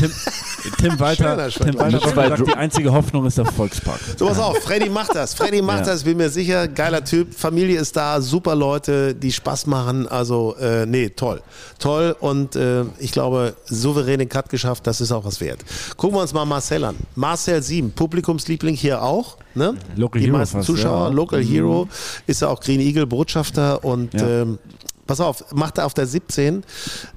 Tim 0.79 0.99
Walter. 0.99 1.47
Tim 1.49 1.77
Walter 1.77 1.99
sagt, 1.99 2.39
Dro- 2.39 2.45
die 2.45 2.55
einzige 2.55 2.91
Hoffnung 2.91 3.27
ist 3.27 3.37
der 3.37 3.45
Volkspark. 3.45 3.99
So, 4.17 4.25
pass 4.27 4.39
auf, 4.39 4.57
Freddy 4.63 4.89
macht 4.97 5.15
das. 5.15 5.33
Freddy 5.33 5.62
macht 5.62 5.79
Ja. 5.86 5.93
das, 5.93 6.03
bin 6.03 6.17
mir 6.17 6.29
sicher. 6.29 6.67
Geiler 6.67 7.03
Typ. 7.03 7.33
Familie 7.33 7.79
ist 7.79 7.95
da, 7.95 8.19
super 8.21 8.55
Leute, 8.55 9.13
die 9.15 9.31
Spaß 9.31 9.67
machen. 9.67 10.07
Also, 10.07 10.55
äh, 10.60 10.86
nee, 10.86 11.10
toll. 11.10 11.41
Toll 11.79 12.15
und 12.19 12.55
äh, 12.55 12.83
ich 12.99 13.12
glaube, 13.12 13.55
souveräne 13.65 14.25
Cut 14.27 14.49
geschafft, 14.49 14.88
das 14.88 14.99
ist 15.01 15.12
auch 15.12 15.23
was 15.25 15.39
wert. 15.41 15.60
Gucken 15.97 16.17
wir 16.17 16.21
uns 16.21 16.33
mal 16.33 16.45
Marcel 16.45 16.83
an. 16.83 16.95
Marcel 17.15 17.62
7, 17.62 17.91
Publikumsliebling 17.91 18.75
hier 18.75 19.01
auch. 19.03 19.38
Ne? 19.55 19.75
Local 19.95 20.19
die 20.21 20.27
Hero 20.27 20.38
meisten 20.38 20.57
fast, 20.57 20.67
Zuschauer, 20.67 21.07
ja. 21.07 21.13
Local 21.13 21.41
Mhm. 21.41 21.47
Hero, 21.47 21.88
ist 22.27 22.41
ja 22.41 22.47
auch 22.49 22.60
Green 22.60 22.79
Eagle 22.79 23.07
Botschafter 23.07 23.83
und 23.83 24.13
Ja. 24.13 24.27
ähm, 24.41 24.60
Pass 25.07 25.19
auf, 25.21 25.45
macht 25.53 25.77
er 25.77 25.85
auf 25.85 25.93
der 25.93 26.05
17, 26.05 26.63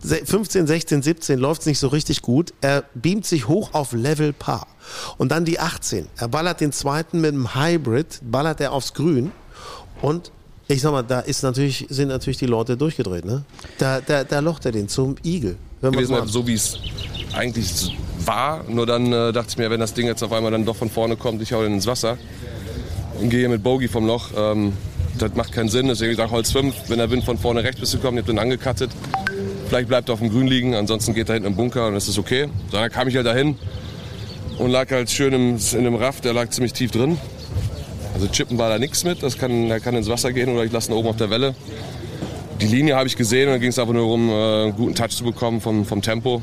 se- 0.02 0.24
15, 0.24 0.66
16, 0.66 1.02
17 1.02 1.38
läuft 1.38 1.62
es 1.62 1.66
nicht 1.66 1.78
so 1.78 1.88
richtig 1.88 2.22
gut. 2.22 2.52
Er 2.60 2.84
beamt 2.94 3.26
sich 3.26 3.48
hoch 3.48 3.70
auf 3.74 3.92
Level 3.92 4.32
Par. 4.32 4.66
Und 5.18 5.30
dann 5.32 5.44
die 5.44 5.58
18. 5.60 6.06
Er 6.16 6.28
ballert 6.28 6.60
den 6.60 6.72
zweiten 6.72 7.20
mit 7.20 7.34
einem 7.34 7.54
Hybrid, 7.54 8.20
ballert 8.22 8.60
er 8.60 8.72
aufs 8.72 8.94
Grün. 8.94 9.32
Und 10.00 10.30
ich 10.68 10.80
sag 10.80 10.92
mal, 10.92 11.02
da 11.02 11.20
ist 11.20 11.42
natürlich, 11.42 11.86
sind 11.90 12.08
natürlich 12.08 12.38
die 12.38 12.46
Leute 12.46 12.76
durchgedreht. 12.76 13.24
Ne? 13.24 13.42
Da, 13.78 14.00
da, 14.00 14.22
da 14.24 14.38
locht 14.38 14.64
er 14.66 14.72
den 14.72 14.88
zum 14.88 15.16
Igel. 15.24 15.56
Gewesen, 15.82 16.12
mal 16.12 16.26
so 16.28 16.46
wie 16.46 16.54
es 16.54 16.78
eigentlich 17.34 17.96
war. 18.24 18.62
Nur 18.68 18.86
dann 18.86 19.12
äh, 19.12 19.32
dachte 19.32 19.48
ich 19.50 19.56
mir, 19.58 19.70
wenn 19.70 19.80
das 19.80 19.94
Ding 19.94 20.06
jetzt 20.06 20.22
auf 20.22 20.30
einmal 20.32 20.52
dann 20.52 20.64
doch 20.64 20.76
von 20.76 20.90
vorne 20.90 21.16
kommt, 21.16 21.40
ich 21.42 21.52
hau 21.52 21.62
den 21.62 21.72
ins 21.72 21.86
Wasser 21.86 22.18
und 23.18 23.30
gehe 23.30 23.48
mit 23.48 23.62
Bogey 23.62 23.88
vom 23.88 24.06
Loch. 24.06 24.28
Ähm, 24.36 24.74
das 25.20 25.34
macht 25.34 25.52
keinen 25.52 25.68
Sinn. 25.68 25.88
Deswegen 25.88 26.12
ich 26.12 26.30
Holz 26.30 26.52
5. 26.52 26.74
Wenn 26.88 26.98
der 26.98 27.10
Wind 27.10 27.24
von 27.24 27.38
vorne 27.38 27.62
rechts 27.62 27.80
bist 27.80 27.92
gekommen, 27.92 28.18
ich 28.18 28.22
hab 28.22 28.28
den 28.28 28.38
angekattet. 28.38 28.90
Vielleicht 29.68 29.88
bleibt 29.88 30.08
er 30.08 30.14
auf 30.14 30.18
dem 30.18 30.30
Grün 30.30 30.46
liegen, 30.46 30.74
ansonsten 30.74 31.14
geht 31.14 31.28
er 31.28 31.34
hinten 31.34 31.48
im 31.48 31.56
Bunker 31.56 31.86
und 31.86 31.94
das 31.94 32.08
ist 32.08 32.18
okay. 32.18 32.48
So, 32.70 32.76
dann 32.76 32.90
kam 32.90 33.06
ich 33.06 33.14
halt 33.14 33.26
dahin 33.26 33.56
und 34.58 34.70
lag 34.70 34.90
halt 34.90 35.10
schön 35.10 35.32
im, 35.32 35.58
in 35.72 35.84
dem 35.84 35.94
Raft, 35.94 36.24
der 36.24 36.32
lag 36.32 36.50
ziemlich 36.50 36.72
tief 36.72 36.90
drin. 36.90 37.18
Also 38.14 38.26
chippen 38.26 38.58
war 38.58 38.68
da 38.68 38.78
nichts 38.78 39.04
mit, 39.04 39.22
das 39.22 39.38
kann, 39.38 39.68
der 39.68 39.78
kann 39.78 39.94
ins 39.94 40.08
Wasser 40.08 40.32
gehen 40.32 40.48
oder 40.48 40.64
ich 40.64 40.72
lasse 40.72 40.90
ihn 40.90 40.94
oben 40.94 41.08
auf 41.08 41.16
der 41.16 41.30
Welle. 41.30 41.54
Die 42.60 42.66
Linie 42.66 42.96
habe 42.96 43.06
ich 43.06 43.16
gesehen 43.16 43.46
und 43.46 43.54
dann 43.54 43.60
ging 43.60 43.70
es 43.70 43.78
einfach 43.78 43.94
nur 43.94 44.02
darum, 44.02 44.28
äh, 44.28 44.62
einen 44.64 44.76
guten 44.76 44.94
Touch 44.94 45.10
zu 45.10 45.24
bekommen 45.24 45.60
vom, 45.60 45.84
vom 45.84 46.02
Tempo. 46.02 46.42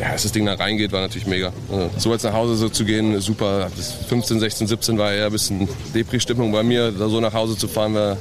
Ja, 0.00 0.12
dass 0.12 0.24
das 0.24 0.32
Ding 0.32 0.44
da 0.46 0.54
reingeht, 0.54 0.92
war 0.92 1.00
natürlich 1.00 1.26
mega. 1.26 1.52
Also, 1.70 1.90
so 1.98 2.12
jetzt 2.12 2.24
nach 2.24 2.32
Hause 2.32 2.56
so 2.56 2.68
zu 2.68 2.84
gehen, 2.84 3.20
super. 3.20 3.70
Das 3.76 3.92
15, 4.08 4.40
16, 4.40 4.66
17 4.66 4.98
war 4.98 5.12
eher 5.12 5.26
ein 5.26 5.32
bisschen 5.32 5.68
Depri-Stimmung 5.94 6.50
bei 6.52 6.62
mir. 6.62 6.90
Da 6.90 7.08
so 7.08 7.20
nach 7.20 7.32
Hause 7.32 7.56
zu 7.56 7.68
fahren, 7.68 7.94
wäre 7.94 8.16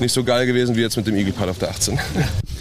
nicht 0.00 0.12
so 0.12 0.24
geil 0.24 0.46
gewesen 0.46 0.76
wie 0.76 0.80
jetzt 0.80 0.96
mit 0.96 1.06
dem 1.06 1.16
Eagle 1.16 1.32
Pad 1.32 1.48
auf 1.48 1.58
der 1.58 1.70
18. 1.70 1.98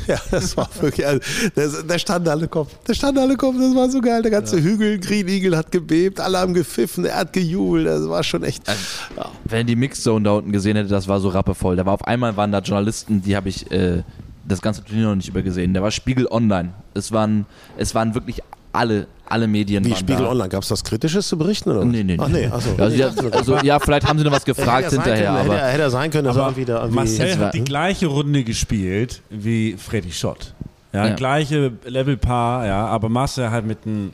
Ja, 0.05 0.19
das 0.31 0.57
war 0.57 0.69
wirklich, 0.81 1.07
also, 1.07 1.21
das, 1.55 1.85
da 1.87 1.97
standen 1.97 2.27
alle 2.27 2.49
Kopf. 2.49 2.69
Da 2.83 2.93
standen 2.93 3.19
alle 3.19 3.37
Kopf, 3.37 3.55
das 3.57 3.73
war 3.73 3.89
so 3.89 4.01
geil. 4.01 4.21
Der 4.21 4.31
ganze 4.31 4.61
Hügel, 4.61 4.99
Green 4.99 5.29
Eagle 5.29 5.55
hat 5.55 5.71
gebebt, 5.71 6.19
alle 6.19 6.39
haben 6.39 6.53
gepfiffen, 6.53 7.05
er 7.05 7.15
hat 7.15 7.31
gejubelt, 7.31 7.87
das 7.87 8.09
war 8.09 8.21
schon 8.21 8.43
echt. 8.43 8.67
Ja. 9.15 9.31
Wenn 9.45 9.65
die 9.65 9.77
Mixzone 9.77 10.25
da 10.25 10.31
unten 10.31 10.51
gesehen 10.51 10.75
hätte, 10.75 10.89
das 10.89 11.07
war 11.07 11.21
so 11.21 11.29
rappevoll. 11.29 11.77
Da 11.77 11.85
war 11.85 11.93
auf 11.93 12.05
einmal 12.05 12.35
waren 12.35 12.51
da 12.51 12.59
Journalisten, 12.59 13.21
die 13.21 13.37
habe 13.37 13.47
ich 13.47 13.71
äh, 13.71 14.03
das 14.45 14.61
ganze 14.61 14.83
Turnier 14.83 15.07
noch 15.07 15.15
nicht 15.15 15.29
übergesehen. 15.29 15.73
Da 15.73 15.81
war 15.81 15.91
Spiegel 15.91 16.27
Online. 16.29 16.69
Es 16.93 17.11
waren, 17.11 17.45
es 17.77 17.95
waren 17.95 18.13
wirklich 18.13 18.41
alle, 18.71 19.07
alle 19.27 19.47
Medien 19.47 19.85
Wie 19.85 19.91
waren 19.91 19.99
Spiegel 19.99 20.23
da. 20.23 20.29
Online, 20.31 20.49
gab 20.49 20.63
es 20.63 20.71
was 20.71 20.83
Kritisches 20.83 21.27
zu 21.27 21.37
berichten? 21.37 21.69
Oder? 21.71 21.85
Nee, 21.85 22.03
nee, 22.03 22.15
nee. 22.15 22.17
Ach 22.19 22.27
nee, 22.27 22.47
achso. 22.47 22.69
Also, 22.77 22.97
ja, 22.97 23.11
also, 23.31 23.57
ja, 23.59 23.79
vielleicht 23.79 24.07
haben 24.07 24.17
sie 24.17 24.25
noch 24.25 24.31
was 24.31 24.45
gefragt 24.45 24.89
hinterher, 24.89 25.31
können, 25.31 25.37
aber 25.37 25.53
hätte, 25.55 25.65
hätte 25.67 25.81
er 25.83 25.89
sein 25.91 26.11
können, 26.11 26.25
er 26.27 26.31
Aber 26.31 26.41
irgendwie 26.45 26.65
da 26.65 26.75
irgendwie. 26.79 26.95
Marcel 26.95 27.37
hat 27.37 27.53
die 27.53 27.63
gleiche 27.63 28.07
Runde 28.07 28.43
gespielt 28.43 29.21
wie 29.29 29.75
Freddy 29.77 30.11
Schott. 30.11 30.53
Ja, 30.91 31.07
Ja. 31.07 31.15
gleiche 31.15 31.71
Level 31.85 32.17
Paar, 32.17 32.65
ja, 32.65 32.85
aber 32.85 33.09
Marcel 33.09 33.49
halt 33.49 33.65
mit 33.65 33.79
einem 33.85 34.11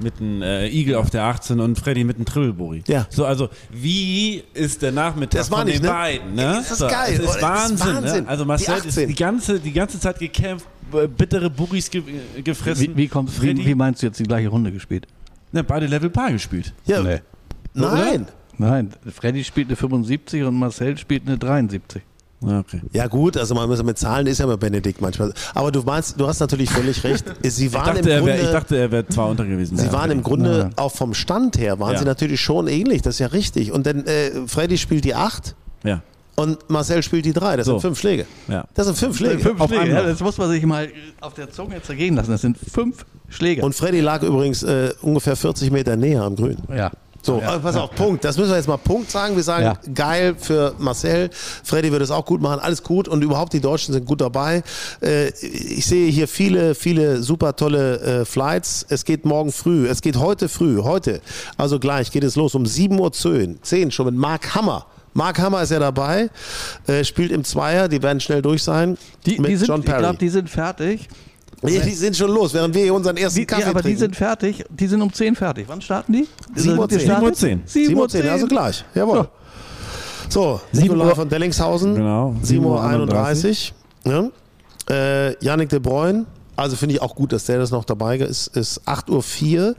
mit 0.00 0.20
einem 0.20 0.42
äh, 0.42 0.68
Eagle 0.68 0.96
auf 0.96 1.10
der 1.10 1.24
18 1.24 1.58
und 1.60 1.78
Freddy 1.78 2.04
mit 2.04 2.16
einem 2.16 2.24
Triple 2.26 2.52
Bogey. 2.52 2.82
Ja. 2.86 3.06
So, 3.10 3.24
also 3.24 3.48
wie 3.70 4.42
ist 4.54 4.82
der 4.82 4.92
Nachmittag 4.92 5.38
Das 5.38 5.48
von 5.48 5.58
meine 5.58 5.72
den 5.72 5.82
ne? 5.82 5.88
beiden? 5.88 6.34
Ne? 6.34 6.58
Ist 6.60 6.70
das 6.72 6.78
so, 6.78 6.86
geil, 6.88 7.14
Es 7.14 7.20
oder? 7.20 7.28
ist 7.28 7.28
Das 7.28 7.36
ist 7.36 7.42
Wahnsinn. 7.42 7.94
Wahnsinn. 8.04 8.24
Ne? 8.24 8.28
Also 8.28 8.44
Die 8.44 8.48
Marcel 8.48 8.74
ist 8.78 8.86
18. 8.88 9.08
die 9.08 9.14
ganze, 9.14 9.60
die 9.60 9.72
ganze 9.72 9.98
Zeit 10.00 10.18
gekämpft, 10.18 10.66
äh, 10.92 11.06
bittere 11.08 11.48
Boogies 11.50 11.90
ge 11.90 12.02
gefressen. 12.44 12.88
Wie, 12.88 12.96
wie, 12.96 13.08
kommt, 13.08 13.30
Freddy, 13.30 13.62
wie, 13.62 13.66
wie 13.68 13.74
meinst 13.74 14.02
du 14.02 14.06
jetzt 14.06 14.18
die 14.20 14.24
gleiche 14.24 14.48
Runde 14.48 14.72
gespielt? 14.72 15.06
ne, 15.52 15.64
beide 15.64 15.86
Level 15.86 16.10
Paar 16.10 16.32
gespielt. 16.32 16.74
ja, 16.86 17.02
Nee. 17.02 17.20
nein. 17.74 18.26
Nein, 18.58 18.90
Freddy 19.14 19.44
spielt 19.44 19.68
eine 19.68 19.76
75 19.76 20.42
und 20.42 20.54
Marcel 20.58 20.96
spielt 20.96 21.26
eine 21.26 21.36
73. 21.36 22.02
Ja, 22.46 22.60
okay. 22.60 22.80
Ja 22.92 23.06
gut, 23.08 23.36
also 23.36 23.54
man 23.54 23.68
muss 23.68 23.82
mit 23.82 23.98
Zahlen 23.98 24.26
ist 24.26 24.38
ja 24.38 24.46
mit 24.46 24.60
Benedikt 24.60 25.00
manchmal. 25.00 25.32
Aber 25.54 25.72
du 25.72 25.82
meinst, 25.82 26.18
du 26.20 26.26
hast 26.26 26.40
natürlich 26.40 26.70
völlig 26.70 27.02
recht. 27.04 27.24
Sie 27.42 27.66
Ich 27.66 27.72
waren 27.72 27.94
dachte, 27.96 28.00
im 28.00 28.06
er 28.08 28.18
Grunde, 28.20 28.32
wär, 28.34 28.42
ich 28.42 28.50
dachte, 28.50 28.76
er 28.76 28.90
wäre 28.92 29.06
zwar 29.08 29.28
unter 29.28 29.44
gewesen. 29.44 29.76
Sie 29.76 29.86
Ja, 29.86 29.92
waren 29.92 30.10
okay. 30.10 30.12
im 30.18 30.22
Grunde 30.22 30.58
Ja. 30.58 30.70
auch 30.82 30.92
vom 30.92 31.12
Stand 31.14 31.58
her 31.58 31.78
waren 31.80 31.92
Ja. 31.94 31.98
sie 31.98 32.04
natürlich 32.04 32.40
schon 32.40 32.68
ähnlich. 32.68 33.02
Das 33.02 33.16
ist 33.16 33.18
ja 33.20 33.26
richtig. 33.28 33.72
Und 33.72 33.86
dann 33.86 34.04
äh, 34.06 34.30
Freddy 34.46 34.78
spielt 34.78 35.04
die 35.04 35.14
8 35.14 35.54
Ja, 35.84 36.02
und 36.36 36.58
Marcel 36.70 37.02
spielt 37.02 37.24
die 37.24 37.32
3. 37.32 37.56
Das 37.56 37.66
So. 37.66 37.72
sind 37.72 37.80
fünf 37.80 37.98
Schläge. 37.98 38.26
ja. 38.48 38.64
Das 38.74 38.86
sind 38.86 38.96
fünf 38.96 39.16
Schläge. 39.16 39.38
Fünf 39.40 39.60
Auf 39.60 39.68
Schläge, 39.70 39.82
einmal. 39.84 40.02
ja, 40.02 40.08
das 40.10 40.20
muss 40.20 40.38
man 40.38 40.50
sich 40.50 40.64
mal 40.64 40.88
auf 41.20 41.34
der 41.34 41.50
Zunge 41.50 41.74
jetzt 41.76 41.88
ergehen 41.88 42.14
lassen. 42.16 42.30
Das 42.30 42.40
sind 42.42 42.56
fünf 42.58 43.04
Schläge. 43.28 43.62
Und 43.64 43.74
Freddy 43.74 44.00
lag 44.00 44.22
übrigens 44.22 44.62
äh, 44.62 44.90
ungefähr 45.02 45.34
40 45.36 45.70
Meter 45.72 45.96
näher 45.96 46.22
am 46.22 46.36
Grün. 46.36 46.58
ja. 46.74 46.90
So, 47.26 47.40
äh, 47.40 47.58
pass 47.58 47.76
auf, 47.76 47.90
Punkt. 47.94 48.24
Das 48.24 48.38
müssen 48.38 48.50
wir 48.50 48.56
jetzt 48.56 48.68
mal 48.68 48.76
Punkt 48.76 49.10
sagen. 49.10 49.36
Wir 49.36 49.42
sagen, 49.42 49.64
Ja. 49.64 49.78
geil 49.94 50.34
für 50.38 50.74
Marcel. 50.78 51.28
Freddy 51.64 51.90
wird 51.92 52.02
es 52.02 52.10
auch 52.10 52.24
gut 52.24 52.40
machen. 52.40 52.60
Alles 52.60 52.82
gut. 52.82 53.08
Und 53.08 53.22
überhaupt 53.22 53.52
die 53.52 53.60
Deutschen 53.60 53.92
sind 53.92 54.06
gut 54.06 54.20
dabei. 54.20 54.62
Äh, 55.02 55.28
ich 55.40 55.84
sehe 55.86 56.08
hier 56.10 56.28
viele, 56.28 56.74
viele 56.74 57.22
super 57.22 57.56
tolle 57.56 58.00
äh, 58.00 58.24
Flights. 58.24 58.86
Es 58.88 59.04
geht 59.04 59.24
morgen 59.24 59.52
früh. 59.52 59.86
Es 59.88 60.00
geht 60.02 60.16
heute 60.16 60.48
früh. 60.48 60.82
Heute. 60.82 61.20
Also 61.56 61.78
gleich 61.78 62.10
geht 62.10 62.24
es 62.24 62.36
los 62.36 62.54
um 62.54 62.64
7 62.64 62.98
Uhr 62.98 63.12
10. 63.12 63.58
10 63.62 63.90
schon 63.90 64.06
mit 64.06 64.14
Mark 64.14 64.54
Hammer. 64.54 64.86
Mark 65.14 65.38
Hammer 65.38 65.62
ist 65.62 65.70
ja 65.70 65.78
dabei, 65.78 66.28
spielt 67.02 67.32
im 67.32 67.42
Zweier, 67.42 67.88
die 67.88 68.02
werden 68.02 68.20
schnell 68.20 68.42
durch 68.42 68.62
sein. 68.62 68.98
Die, 69.24 69.38
mit 69.40 69.50
die 69.50 69.56
sind, 69.56 69.68
John 69.68 69.80
ich 69.80 69.86
Perry. 69.86 70.00
glaube, 70.00 70.18
die 70.18 70.28
sind 70.28 70.50
fertig. 70.50 71.08
Ja, 71.62 71.80
die 71.80 71.94
sind 71.94 72.16
schon 72.16 72.30
los, 72.30 72.52
während 72.54 72.74
wir 72.74 72.82
hier 72.82 72.94
unseren 72.94 73.16
ersten 73.16 73.38
Die, 73.40 73.46
Kaffee 73.46 73.62
ja, 73.62 73.68
aber 73.70 73.80
die 73.80 73.84
trinken. 73.88 74.00
sind 74.00 74.16
fertig. 74.16 74.64
Die 74.68 74.86
sind 74.86 75.00
um 75.02 75.12
10 75.12 75.34
fertig. 75.36 75.64
Wann 75.68 75.80
starten 75.80 76.12
die? 76.12 76.28
7 76.54 76.78
Uhr 76.78 76.86
Die 76.86 76.96
10. 76.98 77.04
startet? 77.06 77.36
7 77.36 77.60
Uhr 77.62 77.68
7 77.68 77.96
Uhr 77.98 78.08
10, 78.08 78.28
also 78.28 78.46
gleich. 78.46 78.84
Jawohl. 78.94 79.28
So, 80.28 80.60
Nikolai 80.72 81.14
von 81.14 81.28
Dellingshausen. 81.28 81.94
Genau. 81.94 82.34
7 82.42 82.64
Uhr 82.64 82.82
31. 82.82 83.72
Ja. 84.04 84.28
Äh, 84.90 85.44
Yannick 85.44 85.68
de 85.70 85.78
Bruyne. 85.78 86.26
Also 86.56 86.74
finde 86.76 86.94
ich 86.94 87.02
auch 87.02 87.14
gut, 87.14 87.32
dass 87.32 87.44
der 87.44 87.58
das 87.58 87.70
noch 87.70 87.84
dabei 87.84 88.16
ist. 88.18 88.48
Ist 88.56 88.80
8 88.86 89.10
Uhr 89.10 89.22
4. 89.22 89.74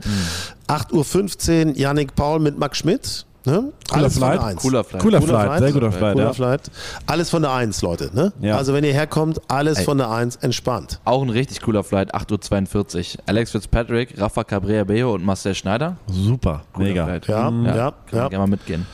8 0.66 0.92
Uhr 0.92 1.04
15 1.04 1.74
Yannick 1.74 2.14
Paul 2.14 2.38
mit 2.40 2.58
Max 2.58 2.78
Schmidt. 2.78 3.24
Ne? 3.48 3.72
Cooler 3.88 4.02
Alles 4.02 4.12
von 4.14 4.22
Flight. 4.22 4.40
der 4.40 4.46
1. 4.48 4.62
Cooler 4.62 4.84
Flight. 4.84 5.02
Cooler 5.02 5.22
Flight, 5.22 5.58
sehr 5.60 5.72
guter 5.72 5.92
Flight, 5.92 6.12
Cooler 6.14 6.26
ja. 6.26 6.32
Flight. 6.34 6.70
Alles 7.06 7.30
von 7.30 7.42
der 7.42 7.52
1, 7.52 7.82
Leute. 7.82 8.10
Ne? 8.12 8.32
Ja. 8.40 8.56
Also 8.56 8.74
wenn 8.74 8.84
ihr 8.84 8.92
herkommt, 8.92 9.40
alles 9.48 9.78
Ey. 9.78 9.84
von 9.84 9.96
der 9.98 10.10
1 10.10 10.36
entspannt. 10.36 11.00
auch 11.04 11.22
ein 11.22 11.30
richtig 11.30 11.60
cooler 11.62 11.82
Flight, 11.82 12.14
8.42 12.14 13.16
Uhr. 13.16 13.22
Alex 13.26 13.52
Fitzpatrick, 13.52 14.20
Rafa 14.20 14.44
Cabrera 14.44 14.84
Bello 14.84 15.14
und 15.14 15.24
Marcel 15.24 15.54
Schneider. 15.54 15.96
Super, 16.08 16.62
Cooler 16.74 16.88
mega. 16.88 17.04
Flight. 17.06 17.26
Ja, 17.28 17.36
Ja, 17.36 17.46
ja, 17.48 17.50
Können 17.50 17.64
wir 18.10 18.18
ja. 18.18 18.28
gerne 18.28 18.38
mal 18.38 18.46
mitgehen. 18.50 18.86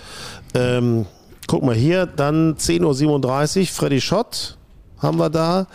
Ähm, 0.54 1.06
guck 1.48 1.62
mal 1.64 1.74
hier, 1.74 2.06
dann 2.06 2.54
10.37 2.56 3.60
Uhr, 3.60 3.66
Freddy 3.66 4.00
Schott 4.00 4.56
haben 5.02 5.18
wir 5.18 5.28
da. 5.30 5.66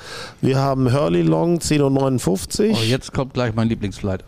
Wir 0.41 0.57
haben 0.57 0.91
Hurley 0.93 1.21
Long, 1.21 1.57
10.59 1.59 2.69
Uhr. 2.71 2.75
Oh, 2.77 2.81
jetzt 2.83 3.13
kommt 3.13 3.33
gleich 3.33 3.53
mein 3.53 3.67
Lieblingsflight. 3.67 4.23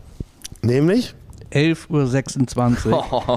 Nämlich? 0.60 1.14
11.26 1.52 2.86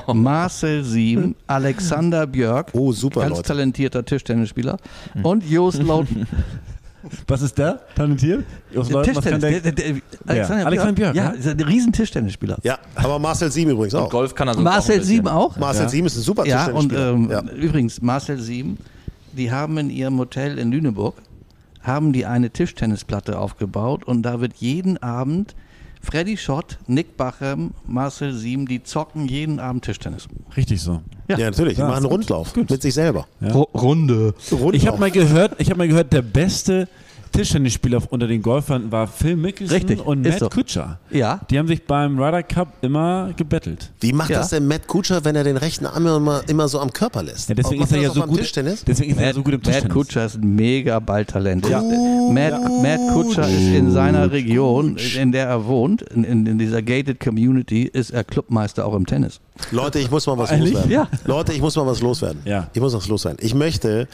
Uhr. 0.08 0.13
Marcel 0.15 0.84
Sieben, 0.84 1.36
Alexander 1.47 2.25
Björk. 2.28 2.69
Oh, 2.73 2.91
super, 2.91 3.21
Ganz 3.21 3.38
Leute. 3.38 3.47
talentierter 3.47 4.06
Tischtennisspieler. 4.06 4.78
Und 5.23 5.43
Joost 5.49 5.82
Lauten. 5.84 6.28
Was 7.28 7.43
ist 7.43 7.56
der? 7.60 7.82
Talentiert? 7.95 8.45
Jos 8.73 8.89
Leut- 8.89 9.08
was 9.15 9.23
kann 9.23 9.39
Tischtennis. 9.39 9.62
der- 9.62 9.71
Der, 9.71 9.71
der, 9.73 9.93
der, 9.93 10.01
Alexander, 10.25 10.65
Alexander 10.65 10.93
Björk, 10.93 11.15
Ja, 11.15 11.30
ist 11.30 11.47
ein 11.47 11.60
riesen 11.60 11.93
Tischtennisspieler. 11.93 12.58
Ja, 12.63 12.80
aber 12.95 13.19
Marcel 13.19 13.51
Sieben 13.51 13.69
übrigens 13.69 13.93
auch. 13.93 14.10
Golf 14.10 14.34
kann 14.34 14.47
er 14.47 14.58
auch 14.58 14.62
Marcel 14.62 14.97
bisschen. 14.97 15.15
Sieben 15.17 15.28
auch. 15.28 15.56
Marcel 15.58 15.84
Ja. 15.84 15.89
Sieben 15.89 16.08
ist 16.08 16.15
ein 16.17 16.21
super 16.23 16.47
Ja, 16.47 16.65
und 16.71 16.89
Tischtennisspieler. 16.89 17.43
ähm, 17.43 17.47
ja. 17.58 17.63
übrigens, 17.63 18.01
Marcel 18.01 18.39
Sieben, 18.39 18.80
die 19.34 19.51
haben 19.51 19.78
in 19.78 19.91
ihrem 19.91 20.17
Hotel 20.17 20.58
in 20.58 20.71
Lüneburg, 20.71 21.13
haben 21.84 22.12
die 22.12 22.25
eine 22.25 22.49
Tischtennisplatte 22.49 23.38
aufgebaut 23.38 24.04
und 24.06 24.23
da 24.23 24.41
wird 24.41 24.54
jeden 24.56 24.97
Abend 25.04 25.54
Freddy 26.06 26.38
Schott, 26.38 26.78
Nick 26.88 27.18
Bachem, 27.18 27.72
Marcel 27.88 28.34
Siem, 28.34 28.68
die 28.68 28.84
zocken 28.84 29.28
jeden 29.28 29.60
Abend 29.60 29.86
Tischtennis. 29.86 30.28
Richtig 30.56 30.82
so. 30.82 31.02
Ja, 31.28 31.38
natürlich. 31.38 31.74
Die 31.76 31.80
Ja, 31.82 31.88
machen 31.88 31.98
einen 31.98 32.04
gut. 32.06 32.12
Rundlauf 32.13 32.56
mit 32.56 32.82
sich 32.82 32.94
selber. 32.94 33.28
Ja. 33.41 33.52
Runde. 33.54 34.36
Rundlauf. 34.52 34.74
Ich 34.74 34.88
habe 34.88 35.00
mal 35.00 35.10
gehört, 35.10 35.60
ich 35.60 35.70
habe 35.70 35.80
mal 35.80 35.88
gehört, 35.88 36.13
der 36.13 36.22
beste 36.22 36.88
Tischtennisspieler 37.36 38.02
unter 38.10 38.28
den 38.28 38.41
Golfern 38.41 38.91
war 38.91 39.08
Phil 39.08 39.36
Mickelson 39.36 39.76
Richtig, 39.76 40.06
und 40.06 40.21
Matt 40.24 40.39
so. 40.39 40.50
Kutscher. 40.50 41.00
Ja. 41.12 41.41
Die 41.50 41.58
haben 41.60 41.67
sich 41.67 41.86
beim 41.86 42.17
Ryder 42.19 42.43
Cup 42.43 42.69
immer 42.82 43.32
gebettelt. 43.36 43.91
Wie 44.02 44.13
macht 44.13 44.30
Ja. 44.30 44.39
das 44.39 44.50
denn 44.50 44.67
Matt 44.67 44.88
Kutscher, 44.88 45.24
wenn 45.26 45.36
er 45.36 45.43
den 45.43 45.58
rechten 45.58 45.86
Arm 45.86 46.06
immer, 46.08 46.41
immer 46.48 46.67
so 46.67 46.80
am 46.80 46.91
Körper 46.93 47.24
lässt? 47.24 47.50
Ja, 47.50 47.56
deswegen 47.56 47.84
ist 47.84 47.91
er 47.91 48.02
ja 48.02 48.10
so 48.12 48.21
gut. 48.24 48.39
Tischtennis? 48.39 48.84
Deswegen 48.86 49.12
ist 49.12 49.19
er 49.19 49.26
Matt, 49.28 49.36
so 49.36 49.43
gut 49.43 49.54
im 49.54 49.60
Matt 49.60 49.65
Tischtennis. 49.65 49.93
Kutscher 49.93 50.26
ist 50.26 50.36
ein 50.36 50.56
mega 50.56 51.00
Balltalent. 51.00 51.67
Ja. 51.69 51.82
Matt, 51.82 52.62
Matt 52.82 53.00
Kutscher 53.13 53.48
ist 53.48 53.74
in 53.74 53.91
seiner 53.91 54.32
Region, 54.32 54.98
in 55.19 55.32
der 55.32 55.48
er 55.48 55.65
wohnt, 55.65 56.02
in, 56.02 56.24
in, 56.24 56.45
in 56.45 56.58
dieser 56.58 56.82
gated 56.82 57.19
Community, 57.19 57.84
ist 57.84 58.12
er 58.12 58.24
Clubmeister 58.24 58.86
auch 58.86 58.95
im 58.95 59.06
Tennis. 59.06 59.39
Leute, 59.72 60.00
ich 60.00 60.12
muss 60.12 60.28
mal 60.28 60.38
was 60.38 60.52
Ehrlich? 60.52 60.74
loswerden. 60.74 60.91
Ja. 60.91 61.08
Leute, 61.26 61.54
ich 61.54 61.62
muss 61.62 61.76
mal 61.76 61.86
was 61.86 62.02
loswerden. 62.02 62.41
Ja. 62.46 62.70
Ich 62.74 62.82
muss 62.82 62.94
was 62.94 63.08
loswerden. 63.08 63.39
Ich 63.41 63.54
möchte, 63.56 64.08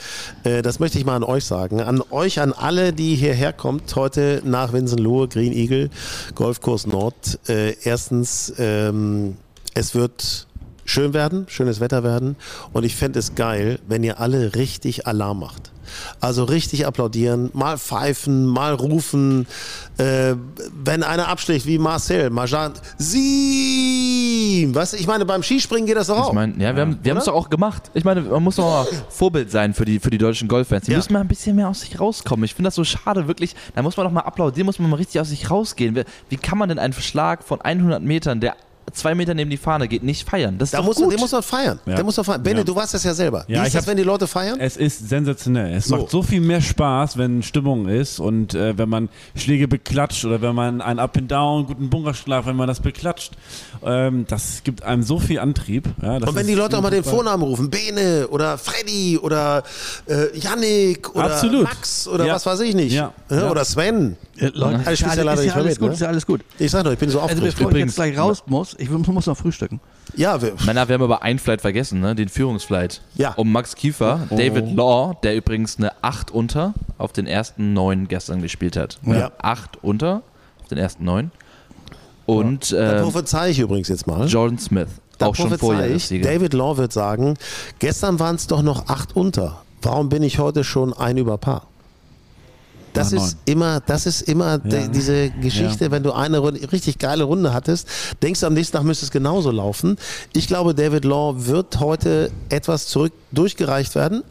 äh, 0.43 0.61
das 0.61 0.79
möchte 0.79 0.97
ich 0.99 1.05
mal 1.05 1.15
an 1.15 1.23
euch 1.23 1.45
sagen, 1.45 1.81
an 1.81 2.01
euch, 2.11 2.39
an 2.39 2.53
alle, 2.53 2.93
die 2.93 3.15
hierher 3.15 3.51
kommt, 3.51 3.95
heute 3.95 4.41
nach 4.45 4.71
Winsenlohe, 4.73 5.27
Green 5.27 5.51
Eagle, 5.51 5.89
Golfkurs 6.35 6.85
Nord. 6.87 7.39
Äh, 7.49 7.75
erstens, 7.83 8.53
ähm, 8.59 9.37
es 9.73 9.95
wird 9.95 10.47
schön 10.85 11.13
werden, 11.13 11.45
schönes 11.47 11.79
Wetter 11.79 12.03
werden 12.03 12.35
und 12.73 12.83
ich 12.83 12.95
fände 12.95 13.19
es 13.19 13.35
geil, 13.35 13.79
wenn 13.87 14.03
ihr 14.03 14.19
alle 14.19 14.55
richtig 14.55 15.07
Alarm 15.07 15.39
macht. 15.39 15.71
Also 16.19 16.43
richtig 16.43 16.85
applaudieren, 16.85 17.49
mal 17.53 17.77
pfeifen, 17.77 18.45
mal 18.45 18.73
rufen. 18.73 19.47
Äh, 19.97 20.35
wenn 20.83 21.03
einer 21.03 21.27
abschlägt 21.27 21.65
wie 21.65 21.77
Marcel, 21.77 22.29
mal 22.29 22.47
sagen, 22.47 22.73
sie. 22.97 24.69
Was? 24.73 24.93
Ich 24.93 25.07
meine, 25.07 25.25
beim 25.25 25.43
Skispringen 25.43 25.85
geht 25.87 25.97
das 25.97 26.07
doch 26.07 26.17
auch. 26.17 26.27
Ich 26.29 26.33
meine, 26.33 26.53
ja, 26.63 26.75
wir 26.75 26.81
haben 26.83 27.17
es 27.17 27.25
doch 27.25 27.33
auch 27.33 27.49
gemacht. 27.49 27.91
Ich 27.93 28.03
meine, 28.03 28.21
man 28.21 28.43
muss 28.43 28.55
doch 28.57 28.65
mal 28.65 28.87
Vorbild 29.09 29.51
sein 29.51 29.73
für 29.73 29.85
die, 29.85 29.99
für 29.99 30.09
die 30.09 30.17
deutschen 30.17 30.47
Golffans. 30.47 30.85
Die 30.85 30.91
Ja. 30.91 30.97
müssen 30.97 31.13
mal 31.13 31.19
ein 31.21 31.27
bisschen 31.27 31.55
mehr 31.55 31.69
aus 31.69 31.81
sich 31.81 31.99
rauskommen. 31.99 32.43
Ich 32.45 32.55
finde 32.55 32.67
das 32.67 32.75
so 32.75 32.83
schade, 32.83 33.27
wirklich. 33.27 33.55
Da 33.75 33.81
muss 33.81 33.97
man 33.97 34.05
doch 34.05 34.11
mal 34.13 34.21
applaudieren, 34.21 34.65
muss 34.65 34.79
man 34.79 34.89
mal 34.89 34.97
richtig 34.97 35.19
aus 35.21 35.29
sich 35.29 35.49
rausgehen. 35.49 35.95
Wie, 35.95 36.03
wie 36.29 36.37
kann 36.37 36.57
man 36.57 36.69
denn 36.69 36.79
einen 36.79 36.93
Schlag 36.93 37.43
von 37.43 37.61
100 37.61 38.01
Metern, 38.03 38.39
der 38.39 38.55
zwei 38.93 39.15
Meter 39.15 39.33
neben 39.33 39.49
die 39.49 39.57
Fahne 39.57 39.87
geht, 39.87 40.03
nicht 40.03 40.27
feiern? 40.29 40.57
Das 40.57 40.67
ist 40.67 40.73
Da 40.73 40.77
doch 40.79 40.85
muss, 40.85 40.97
gut. 40.97 41.11
den 41.13 41.19
muss 41.19 41.31
man 41.31 41.43
feiern. 41.43 41.79
Ja. 41.85 41.95
Der 41.95 42.03
muss 42.03 42.17
man 42.17 42.23
feiern. 42.25 42.43
Bene, 42.43 42.59
Ja. 42.59 42.63
du 42.63 42.75
weißt 42.75 42.93
das 42.93 43.03
ja 43.03 43.13
selber. 43.13 43.45
Ja, 43.47 43.47
Wie 43.47 43.61
ich 43.61 43.67
ist 43.67 43.75
das, 43.75 43.81
hab- 43.83 43.87
wenn 43.89 43.97
die 43.97 44.03
Leute 44.03 44.27
feiern? 44.27 44.59
Es 44.59 44.77
ist 44.77 45.07
sensationell. 45.09 45.73
Es 45.75 45.85
So. 45.85 45.97
macht 45.97 46.09
so 46.09 46.21
viel 46.23 46.41
mehr 46.41 46.61
Spaß, 46.61 47.17
wenn 47.17 47.43
Stimmung 47.43 47.87
ist 47.87 48.19
und 48.19 48.53
äh, 48.53 48.77
wenn 48.77 48.89
man 48.89 49.09
Schläge 49.35 49.67
beklatscht 49.67 50.25
oder 50.25 50.41
wenn 50.41 50.55
man 50.55 50.81
einen 50.81 50.99
Up 50.99 51.17
and 51.17 51.31
Down, 51.31 51.65
guten 51.67 51.89
Bunkerschlag, 51.89 52.45
wenn 52.45 52.55
man 52.55 52.67
das 52.67 52.79
beklatscht. 52.79 53.33
Ähm, 53.83 54.25
das 54.27 54.61
gibt 54.63 54.83
einem 54.83 55.03
so 55.03 55.19
viel 55.19 55.39
Antrieb. 55.39 55.87
Ja, 56.01 56.19
das 56.19 56.29
Und 56.29 56.35
wenn 56.35 56.41
ist 56.41 56.49
die 56.49 56.55
Leute 56.55 56.77
auch 56.77 56.81
mal 56.81 56.89
den. 56.91 57.03
Vornamen 57.03 57.43
rufen, 57.43 57.69
Bene 57.69 58.27
oder 58.29 58.57
Freddy 58.57 59.17
oder 59.17 59.63
äh, 60.07 60.37
Yannick 60.37 61.13
oder 61.15 61.25
Absolut. 61.25 61.63
Max 61.63 62.07
oder 62.07 62.25
Ja. 62.25 62.35
was 62.35 62.45
weiß 62.45 62.59
ich 62.61 62.75
nicht. 62.75 62.93
Ja. 62.93 63.11
Oder 63.29 63.65
Sven. 63.65 64.17
Leute, 64.37 64.77
Also, 64.85 64.89
ja 64.89 64.91
ist 64.91 65.01
leider 65.05 65.23
ja 65.23 65.35
nicht 65.35 65.45
mehr 65.45 65.55
alles 65.55 65.65
mit, 65.73 65.79
gut, 65.79 65.87
ne? 65.89 65.93
ist 65.93 65.99
ja 66.01 66.07
alles 66.07 66.25
gut. 66.25 66.41
Ich 66.57 66.71
sag 66.71 66.83
doch, 66.83 66.91
ich 66.91 66.97
bin 66.99 67.09
so 67.09 67.19
Also 67.19 67.33
aufgeregt. 67.33 67.55
bevor 67.57 67.69
ich 67.69 67.75
Übrigens- 67.75 67.91
jetzt 67.91 67.95
gleich 67.95 68.17
raus 68.17 68.43
muss, 68.47 68.75
ich 68.79 68.89
muss 68.89 69.25
noch 69.27 69.37
frühstücken. 69.37 69.79
ja, 70.15 70.41
wir, 70.41 70.53
Männer, 70.65 70.87
wir 70.87 70.93
haben 70.95 71.03
aber 71.03 71.21
einen 71.21 71.37
Flight 71.39 71.61
vergessen, 71.61 71.99
ne? 71.99 72.15
den 72.15 72.29
Führungsflight. 72.29 73.01
Ja. 73.15 73.33
Um 73.33 73.51
Max 73.51 73.75
Kiefer, 73.75 74.27
Oh. 74.29 74.37
David 74.37 74.73
Law, 74.75 75.15
der 75.21 75.35
übrigens 75.35 75.77
eine 75.77 75.91
8 76.03 76.31
unter 76.31 76.73
auf 76.97 77.11
den 77.13 77.27
ersten 77.27 77.73
9 77.73 78.07
gestern 78.07 78.41
gespielt 78.41 78.77
hat. 78.77 78.99
Ja. 79.05 79.31
8 79.41 79.83
unter 79.83 80.21
auf 80.61 80.67
den 80.69 80.77
ersten 80.77 81.03
9. 81.03 81.31
Und 82.25 82.71
da 82.71 82.99
äh, 82.99 83.01
prophezei 83.01 83.49
ich 83.49 83.59
übrigens 83.59 83.89
jetzt 83.89 84.07
mal. 84.07 84.27
Jordan 84.27 84.57
Smith, 84.59 84.87
Da 85.17 85.27
auch 85.27 85.35
schon 85.35 85.53
ich, 85.53 85.59
Vorjahressieger. 85.59 86.29
David 86.31 86.53
Law 86.53 86.77
wird 86.77 86.93
sagen, 86.93 87.35
gestern 87.79 88.19
waren 88.19 88.35
es 88.35 88.47
doch 88.47 88.61
noch 88.61 88.87
acht 88.87 89.15
unter. 89.15 89.63
Warum 89.81 90.09
bin 90.09 90.23
ich 90.23 90.39
heute 90.39 90.63
schon 90.63 90.93
ein 90.93 91.17
über 91.17 91.37
Paar? 91.37 91.67
Das 92.93 93.11
Ja, 93.11 93.23
ist 93.23 93.37
immer, 93.45 93.79
das 93.79 94.05
ist 94.05 94.21
immer 94.21 94.57
de, 94.57 94.87
diese 94.89 95.29
Geschichte, 95.29 95.91
wenn 95.91 96.03
du 96.03 96.11
eine 96.11 96.39
Runde, 96.39 96.71
richtig 96.71 96.99
geile 96.99 97.23
Runde 97.23 97.53
hattest, 97.53 97.87
denkst 98.21 98.41
du 98.41 98.47
am 98.47 98.53
nächsten 98.53 98.75
Tag 98.75 98.83
müsste 98.83 99.05
es 99.05 99.11
genauso 99.11 99.51
laufen. 99.51 99.97
Ich 100.33 100.47
glaube, 100.47 100.75
David 100.75 101.05
Law 101.05 101.33
wird 101.45 101.79
heute 101.79 102.31
etwas 102.49 102.87
zurück 102.87 103.13
durchgereicht 103.31 103.95
werden. 103.95 104.23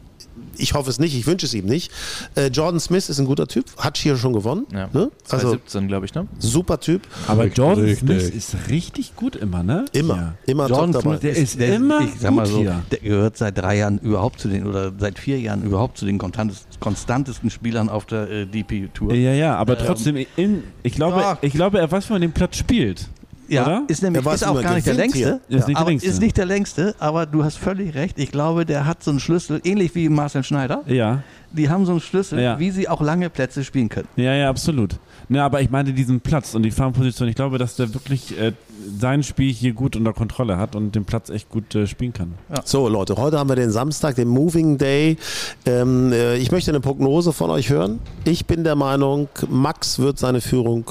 Ich 0.61 0.73
hoffe 0.73 0.89
es 0.89 0.99
nicht, 0.99 1.15
ich 1.15 1.25
wünsche 1.27 1.45
es 1.45 1.53
ihm 1.53 1.65
nicht. 1.65 1.91
Äh, 2.35 2.47
Jordan 2.47 2.79
Smith 2.79 3.09
ist 3.09 3.19
ein 3.19 3.25
guter 3.25 3.47
Typ, 3.47 3.65
hat 3.77 3.97
hier 3.97 4.15
schon 4.17 4.33
gewonnen. 4.33 4.65
Ja. 4.71 4.89
Ne? 4.93 5.11
Also 5.29 5.49
2017, 5.49 5.87
glaube 5.87 6.05
ich, 6.05 6.13
ne? 6.13 6.27
super 6.39 6.79
Typ. 6.79 7.01
Aber 7.27 7.45
Jordan 7.47 7.85
Richtig. 7.85 7.99
Smith 7.99 8.29
ist 8.29 8.55
richtig 8.69 9.15
gut 9.15 9.35
immer, 9.35 9.63
ne? 9.63 9.85
Immer, 9.93 10.15
Ja. 10.15 10.33
immer 10.45 10.67
Jordan 10.67 10.91
top 10.93 11.03
dabei. 11.03 11.17
Smith 11.17 11.21
Der 11.21 11.35
ist 11.43 11.59
immer 11.75 12.01
ich 12.01 12.19
sag 12.19 12.31
mal 12.33 12.43
gut 12.43 12.51
so, 12.51 12.59
hier. 12.59 12.83
der 12.91 12.99
gehört 12.99 13.37
seit 13.37 13.57
drei 13.57 13.77
Jahren 13.77 13.97
überhaupt 13.99 14.39
zu 14.39 14.47
den 14.47 14.65
oder 14.67 14.91
seit 14.97 15.17
vier 15.19 15.39
Jahren 15.39 15.63
überhaupt 15.63 15.97
zu 15.97 16.05
den 16.05 16.17
konstantes- 16.17 16.65
konstantesten 16.79 17.49
Spielern 17.49 17.89
auf 17.89 18.05
der 18.05 18.29
äh, 18.29 18.45
DP 18.45 18.89
Tour. 18.93 19.13
Ja, 19.13 19.33
ja, 19.33 19.55
aber 19.55 19.77
trotzdem, 19.77 20.15
in, 20.35 20.63
ich, 20.83 20.93
glaube, 20.93 21.19
Ja. 21.21 21.37
ich 21.41 21.53
glaube, 21.53 21.79
er 21.79 21.91
weiß, 21.91 22.09
wie 22.09 22.13
man 22.13 22.21
den 22.21 22.31
Platz 22.33 22.57
spielt. 22.57 23.07
Ja, 23.51 23.65
oder? 23.65 23.83
ist 23.87 24.01
nämlich 24.01 24.25
ist 24.25 24.47
auch 24.47 24.61
gar 24.61 24.75
nicht 24.75 24.87
der 24.87 24.93
längste. 24.93 25.41
Ist 25.49 25.67
nicht 25.67 25.77
der 25.77 25.85
längste. 25.85 26.07
Ist 26.09 26.21
nicht 26.21 26.37
der 26.37 26.45
längste, 26.45 26.95
aber 26.99 27.25
du 27.25 27.43
hast 27.43 27.57
völlig 27.57 27.93
recht. 27.95 28.17
Ich 28.17 28.31
glaube, 28.31 28.65
der 28.65 28.85
hat 28.85 29.03
so 29.03 29.11
einen 29.11 29.19
Schlüssel, 29.19 29.59
ähnlich 29.63 29.93
wie 29.95 30.07
Marcel 30.09 30.43
Schneider. 30.43 30.83
Ja, 30.87 31.23
Die 31.53 31.69
haben 31.69 31.85
so 31.85 31.91
einen 31.91 31.99
Schlüssel, 32.01 32.39
Ja. 32.39 32.57
wie 32.59 32.71
sie 32.71 32.87
auch 32.87 33.01
lange 33.01 33.29
Plätze 33.29 33.63
spielen 33.65 33.89
können. 33.89 34.07
ja, 34.15 34.33
ja, 34.33 34.49
absolut. 34.49 34.95
Ne, 35.27 35.41
aber 35.43 35.61
ich 35.61 35.69
meine 35.69 35.93
diesen 35.93 36.19
Platz 36.21 36.55
und 36.55 36.63
die 36.63 36.71
Farmposition. 36.71 37.27
Ich 37.29 37.35
glaube, 37.35 37.57
dass 37.57 37.75
der 37.77 37.93
wirklich 37.93 38.37
äh, 38.39 38.51
sein 38.99 39.23
Spiel 39.23 39.51
hier 39.53 39.71
gut 39.73 39.95
unter 39.95 40.11
Kontrolle 40.13 40.57
hat 40.57 40.75
und 40.75 40.93
den 40.95 41.05
Platz 41.05 41.29
echt 41.29 41.49
gut 41.49 41.73
äh, 41.75 41.87
spielen 41.87 42.11
kann. 42.11 42.33
So, 42.65 42.87
Leute, 42.89 43.15
heute 43.17 43.37
haben 43.39 43.47
wir 43.49 43.55
den 43.55 43.71
Samstag, 43.71 44.15
den 44.15 44.27
Moving 44.27 44.77
Day. 44.77 45.17
Ähm, 45.65 46.11
äh, 46.11 46.35
ich 46.37 46.51
möchte 46.51 46.71
eine 46.71 46.79
Prognose 46.81 47.31
von 47.33 47.49
euch 47.49 47.69
hören. 47.69 47.99
Ich 48.25 48.45
bin 48.45 48.63
der 48.65 48.75
Meinung, 48.75 49.29
Max 49.49 49.99
wird 49.99 50.19
seine 50.19 50.41
Führung. 50.41 50.85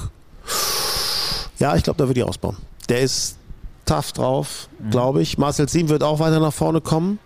Ja, 1.60 1.76
ich 1.76 1.82
glaube, 1.84 1.98
da 1.98 2.06
wird 2.08 2.16
die 2.16 2.22
ausbauen. 2.24 2.56
Der 2.88 3.00
ist 3.00 3.36
tough 3.86 4.12
drauf, 4.12 4.68
glaube 4.90 5.22
ich. 5.22 5.38
Marcel 5.38 5.68
Siem 5.68 5.88
wird 5.88 6.02
auch 6.02 6.18
weiter 6.18 6.40
nach 6.40 6.52
vorne 6.52 6.80
kommen. 6.80 7.18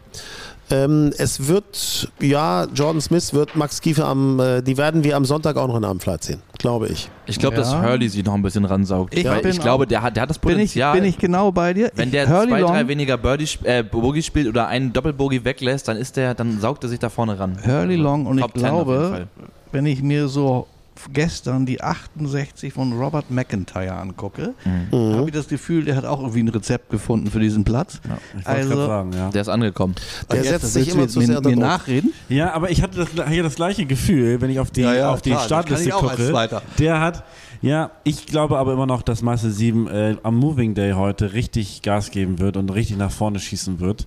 Ähm, 0.71 1.13
es 1.19 1.47
wird, 1.47 2.11
ja, 2.21 2.65
Jordan 2.75 3.01
Smith 3.03 3.35
wird 3.35 3.55
Max 3.55 3.83
Kiefer 3.83 4.07
am, 4.07 4.41
äh, 4.41 4.63
die 4.63 4.79
werden 4.79 5.05
wir 5.05 5.15
am 5.15 5.27
Sonntag 5.27 5.57
auch 5.59 5.69
noch 5.69 5.77
in 5.77 5.85
einem 5.85 6.01
Flight 6.01 6.25
sehen, 6.25 6.41
glaube 6.57 6.89
ich. 6.89 7.11
Ich 7.27 7.39
glaube, 7.39 7.55
dass 7.57 7.71
Ja. 7.71 7.83
Hurley 7.83 8.09
sich 8.09 8.25
noch 8.25 8.33
ein 8.33 8.41
bisschen 8.41 8.65
ransaugt. 8.65 9.13
Ich 9.15 9.27
ich 9.27 9.61
glaube, 9.61 9.87
der 9.87 10.01
hat, 10.01 10.17
der 10.17 10.23
hat 10.23 10.31
das 10.31 10.39
Bin 10.39 10.53
ich, 10.53 10.57
Potenzial. 10.57 10.95
bin 10.95 11.05
ich 11.05 11.19
genau 11.19 11.53
bei 11.53 11.75
dir. 11.75 11.91
wenn 11.95 12.07
Ich- 12.09 12.13
der 12.13 12.31
Hurley 12.31 12.49
zwei, 12.49 12.61
Long, 12.61 12.73
drei 12.73 12.89
weniger 12.89 13.19
Birdie, 13.19 13.47
äh, 13.65 13.83
Bogey 13.83 14.23
spielt 14.23 14.49
oder 14.49 14.67
einen 14.67 14.91
Doppelbogey 14.95 15.45
weglässt, 15.45 15.87
dann 15.87 15.99
ist 15.99 16.17
der, 16.17 16.33
dann 16.35 16.59
saugt 16.61 16.83
er 16.83 16.89
sich 16.89 16.99
da 16.99 17.11
vorne 17.11 17.39
ran. 17.39 17.59
Hurley 17.63 17.97
Long 17.97 18.25
und 18.25 18.39
ich 18.39 18.45
Top 18.45 18.57
10 18.57 18.65
auf 18.71 18.89
jeden 18.89 19.01
glaube, 19.01 19.27
wenn 19.71 19.85
ich 19.85 20.03
mir 20.03 20.29
so 20.29 20.67
gestern 21.13 21.67
die 21.67 21.81
68 21.83 22.73
von 22.73 22.93
Robert 22.93 23.31
McIntyre 23.31 23.95
angucke, 23.97 24.55
Mhm. 24.65 25.15
habe 25.17 25.29
ich 25.29 25.35
das 25.35 25.49
Gefühl, 25.49 25.85
der 25.85 25.97
hat 25.97 26.05
auch 26.05 26.21
irgendwie 26.21 26.41
ein 26.43 26.49
Rezept 26.49 26.91
gefunden 26.91 27.31
für 27.31 27.41
diesen 27.41 27.65
Platz. 27.65 28.01
Ich 28.39 28.47
wollte 28.47 28.49
Also, 28.49 28.69
gerade 28.71 28.87
sagen, 28.87 29.13
ja. 29.15 29.31
Der 29.31 29.43
ist 29.43 29.49
angekommen. 29.49 29.95
Der 30.31 30.37
jetzt 30.43 30.49
setzt 30.49 30.73
sich 30.75 30.89
immer 30.91 31.03
jetzt 31.03 31.13
zu 31.13 31.21
mir, 31.21 31.27
sehr 31.27 31.41
mir 31.41 31.57
nachreden. 31.57 32.13
Ja, 32.29 32.53
aber 32.53 32.71
ich 32.71 32.83
hatte 32.83 32.99
das, 33.05 33.29
hier 33.29 33.43
das 33.43 33.55
gleiche 33.55 33.87
Gefühl, 33.87 34.41
wenn 34.41 34.51
ich 34.51 34.59
auf 34.61 34.71
die, 34.71 34.83
Ja, 34.83 34.95
ja, 34.95 35.11
auf 35.13 35.23
die 35.23 35.31
klar, 35.31 35.45
Startliste 35.45 35.91
gucke. 35.91 36.33
Der 36.79 37.01
hat, 37.01 37.25
ja, 37.63 37.91
ich 38.05 38.27
glaube 38.27 38.59
aber 38.59 38.73
immer 38.73 38.87
noch, 38.87 39.03
dass 39.03 39.23
Meister 39.23 39.51
7 39.51 39.87
äh, 39.89 40.17
am 40.23 40.37
Moving 40.37 40.75
Day 40.75 40.93
heute 40.93 41.33
richtig 41.33 41.83
Gas 41.83 42.11
geben 42.11 42.39
wird 42.39 42.57
und 42.57 42.71
richtig 42.71 42.97
nach 42.99 43.11
vorne 43.11 43.39
schießen 43.39 43.81
wird. 43.81 44.07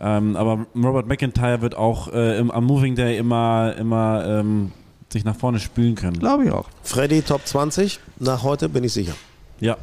Ähm, 0.00 0.36
aber 0.36 0.66
Robert 0.74 1.06
McIntyre 1.06 1.60
wird 1.60 1.74
auch 1.76 2.12
äh, 2.12 2.38
im, 2.38 2.50
am 2.50 2.64
Moving 2.64 2.94
Day 2.96 3.16
immer, 3.18 3.74
immer 3.78 4.24
ähm, 4.26 4.72
sich 5.16 5.24
nach 5.24 5.36
vorne 5.36 5.58
spülen 5.58 5.94
können. 5.94 6.18
Glaube 6.18 6.44
ich 6.44 6.52
auch. 6.52 6.68
Freddy 6.82 7.22
Top 7.22 7.46
20, 7.46 7.98
nach 8.18 8.42
heute 8.42 8.68
bin 8.68 8.84
ich 8.84 8.92
sicher. 8.92 9.14
Ja. 9.60 9.76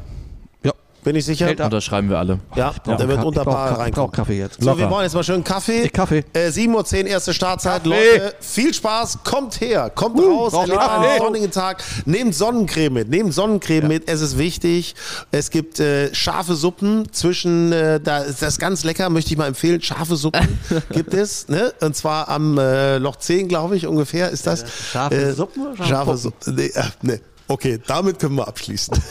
Bin 1.04 1.14
ich 1.16 1.24
sicher? 1.24 1.48
Unterschreiben 1.64 2.08
wir 2.10 2.18
alle. 2.18 2.40
Ja, 2.56 2.72
brauch 2.82 2.96
der 2.96 3.06
wird 3.08 3.18
Ka- 3.20 3.24
unter 3.24 3.40
ich 3.42 3.46
brauch 3.46 3.70
ich 3.72 3.78
reinkommen. 3.78 3.92
brauch 4.10 4.16
Kaffee 4.16 4.38
jetzt. 4.38 4.54
So, 4.60 4.66
wir 4.66 4.72
Locker. 4.74 4.90
wollen 4.90 5.02
jetzt 5.04 5.14
mal 5.14 5.22
schön 5.22 5.44
Kaffee. 5.44 5.82
Ich 5.82 5.92
Kaffee. 5.92 6.24
Äh, 6.32 6.48
7.10 6.48 7.02
Uhr, 7.04 7.06
erste 7.10 7.34
Startzeit. 7.34 7.84
Kaffee. 7.84 7.88
Leute, 8.18 8.34
viel 8.40 8.72
Spaß. 8.74 9.18
Kommt 9.22 9.60
her. 9.60 9.90
Kommt 9.94 10.18
raus. 10.18 10.52
brauch 10.52 10.62
Erlebt 10.66 10.80
einen 10.80 11.18
sonnigen 11.18 11.50
Tag. 11.50 11.84
Nehmt 12.06 12.34
Sonnencreme 12.34 12.92
mit. 12.94 13.08
Nehmt 13.10 13.34
Sonnencreme 13.34 13.86
mit. 13.86 14.08
Es 14.08 14.20
ist 14.22 14.38
wichtig. 14.38 14.94
Es 15.30 15.50
gibt 15.50 15.78
äh, 15.78 16.14
scharfe 16.14 16.54
Suppen 16.54 17.12
zwischen, 17.12 17.72
äh, 17.72 18.00
da 18.00 18.18
ist 18.18 18.40
das 18.42 18.58
ganz 18.58 18.82
lecker, 18.84 19.10
möchte 19.10 19.30
ich 19.32 19.36
mal 19.36 19.46
empfehlen. 19.46 19.82
Scharfe 19.82 20.16
Suppen 20.16 20.58
gibt 20.92 21.12
es. 21.14 21.48
Ne? 21.48 21.72
Und 21.80 21.94
zwar 21.94 22.28
am 22.28 22.56
äh, 22.58 22.96
Loch 22.98 23.16
10, 23.16 23.48
glaube 23.48 23.76
ich, 23.76 23.86
ungefähr 23.86 24.30
ist 24.30 24.46
das. 24.46 24.64
Scharfe 24.92 25.34
Suppen 25.34 25.66
oder 25.66 25.76
scharfe 25.76 25.88
Scharfe? 25.90 26.16
Suppen. 26.16 26.54
Nee, 26.54 26.66
äh, 26.74 26.82
nee. 27.02 27.20
Okay, 27.46 27.78
damit 27.86 28.18
können 28.18 28.36
wir 28.36 28.48
abschließen. 28.48 28.96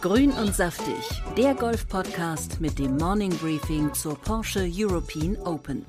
Grün 0.00 0.30
und 0.30 0.54
saftig, 0.54 1.24
der 1.36 1.54
Golf-Podcast 1.54 2.60
mit 2.60 2.78
dem 2.78 2.98
Morning 2.98 3.36
Briefing 3.38 3.92
zur 3.94 4.16
Porsche 4.16 4.70
European 4.72 5.36
Open. 5.44 5.84